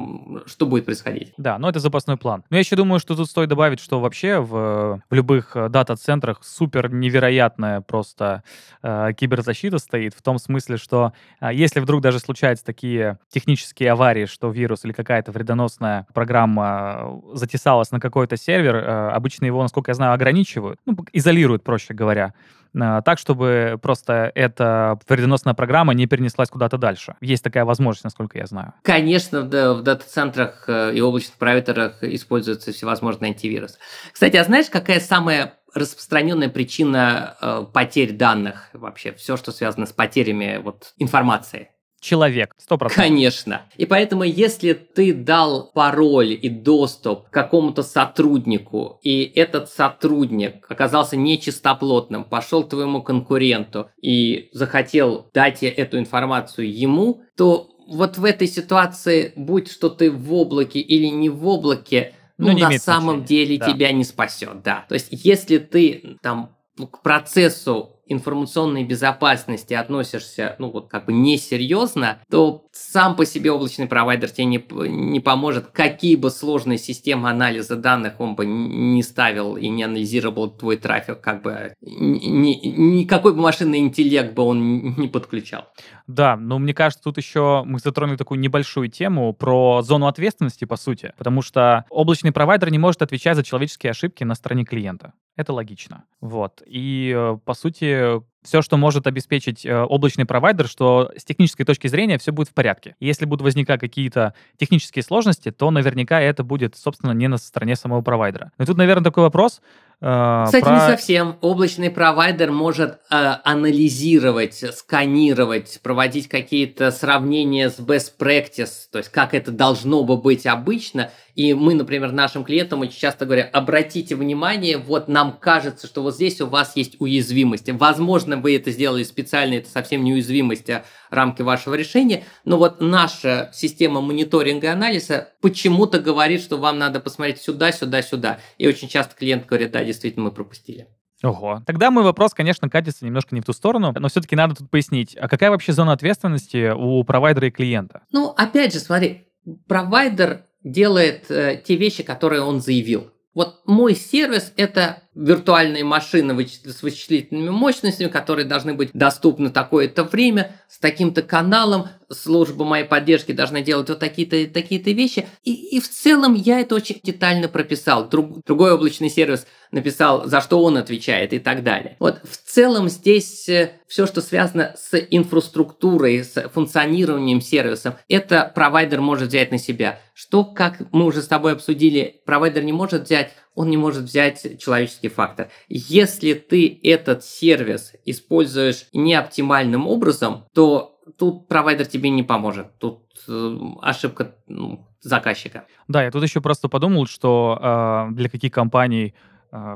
что 0.45 0.65
будет 0.65 0.85
происходить. 0.85 1.33
Да, 1.37 1.57
но 1.57 1.69
это 1.69 1.79
запасной 1.79 2.17
план. 2.17 2.43
Но 2.49 2.57
я 2.57 2.61
еще 2.61 2.75
думаю, 2.75 2.99
что 2.99 3.15
тут 3.15 3.29
стоит 3.29 3.49
добавить, 3.49 3.79
что 3.79 3.99
вообще 3.99 4.39
в, 4.39 5.01
в 5.09 5.13
любых 5.13 5.55
э, 5.55 5.69
дата-центрах 5.69 6.43
супер 6.43 6.91
невероятная 6.91 7.81
просто 7.81 8.43
э, 8.81 9.13
киберзащита 9.17 9.77
стоит, 9.77 10.13
в 10.13 10.21
том 10.21 10.39
смысле, 10.39 10.77
что 10.77 11.13
э, 11.41 11.49
если 11.53 11.79
вдруг 11.79 12.01
даже 12.01 12.19
случаются 12.19 12.65
такие 12.65 13.19
технические 13.29 13.91
аварии, 13.91 14.25
что 14.25 14.49
вирус 14.49 14.85
или 14.85 14.91
какая-то 14.91 15.31
вредоносная 15.31 16.07
программа 16.13 17.21
э, 17.33 17.37
затесалась 17.37 17.91
на 17.91 17.99
какой-то 17.99 18.37
сервер, 18.37 18.75
э, 18.75 19.09
обычно 19.09 19.45
его, 19.45 19.61
насколько 19.61 19.91
я 19.91 19.95
знаю, 19.95 20.13
ограничивают, 20.13 20.79
ну, 20.85 20.95
изолируют, 21.13 21.63
проще 21.63 21.93
говоря. 21.93 22.33
А, 22.79 23.01
так, 23.01 23.19
чтобы 23.19 23.79
просто 23.81 24.31
эта 24.35 24.99
вредоносная 25.07 25.53
программа 25.53 25.93
не 25.93 26.07
перенеслась 26.07 26.49
куда-то 26.49 26.77
дальше. 26.77 27.15
Есть 27.21 27.43
такая 27.43 27.65
возможность, 27.65 28.03
насколько 28.03 28.37
я 28.37 28.45
знаю. 28.45 28.73
Конечно, 28.83 29.43
да, 29.43 29.73
в 29.73 29.81
дата-центрах 29.81 30.65
э, 30.67 30.93
и 30.93 31.01
облачных 31.01 31.37
провайдерах 31.37 32.03
используются 32.03 32.71
всевозможные 32.71 33.29
антивирусы. 33.29 33.77
Кстати, 34.11 34.37
а 34.37 34.43
знаешь, 34.43 34.69
какая 34.69 34.99
самая 34.99 35.53
распространенная 35.73 36.49
причина 36.49 37.35
э, 37.41 37.65
потерь 37.73 38.13
данных 38.13 38.69
вообще? 38.73 39.13
Все, 39.13 39.37
что 39.37 39.51
связано 39.51 39.85
с 39.85 39.93
потерями 39.93 40.59
вот, 40.63 40.93
информации 40.97 41.69
человек, 41.99 42.55
сто 42.57 42.77
процентов. 42.77 43.09
Конечно. 43.09 43.63
И 43.77 43.85
поэтому, 43.85 44.23
если 44.23 44.73
ты 44.73 45.13
дал 45.13 45.71
пароль 45.73 46.37
и 46.39 46.49
доступ 46.49 47.29
к 47.29 47.31
какому-то 47.31 47.83
сотруднику, 47.83 48.99
и 49.01 49.23
этот 49.35 49.69
сотрудник 49.69 50.65
оказался 50.69 51.17
нечистоплотным, 51.17 52.23
пошел 52.23 52.63
к 52.63 52.69
твоему 52.69 53.01
конкуренту 53.01 53.89
и 54.01 54.49
захотел 54.51 55.29
дать 55.33 55.63
эту 55.63 55.97
информацию 55.97 56.71
ему, 56.71 57.21
то 57.35 57.69
вот 57.87 58.17
в 58.17 58.25
этой 58.25 58.47
ситуации, 58.47 59.33
будь 59.35 59.71
что 59.71 59.89
ты 59.89 60.11
в 60.11 60.33
облаке 60.33 60.79
или 60.79 61.07
не 61.07 61.29
в 61.29 61.45
облаке, 61.47 62.13
ну, 62.37 62.51
ну 62.51 62.59
на 62.59 62.71
самом 62.77 63.17
значения. 63.17 63.27
деле 63.27 63.57
да. 63.57 63.71
тебя 63.71 63.91
не 63.91 64.03
спасет, 64.03 64.61
да. 64.63 64.85
То 64.89 64.95
есть, 64.95 65.07
если 65.11 65.57
ты 65.57 66.17
там 66.21 66.55
к 66.77 67.01
процессу 67.01 67.94
информационной 68.07 68.83
безопасности 68.83 69.73
относишься, 69.73 70.55
ну 70.59 70.71
вот 70.71 70.89
как 70.89 71.05
бы 71.05 71.13
несерьезно, 71.13 72.19
то 72.29 72.64
сам 72.77 73.15
по 73.15 73.25
себе 73.25 73.51
облачный 73.51 73.87
провайдер 73.87 74.29
тебе 74.29 74.45
не, 74.45 74.65
не 74.89 75.19
поможет, 75.21 75.67
какие 75.67 76.17
бы 76.17 76.29
сложные 76.29 76.77
системы 76.77 77.29
анализа 77.29 77.77
данных 77.77 78.19
он 78.19 78.35
бы 78.35 78.45
не 78.45 79.01
ставил 79.01 79.55
и 79.55 79.69
не 79.69 79.83
анализировал 79.83 80.51
твой 80.51 80.75
трафик, 80.75 81.21
как 81.21 81.41
бы 81.41 81.73
ни, 81.81 82.67
никакой 82.67 83.33
бы 83.33 83.41
машинный 83.41 83.79
интеллект 83.79 84.33
бы 84.33 84.43
он 84.43 84.95
не 84.97 85.07
подключал. 85.07 85.69
Да, 86.07 86.35
но 86.35 86.59
мне 86.59 86.73
кажется, 86.73 87.03
тут 87.03 87.17
еще 87.17 87.63
мы 87.65 87.79
затронули 87.79 88.17
такую 88.17 88.39
небольшую 88.39 88.89
тему 88.89 89.33
про 89.33 89.81
зону 89.81 90.07
ответственности, 90.07 90.65
по 90.65 90.75
сути, 90.75 91.13
потому 91.17 91.41
что 91.41 91.85
облачный 91.89 92.33
провайдер 92.33 92.69
не 92.71 92.77
может 92.77 93.01
отвечать 93.01 93.37
за 93.37 93.43
человеческие 93.43 93.91
ошибки 93.91 94.23
на 94.25 94.35
стороне 94.35 94.65
клиента. 94.65 95.13
Это 95.37 95.53
логично. 95.53 96.03
Вот. 96.21 96.61
И, 96.65 97.13
э, 97.15 97.37
по 97.43 97.53
сути, 97.53 98.21
все, 98.45 98.61
что 98.61 98.77
может 98.77 99.07
обеспечить 99.07 99.65
э, 99.65 99.77
облачный 99.77 100.25
провайдер, 100.25 100.67
что 100.67 101.11
с 101.17 101.25
технической 101.25 101.65
точки 101.65 101.87
зрения 101.87 102.17
все 102.17 102.31
будет 102.31 102.49
в 102.49 102.53
порядке. 102.53 102.95
Если 102.99 103.25
будут 103.25 103.43
возникать 103.43 103.79
какие-то 103.81 104.33
технические 104.57 105.03
сложности, 105.03 105.51
то 105.51 105.69
наверняка 105.71 106.21
это 106.21 106.43
будет, 106.43 106.77
собственно, 106.77 107.11
не 107.11 107.27
на 107.27 107.37
стороне 107.37 107.75
самого 107.75 108.01
провайдера. 108.01 108.51
Но 108.57 108.65
тут, 108.65 108.77
наверное, 108.77 109.03
такой 109.03 109.23
вопрос. 109.23 109.61
Э, 110.01 110.43
Кстати, 110.45 110.63
про... 110.63 110.73
не 110.73 110.79
совсем. 110.81 111.37
Облачный 111.41 111.89
провайдер 111.89 112.51
может 112.51 112.99
э, 113.09 113.35
анализировать, 113.43 114.63
сканировать, 114.73 115.79
проводить 115.81 116.27
какие-то 116.27 116.91
сравнения 116.91 117.69
с 117.69 117.79
best 117.79 118.13
practice, 118.19 118.87
то 118.91 118.99
есть 118.99 119.09
как 119.09 119.33
это 119.33 119.51
должно 119.51 120.03
бы 120.03 120.17
быть 120.17 120.45
обычно. 120.45 121.11
И 121.35 121.53
мы, 121.53 121.73
например, 121.73 122.13
нашим 122.13 122.45
клиентам 122.45 122.79
очень 122.79 122.97
часто 122.97 123.25
говорим, 123.25 123.47
обратите 123.51 124.15
внимание, 124.15 124.77
вот 124.77 125.09
нам 125.09 125.33
кажется, 125.33 125.85
что 125.85 126.01
вот 126.01 126.15
здесь 126.15 126.39
у 126.39 126.47
вас 126.47 126.77
есть 126.77 126.95
уязвимости. 126.99 127.71
Возможно, 127.71 128.05
Возможно, 128.15 128.37
вы 128.37 128.55
это 128.55 128.71
сделали 128.71 129.03
специально, 129.03 129.55
это 129.55 129.69
совсем 129.69 130.03
не 130.03 130.13
уязвимость, 130.13 130.69
а 130.69 130.85
рамки 131.09 131.41
вашего 131.41 131.75
решения, 131.75 132.23
но 132.43 132.57
вот 132.57 132.81
наша 132.81 133.49
система 133.53 133.99
мониторинга 133.99 134.67
и 134.67 134.69
анализа 134.69 135.29
почему-то 135.41 135.99
говорит, 135.99 136.41
что 136.41 136.57
вам 136.57 136.77
надо 136.77 136.99
посмотреть 136.99 137.41
сюда, 137.41 137.71
сюда, 137.71 138.01
сюда. 138.01 138.39
И 138.57 138.67
очень 138.67 138.87
часто 138.87 139.15
клиент 139.15 139.45
говорит, 139.45 139.71
да, 139.71 139.81
действительно, 139.85 140.25
мы 140.25 140.31
пропустили. 140.31 140.87
Ого. 141.23 141.63
Тогда 141.65 141.91
мой 141.91 142.03
вопрос, 142.03 142.33
конечно, 142.33 142.69
катится 142.69 143.05
немножко 143.05 143.33
не 143.33 143.41
в 143.41 143.45
ту 143.45 143.53
сторону, 143.53 143.93
но 143.97 144.07
все-таки 144.09 144.35
надо 144.35 144.55
тут 144.55 144.69
пояснить, 144.69 145.15
а 145.15 145.27
какая 145.27 145.49
вообще 145.49 145.71
зона 145.71 145.93
ответственности 145.93 146.71
у 146.71 147.03
провайдера 147.03 147.47
и 147.47 147.51
клиента? 147.51 148.03
Ну, 148.11 148.29
опять 148.29 148.73
же, 148.73 148.79
смотри, 148.79 149.29
провайдер 149.67 150.45
делает 150.63 151.29
э, 151.29 151.61
те 151.63 151.75
вещи, 151.75 152.03
которые 152.03 152.41
он 152.41 152.59
заявил. 152.59 153.11
Вот 153.33 153.61
мой 153.65 153.95
сервис– 153.95 154.53
это 154.57 155.03
виртуальные 155.15 155.83
машины 155.83 156.45
с 156.45 156.83
вычислительными 156.83 157.49
мощностями, 157.49 158.09
которые 158.09 158.45
должны 158.45 158.73
быть 158.73 158.89
доступны 158.93 159.49
такое-то 159.49 160.03
время, 160.03 160.55
с 160.69 160.77
таким-то 160.77 161.21
каналом, 161.21 161.87
служба 162.11 162.65
моей 162.65 162.85
поддержки 162.85 163.31
должна 163.31 163.61
делать 163.61 163.89
вот 163.89 163.99
такие-то 163.99 164.45
такие-то 164.53 164.91
вещи. 164.91 165.25
И, 165.43 165.53
и 165.53 165.79
в 165.79 165.89
целом 165.89 166.33
я 166.33 166.59
это 166.59 166.75
очень 166.75 166.99
детально 167.01 167.47
прописал. 167.47 168.09
Друг, 168.09 168.43
другой 168.45 168.73
облачный 168.73 169.09
сервис 169.09 169.47
написал, 169.71 170.27
за 170.27 170.41
что 170.41 170.61
он 170.61 170.77
отвечает 170.77 171.33
и 171.33 171.39
так 171.39 171.63
далее. 171.63 171.95
Вот 171.99 172.19
в 172.23 172.37
целом 172.37 172.89
здесь 172.89 173.47
э, 173.49 173.71
все, 173.87 174.05
что 174.05 174.21
связано 174.21 174.75
с 174.77 174.97
инфраструктурой, 174.97 176.23
с 176.23 176.49
функционированием 176.49 177.41
сервиса, 177.41 177.99
это 178.07 178.51
провайдер 178.53 179.01
может 179.01 179.29
взять 179.29 179.51
на 179.51 179.57
себя. 179.57 179.99
Что, 180.13 180.43
как 180.43 180.81
мы 180.91 181.05
уже 181.05 181.21
с 181.21 181.27
тобой 181.27 181.53
обсудили, 181.53 182.21
провайдер 182.25 182.63
не 182.63 182.73
может 182.73 183.03
взять, 183.03 183.33
он 183.55 183.69
не 183.69 183.77
может 183.77 184.03
взять 184.03 184.59
человеческий 184.59 185.07
фактор. 185.07 185.49
Если 185.67 186.33
ты 186.33 186.79
этот 186.83 187.23
сервис 187.23 187.93
используешь 188.05 188.87
неоптимальным 188.93 189.87
образом, 189.87 190.45
то 190.53 190.99
тут 191.17 191.47
провайдер 191.47 191.85
тебе 191.85 192.09
не 192.09 192.23
поможет. 192.23 192.77
Тут 192.77 193.03
э, 193.27 193.57
ошибка 193.81 194.35
ну, 194.47 194.85
заказчика. 195.01 195.65
Да, 195.87 196.03
я 196.03 196.11
тут 196.11 196.23
еще 196.23 196.41
просто 196.41 196.67
подумал, 196.67 197.07
что 197.07 197.57
э, 197.61 198.13
для 198.13 198.29
каких 198.29 198.51
компаний 198.51 199.15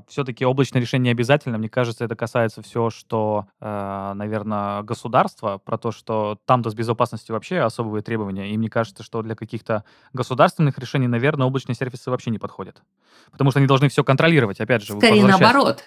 все-таки 0.07 0.45
облачное 0.45 0.81
решение 0.81 1.11
обязательно. 1.11 1.57
Мне 1.57 1.69
кажется, 1.69 2.05
это 2.05 2.15
касается 2.15 2.61
все, 2.61 2.89
что, 2.89 3.47
э, 3.61 4.11
наверное, 4.15 4.81
государства, 4.83 5.57
про 5.57 5.77
то, 5.77 5.91
что 5.91 6.37
там-то 6.45 6.69
с 6.69 6.73
безопасностью 6.73 7.33
вообще 7.33 7.59
особые 7.59 8.01
требования. 8.01 8.51
И 8.51 8.57
мне 8.57 8.69
кажется, 8.69 9.03
что 9.03 9.21
для 9.21 9.35
каких-то 9.35 9.83
государственных 10.13 10.77
решений, 10.79 11.07
наверное, 11.07 11.47
облачные 11.47 11.75
сервисы 11.75 12.09
вообще 12.11 12.31
не 12.31 12.39
подходят. 12.39 12.81
Потому 13.31 13.51
что 13.51 13.59
они 13.59 13.67
должны 13.67 13.89
все 13.89 14.03
контролировать. 14.03 14.59
Опять 14.59 14.83
же, 14.83 14.93
Скорее 14.97 15.25
наоборот. 15.25 15.83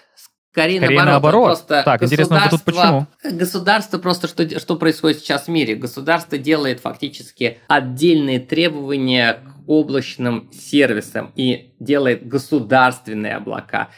Скорее, 0.51 0.77
Скорее 0.79 0.97
наоборот. 0.97 1.11
наоборот. 1.11 1.45
Просто 1.45 1.81
так, 1.83 2.03
интересно, 2.03 2.47
тут 2.49 2.61
почему? 2.61 3.07
Государство 3.23 3.97
просто, 3.97 4.27
что, 4.27 4.59
что 4.59 4.75
происходит 4.75 5.19
сейчас 5.19 5.45
в 5.45 5.47
мире? 5.47 5.75
Государство 5.75 6.37
делает 6.37 6.79
фактически 6.79 7.57
отдельные 7.67 8.39
требования 8.39 9.39
облачным 9.67 10.49
сервисам 10.51 11.31
и 11.35 11.73
делает 11.79 12.27
государственные 12.27 13.35
облака, 13.35 13.89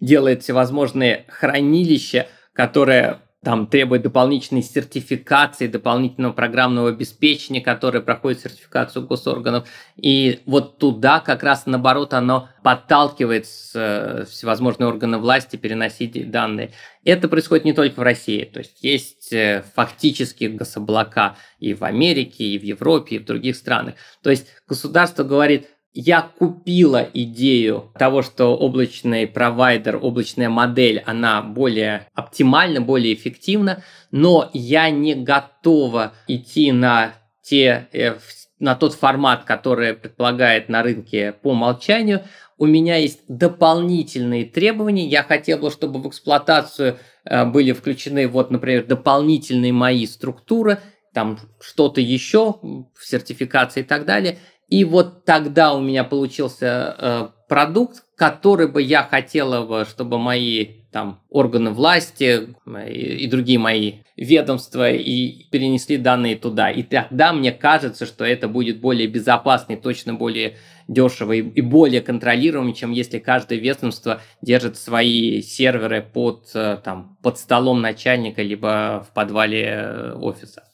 делает 0.00 0.42
всевозможные 0.42 1.24
хранилища, 1.28 2.28
которые 2.52 3.20
там 3.44 3.66
требует 3.66 4.02
дополнительной 4.02 4.62
сертификации, 4.62 5.68
дополнительного 5.68 6.32
программного 6.32 6.88
обеспечения, 6.88 7.60
которое 7.60 8.00
проходит 8.00 8.40
сертификацию 8.40 9.06
госорганов. 9.06 9.68
И 9.96 10.40
вот 10.46 10.78
туда 10.78 11.20
как 11.20 11.42
раз 11.42 11.66
наоборот 11.66 12.14
оно 12.14 12.48
подталкивает 12.62 13.46
э, 13.74 14.24
всевозможные 14.28 14.88
органы 14.88 15.18
власти 15.18 15.56
переносить 15.56 16.30
данные. 16.30 16.72
Это 17.04 17.28
происходит 17.28 17.66
не 17.66 17.74
только 17.74 18.00
в 18.00 18.02
России, 18.02 18.44
то 18.44 18.60
есть 18.60 18.82
есть 18.82 19.32
э, 19.32 19.62
фактически 19.74 20.44
гособлака 20.44 21.36
и 21.60 21.74
в 21.74 21.84
Америке, 21.84 22.44
и 22.44 22.58
в 22.58 22.62
Европе, 22.62 23.16
и 23.16 23.18
в 23.18 23.26
других 23.26 23.56
странах. 23.56 23.94
То 24.22 24.30
есть 24.30 24.46
государство 24.66 25.22
говорит, 25.22 25.68
я 25.94 26.22
купила 26.22 27.08
идею 27.14 27.92
того, 27.96 28.22
что 28.22 28.56
облачный 28.56 29.28
провайдер, 29.28 29.96
облачная 29.96 30.48
модель, 30.48 31.00
она 31.06 31.40
более 31.40 32.08
оптимальна, 32.14 32.80
более 32.80 33.14
эффективна, 33.14 33.84
но 34.10 34.50
я 34.52 34.90
не 34.90 35.14
готова 35.14 36.12
идти 36.26 36.72
на 36.72 37.14
те 37.42 37.88
э, 37.92 38.16
на 38.58 38.74
тот 38.74 38.94
формат, 38.94 39.44
который 39.44 39.94
предполагает 39.94 40.68
на 40.68 40.82
рынке 40.82 41.32
по 41.32 41.50
умолчанию. 41.50 42.22
У 42.58 42.66
меня 42.66 42.96
есть 42.96 43.20
дополнительные 43.28 44.46
требования. 44.46 45.06
Я 45.06 45.22
хотел 45.22 45.58
бы, 45.58 45.70
чтобы 45.70 46.00
в 46.00 46.08
эксплуатацию 46.08 46.98
э, 47.24 47.44
были 47.44 47.70
включены, 47.70 48.26
вот, 48.26 48.50
например, 48.50 48.84
дополнительные 48.84 49.72
мои 49.72 50.06
структуры, 50.06 50.80
там 51.12 51.38
что-то 51.60 52.00
еще 52.00 52.58
в 52.62 53.06
сертификации 53.06 53.80
и 53.80 53.84
так 53.84 54.06
далее– 54.06 54.38
и 54.74 54.82
вот 54.82 55.24
тогда 55.24 55.72
у 55.72 55.80
меня 55.80 56.02
получился 56.02 56.96
э, 56.98 57.28
продукт, 57.48 58.02
который 58.16 58.66
бы 58.66 58.82
я 58.82 59.04
хотела 59.04 59.64
бы, 59.64 59.84
чтобы 59.88 60.18
мои 60.18 60.66
там 60.90 61.20
органы 61.30 61.70
власти 61.70 62.48
и, 62.88 63.24
и 63.24 63.26
другие 63.28 63.60
мои 63.60 63.98
ведомства 64.16 64.90
и 64.90 65.44
перенесли 65.50 65.96
данные 65.96 66.34
туда. 66.34 66.72
И 66.72 66.82
тогда 66.82 67.32
мне 67.32 67.52
кажется, 67.52 68.04
что 68.04 68.24
это 68.24 68.48
будет 68.48 68.80
более 68.80 69.06
безопасно 69.06 69.74
и 69.74 69.76
точно 69.76 70.14
более 70.14 70.56
дешево 70.88 71.34
и, 71.34 71.60
более 71.60 72.00
контролируемо, 72.00 72.74
чем 72.74 72.90
если 72.90 73.20
каждое 73.20 73.60
ведомство 73.60 74.22
держит 74.42 74.76
свои 74.76 75.40
серверы 75.40 76.02
под, 76.02 76.50
э, 76.54 76.78
там, 76.82 77.16
под 77.22 77.38
столом 77.38 77.80
начальника 77.80 78.42
либо 78.42 79.06
в 79.08 79.14
подвале 79.14 79.62
э, 79.66 80.12
офиса. 80.14 80.64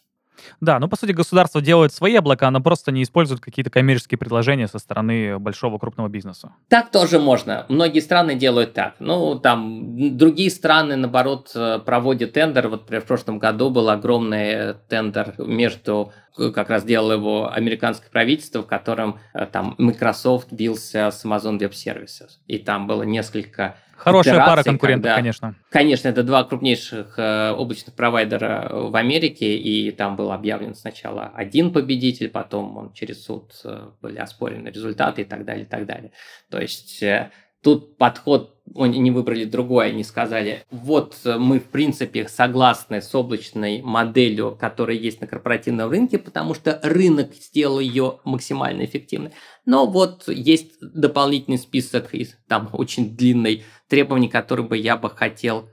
Да, 0.61 0.79
ну, 0.79 0.89
по 0.89 0.97
сути, 0.97 1.13
государство 1.13 1.61
делает 1.61 1.93
свои 1.93 2.17
облака, 2.17 2.49
оно 2.49 2.61
просто 2.61 2.93
не 2.93 3.03
использует 3.03 3.41
какие-то 3.41 3.71
коммерческие 3.71 4.19
предложения 4.19 4.69
со 4.69 4.79
стороны 4.79 5.39
большого 5.39 5.79
крупного 5.79 6.09
бизнеса. 6.09 6.53
Так 6.69 6.91
тоже 6.91 7.19
можно. 7.19 7.67
Многие 7.69 8.01
страны 8.01 8.35
делают 8.35 8.75
так. 8.75 8.95
Ну, 8.99 9.39
там, 9.39 10.17
другие 10.17 10.51
страны, 10.51 10.97
наоборот, 10.97 11.51
э, 11.55 11.79
проводят 11.85 12.33
тендер. 12.33 12.69
Вот, 12.69 12.83
например, 12.83 13.03
в 13.03 13.07
прошлом 13.07 13.39
году 13.39 13.71
был 13.71 13.89
огромный 13.89 14.75
тендер 14.89 15.35
между 15.39 16.13
как 16.55 16.71
раз 16.71 16.85
делало 16.85 17.13
его 17.13 17.53
американское 17.53 18.11
правительство, 18.11 18.63
в 18.63 18.67
котором 18.67 19.19
э, 19.35 19.47
там 19.47 19.75
Microsoft 19.79 20.53
бился 20.53 21.11
с 21.11 21.25
Amazon 21.25 21.59
Web 21.59 21.73
Services. 21.73 22.39
И 22.47 22.59
там 22.59 22.87
было 22.87 23.03
несколько 23.03 23.77
Хорошая 24.01 24.39
пара 24.39 24.63
конкурентов, 24.63 25.03
когда, 25.03 25.17
конечно. 25.17 25.55
Конечно, 25.69 26.09
это 26.09 26.23
два 26.23 26.45
крупнейших 26.45 27.19
э, 27.19 27.51
облачных 27.51 27.95
провайдера 27.95 28.69
в 28.73 28.97
Америке, 28.97 29.57
и 29.57 29.91
там 29.91 30.17
был 30.17 30.33
объявлен 30.33 30.75
сначала 30.75 31.31
один 31.35 31.71
победитель, 31.71 32.31
потом 32.31 32.77
он 32.79 32.93
через 32.95 33.25
суд 33.25 33.53
э, 33.65 33.89
были 34.01 34.17
оспорены 34.17 34.69
результаты 34.69 35.23
и 35.23 35.25
так 35.25 35.45
далее, 35.45 35.65
и 35.65 35.69
так 35.69 35.85
далее. 35.85 36.13
То 36.51 36.61
есть 36.61 37.03
э, 37.03 37.31
тут 37.63 37.97
подход 37.97 38.57
они 38.77 39.11
выбрали 39.11 39.45
другой, 39.45 39.89
они 39.89 40.05
сказали, 40.05 40.65
вот 40.71 41.17
э, 41.25 41.39
мы 41.39 41.59
в 41.59 41.65
принципе 41.65 42.29
согласны 42.29 43.03
с 43.03 43.15
облачной 43.15 43.83
моделью, 43.83 44.57
которая 44.59 44.97
есть 44.97 45.21
на 45.21 45.27
корпоративном 45.27 45.91
рынке, 45.91 46.19
потому 46.19 46.55
что 46.55 46.79
рынок 46.83 47.35
сделал 47.35 47.81
ее 47.81 48.21
максимально 48.25 48.85
эффективной. 48.85 49.33
Но 49.67 49.87
вот 49.87 50.29
есть 50.29 50.75
дополнительный 50.81 51.59
список 51.59 52.15
из 52.15 52.37
там 52.49 52.71
очень 52.73 53.17
длинной 53.17 53.65
требований, 53.89 54.29
которые 54.29 54.67
бы 54.67 54.77
я 54.77 54.97
бы 54.97 55.11
хотел 55.11 55.69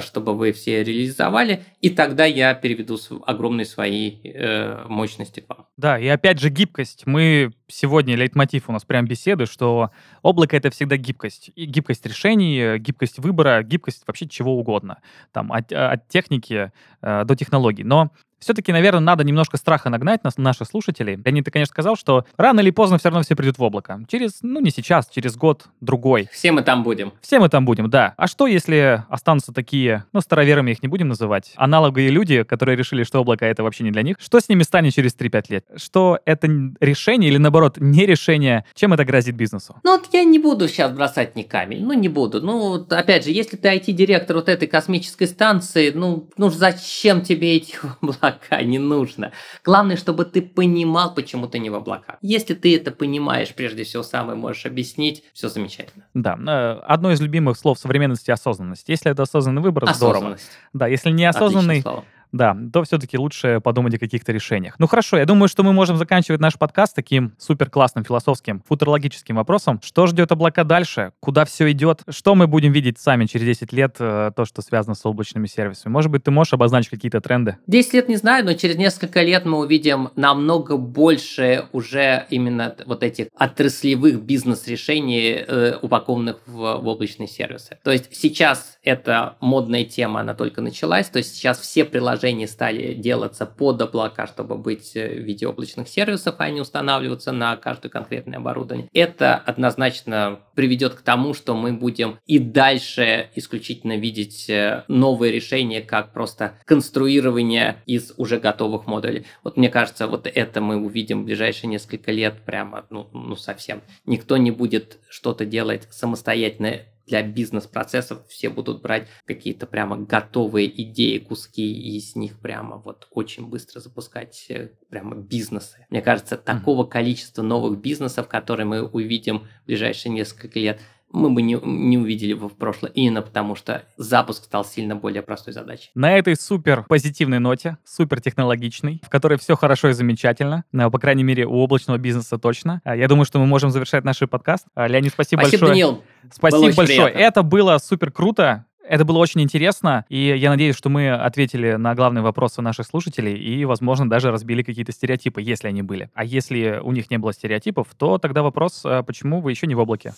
чтобы 0.00 0.34
вы 0.34 0.52
все 0.52 0.84
реализовали, 0.84 1.64
и 1.80 1.90
тогда 1.90 2.24
я 2.24 2.54
переведу 2.54 2.98
огромные 3.26 3.64
свои 3.64 4.18
э, 4.22 4.84
мощности 4.88 5.40
к 5.40 5.48
вам. 5.48 5.66
Да, 5.76 5.98
и 5.98 6.06
опять 6.06 6.38
же 6.38 6.50
гибкость. 6.50 7.06
Мы 7.06 7.52
сегодня, 7.68 8.16
лейтмотив 8.16 8.68
у 8.68 8.72
нас 8.72 8.84
прям 8.84 9.06
беседы, 9.06 9.46
что 9.46 9.90
облако— 10.22 10.56
это 10.58 10.70
всегда 10.70 10.96
гибкость. 10.96 11.50
И 11.54 11.64
гибкость 11.64 12.04
решений, 12.06 12.78
гибкость 12.78 13.18
выбора, 13.18 13.62
гибкость 13.62 14.04
вообще 14.06 14.28
чего 14.28 14.58
угодно. 14.58 14.98
Там 15.32 15.52
от, 15.52 15.72
от 15.72 16.06
техники 16.08 16.70
э, 17.00 17.24
до 17.24 17.34
технологий. 17.34 17.84
Но 17.84 18.10
все-таки, 18.42 18.72
наверное, 18.72 19.00
надо 19.00 19.24
немножко 19.24 19.56
страха 19.56 19.88
нагнать 19.88 20.24
на 20.24 20.30
наших 20.36 20.68
слушателей. 20.68 21.16
Леонид, 21.24 21.44
ты, 21.44 21.50
конечно, 21.50 21.72
сказал, 21.72 21.96
что 21.96 22.26
рано 22.36 22.60
или 22.60 22.70
поздно 22.70 22.98
все 22.98 23.08
равно 23.08 23.22
все 23.22 23.36
придут 23.36 23.58
в 23.58 23.62
облако. 23.62 24.00
Через, 24.08 24.38
ну, 24.42 24.60
не 24.60 24.70
сейчас, 24.70 25.08
через 25.08 25.36
год, 25.36 25.66
другой. 25.80 26.28
Все 26.32 26.52
мы 26.52 26.62
там 26.62 26.82
будем. 26.82 27.12
Все 27.20 27.38
мы 27.38 27.48
там 27.48 27.64
будем, 27.64 27.88
да. 27.88 28.14
А 28.16 28.26
что, 28.26 28.46
если 28.46 29.04
останутся 29.08 29.52
такие, 29.52 30.04
ну, 30.12 30.20
староверами 30.20 30.72
их 30.72 30.82
не 30.82 30.88
будем 30.88 31.08
называть, 31.08 31.52
аналоговые 31.56 32.10
люди, 32.10 32.42
которые 32.42 32.76
решили, 32.76 33.04
что 33.04 33.20
облако 33.20 33.46
это 33.46 33.62
вообще 33.62 33.84
не 33.84 33.92
для 33.92 34.02
них? 34.02 34.16
Что 34.18 34.40
с 34.40 34.48
ними 34.48 34.62
станет 34.64 34.92
через 34.94 35.16
3-5 35.16 35.44
лет? 35.48 35.64
Что 35.76 36.18
это 36.24 36.48
решение 36.80 37.30
или, 37.30 37.38
наоборот, 37.38 37.76
не 37.78 38.06
решение? 38.06 38.64
Чем 38.74 38.92
это 38.92 39.04
грозит 39.04 39.36
бизнесу? 39.36 39.76
Ну, 39.84 39.98
вот 39.98 40.08
я 40.12 40.24
не 40.24 40.38
буду 40.38 40.68
сейчас 40.68 40.92
бросать 40.92 41.36
ни 41.36 41.42
камень. 41.42 41.84
Ну, 41.84 41.92
не 41.92 42.08
буду. 42.08 42.40
Ну, 42.40 42.86
опять 42.90 43.24
же, 43.24 43.30
если 43.30 43.56
ты 43.56 43.68
IT-директор 43.68 44.36
вот 44.36 44.48
этой 44.48 44.66
космической 44.66 45.26
станции, 45.26 45.92
ну, 45.94 46.28
ну 46.36 46.50
зачем 46.50 47.22
тебе 47.22 47.56
эти 47.56 47.76
облака? 48.00 48.31
Облака 48.32 48.62
не 48.62 48.78
нужно. 48.78 49.32
Главное, 49.64 49.96
чтобы 49.96 50.24
ты 50.24 50.42
понимал, 50.42 51.14
почему 51.14 51.46
ты 51.46 51.58
не 51.58 51.70
в 51.70 51.74
облаках. 51.74 52.16
Если 52.22 52.54
ты 52.54 52.76
это 52.76 52.90
понимаешь, 52.90 53.54
прежде 53.54 53.84
всего, 53.84 54.02
сам 54.02 54.30
и 54.32 54.34
можешь 54.34 54.66
объяснить, 54.66 55.24
все 55.32 55.48
замечательно. 55.48 56.04
Да, 56.14 56.36
э, 56.36 56.80
одно 56.86 57.12
из 57.12 57.20
любимых 57.20 57.56
слов 57.56 57.78
современности– 57.78 58.30
осознанность. 58.32 58.88
Если 58.88 59.10
это 59.10 59.22
осознанный 59.22 59.62
выбор, 59.62 59.92
здорово. 59.94 60.36
Да, 60.72 60.86
если 60.86 61.10
неосознанный, 61.10 61.84
да, 62.32 62.56
то 62.72 62.82
все-таки 62.82 63.18
лучше 63.18 63.60
подумать 63.60 63.94
о 63.94 63.98
каких-то 63.98 64.32
решениях. 64.32 64.74
Ну 64.78 64.86
хорошо, 64.86 65.18
я 65.18 65.26
думаю, 65.26 65.48
что 65.48 65.62
мы 65.62 65.72
можем 65.72 65.96
заканчивать 65.96 66.40
наш 66.40 66.58
подкаст 66.58 66.94
таким 66.94 67.32
супер 67.38 67.70
классным 67.70 68.04
философским, 68.04 68.62
футурологическим 68.66 69.36
вопросом. 69.36 69.80
Что 69.82 70.06
ждет 70.06 70.32
облака 70.32 70.64
дальше? 70.64 71.12
Куда 71.20 71.44
все 71.44 71.70
идет? 71.70 72.02
Что 72.08 72.34
мы 72.34 72.46
будем 72.46 72.72
видеть 72.72 72.98
сами 72.98 73.26
через 73.26 73.46
10 73.46 73.72
лет, 73.72 73.96
э, 73.98 74.32
то, 74.34 74.44
что 74.44 74.62
связано 74.62 74.94
с 74.94 75.04
облачными 75.04 75.46
сервисами? 75.46 75.92
Может 75.92 76.10
быть, 76.10 76.24
ты 76.24 76.30
можешь 76.30 76.54
обозначить 76.54 76.90
какие-то 76.90 77.20
тренды? 77.20 77.58
10 77.66 77.94
лет 77.94 78.08
не 78.08 78.16
знаю, 78.16 78.44
но 78.44 78.54
через 78.54 78.76
несколько 78.76 79.22
лет 79.22 79.44
мы 79.44 79.58
увидим 79.58 80.10
намного 80.16 80.76
больше 80.76 81.66
уже 81.72 82.26
именно 82.30 82.74
вот 82.86 83.02
этих 83.02 83.26
отраслевых 83.36 84.22
бизнес-решений, 84.22 85.44
э, 85.46 85.76
упакованных 85.82 86.38
в, 86.46 86.56
в 86.56 86.86
облачные 86.88 87.28
сервисы. 87.28 87.78
То 87.84 87.92
есть 87.92 88.14
сейчас 88.14 88.78
эта 88.82 89.36
модная 89.40 89.84
тема, 89.84 90.20
она 90.20 90.34
только 90.34 90.60
началась, 90.60 91.08
то 91.08 91.18
есть 91.18 91.34
сейчас 91.34 91.60
все 91.60 91.84
приложения 91.84 92.48
стали 92.48 92.94
делаться 92.94 93.46
под 93.46 93.80
облака, 93.80 94.26
чтобы 94.26 94.56
быть 94.58 94.96
э, 94.96 95.08
в 95.08 95.20
виде 95.20 95.46
облачных 95.46 95.88
сервисов, 95.88 96.36
а 96.38 96.50
не 96.50 96.60
устанавливаться 96.60 97.32
на 97.32 97.56
каждое 97.56 97.88
конкретное 97.90 98.38
оборудование. 98.38 98.88
Это 98.92 99.36
однозначно 99.36 100.40
приведет 100.54 100.94
к 100.94 101.02
тому, 101.02 101.32
что 101.34 101.54
мы 101.54 101.72
будем 101.72 102.18
и 102.26 102.38
дальше 102.38 103.30
исключительно 103.36 103.96
видеть 103.96 104.50
э, 104.50 104.84
новые 104.88 105.32
решения, 105.32 105.80
как 105.80 106.12
просто 106.12 106.58
конструирование 106.64 107.76
из 107.86 108.12
уже 108.16 108.38
готовых 108.38 108.86
модулей. 108.86 109.26
Вот 109.44 109.56
мне 109.56 109.68
кажется, 109.68 110.08
вот 110.08 110.26
это 110.26 110.60
мы 110.60 110.76
увидим 110.76 111.22
в 111.22 111.26
ближайшие 111.26 111.70
несколько 111.70 112.10
лет 112.10 112.42
прямо, 112.44 112.84
ну, 112.90 113.08
ну 113.12 113.36
совсем. 113.36 113.82
Никто 114.06 114.36
не 114.36 114.50
будет 114.50 114.98
что-то 115.08 115.44
делать 115.44 115.86
самостоятельно 115.90 116.80
для 117.06 117.22
бизнес-процессов 117.22 118.26
все 118.28 118.48
будут 118.48 118.82
брать 118.82 119.08
какие-то 119.26 119.66
прямо 119.66 119.96
готовые 119.96 120.82
идеи, 120.82 121.18
куски, 121.18 121.72
и 121.72 121.96
из 121.96 122.16
них 122.16 122.38
прямо 122.40 122.76
вот 122.76 123.08
очень 123.10 123.48
быстро 123.48 123.80
запускать 123.80 124.46
э, 124.48 124.70
прямо 124.88 125.16
бизнесы. 125.16 125.86
Мне 125.90 126.02
кажется, 126.02 126.36
такого 126.36 126.84
количества 126.84 127.42
новых 127.42 127.80
бизнесов, 127.80 128.28
которые 128.28 128.66
мы 128.66 128.86
увидим 128.86 129.48
в 129.62 129.66
ближайшие 129.66 130.12
несколько 130.12 130.58
лет, 130.58 130.80
мы 131.12 131.30
бы 131.30 131.42
не, 131.42 131.58
не 131.62 131.98
увидели 131.98 132.30
его 132.30 132.48
в 132.48 132.56
прошлое, 132.56 132.90
именно 132.92 133.22
потому 133.22 133.54
что 133.54 133.84
запуск 133.96 134.44
стал 134.44 134.64
сильно 134.64 134.96
более 134.96 135.22
простой 135.22 135.52
задачей. 135.52 135.90
На 135.94 136.16
этой 136.16 136.36
супер 136.36 136.84
позитивной 136.88 137.38
ноте, 137.38 137.76
супер 137.84 138.20
технологичной, 138.20 139.00
в 139.04 139.08
которой 139.08 139.38
все 139.38 139.56
хорошо 139.56 139.90
и 139.90 139.92
замечательно, 139.92 140.64
по 140.72 140.98
крайней 140.98 141.24
мере, 141.24 141.46
у 141.46 141.54
облачного 141.56 141.98
бизнеса 141.98 142.38
точно, 142.38 142.80
а, 142.84 142.96
я 142.96 143.08
думаю, 143.08 143.24
что 143.24 143.38
мы 143.38 143.46
можем 143.46 143.70
завершать 143.70 144.04
наш 144.04 144.18
подкаст. 144.30 144.66
А, 144.74 144.86
Леонид, 144.86 145.12
спасибо, 145.12 145.40
спасибо 145.40 145.66
большое. 145.66 145.70
Данил. 145.70 146.02
Спасибо 146.30 146.76
большое. 146.76 146.86
Приятно. 146.86 147.18
Это 147.18 147.42
было 147.42 147.78
супер 147.78 148.12
круто. 148.12 148.66
Это 148.84 149.04
было 149.04 149.18
очень 149.18 149.40
интересно, 149.40 150.04
и 150.08 150.36
я 150.36 150.50
надеюсь, 150.50 150.76
что 150.76 150.88
мы 150.88 151.10
ответили 151.10 151.74
на 151.74 151.94
главные 151.94 152.22
вопросы 152.22 152.62
наших 152.62 152.86
слушателей 152.86 153.36
и, 153.36 153.64
возможно, 153.64 154.10
даже 154.10 154.30
разбили 154.30 154.62
какие-то 154.62 154.92
стереотипы, 154.92 155.40
если 155.40 155.68
они 155.68 155.82
были. 155.82 156.10
А 156.14 156.24
если 156.24 156.80
у 156.82 156.92
них 156.92 157.10
не 157.10 157.18
было 157.18 157.32
стереотипов, 157.32 157.88
то 157.96 158.18
тогда 158.18 158.42
вопрос, 158.42 158.82
а 158.84 159.02
почему 159.02 159.40
вы 159.40 159.52
еще 159.52 159.66
не 159.66 159.74
в 159.74 159.78
облаке? 159.78 160.12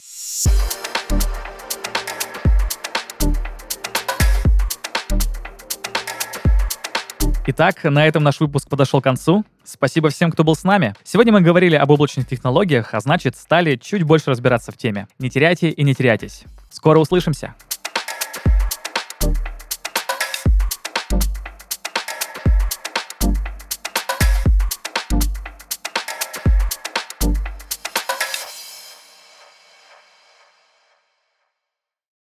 Итак, 7.46 7.84
на 7.84 8.06
этом 8.06 8.22
наш 8.22 8.40
выпуск 8.40 8.70
подошел 8.70 9.02
к 9.02 9.04
концу. 9.04 9.44
Спасибо 9.64 10.08
всем, 10.08 10.32
кто 10.32 10.44
был 10.44 10.56
с 10.56 10.64
нами. 10.64 10.94
Сегодня 11.04 11.32
мы 11.32 11.42
говорили 11.42 11.76
об 11.76 11.90
облачных 11.90 12.26
технологиях, 12.26 12.94
а 12.94 13.00
значит, 13.00 13.36
стали 13.36 13.76
чуть 13.76 14.02
больше 14.02 14.30
разбираться 14.30 14.72
в 14.72 14.78
теме. 14.78 15.08
Не 15.18 15.28
теряйте 15.28 15.68
и 15.68 15.84
не 15.84 15.94
теряйтесь. 15.94 16.44
Скоро 16.70 16.98
услышимся. 16.98 17.54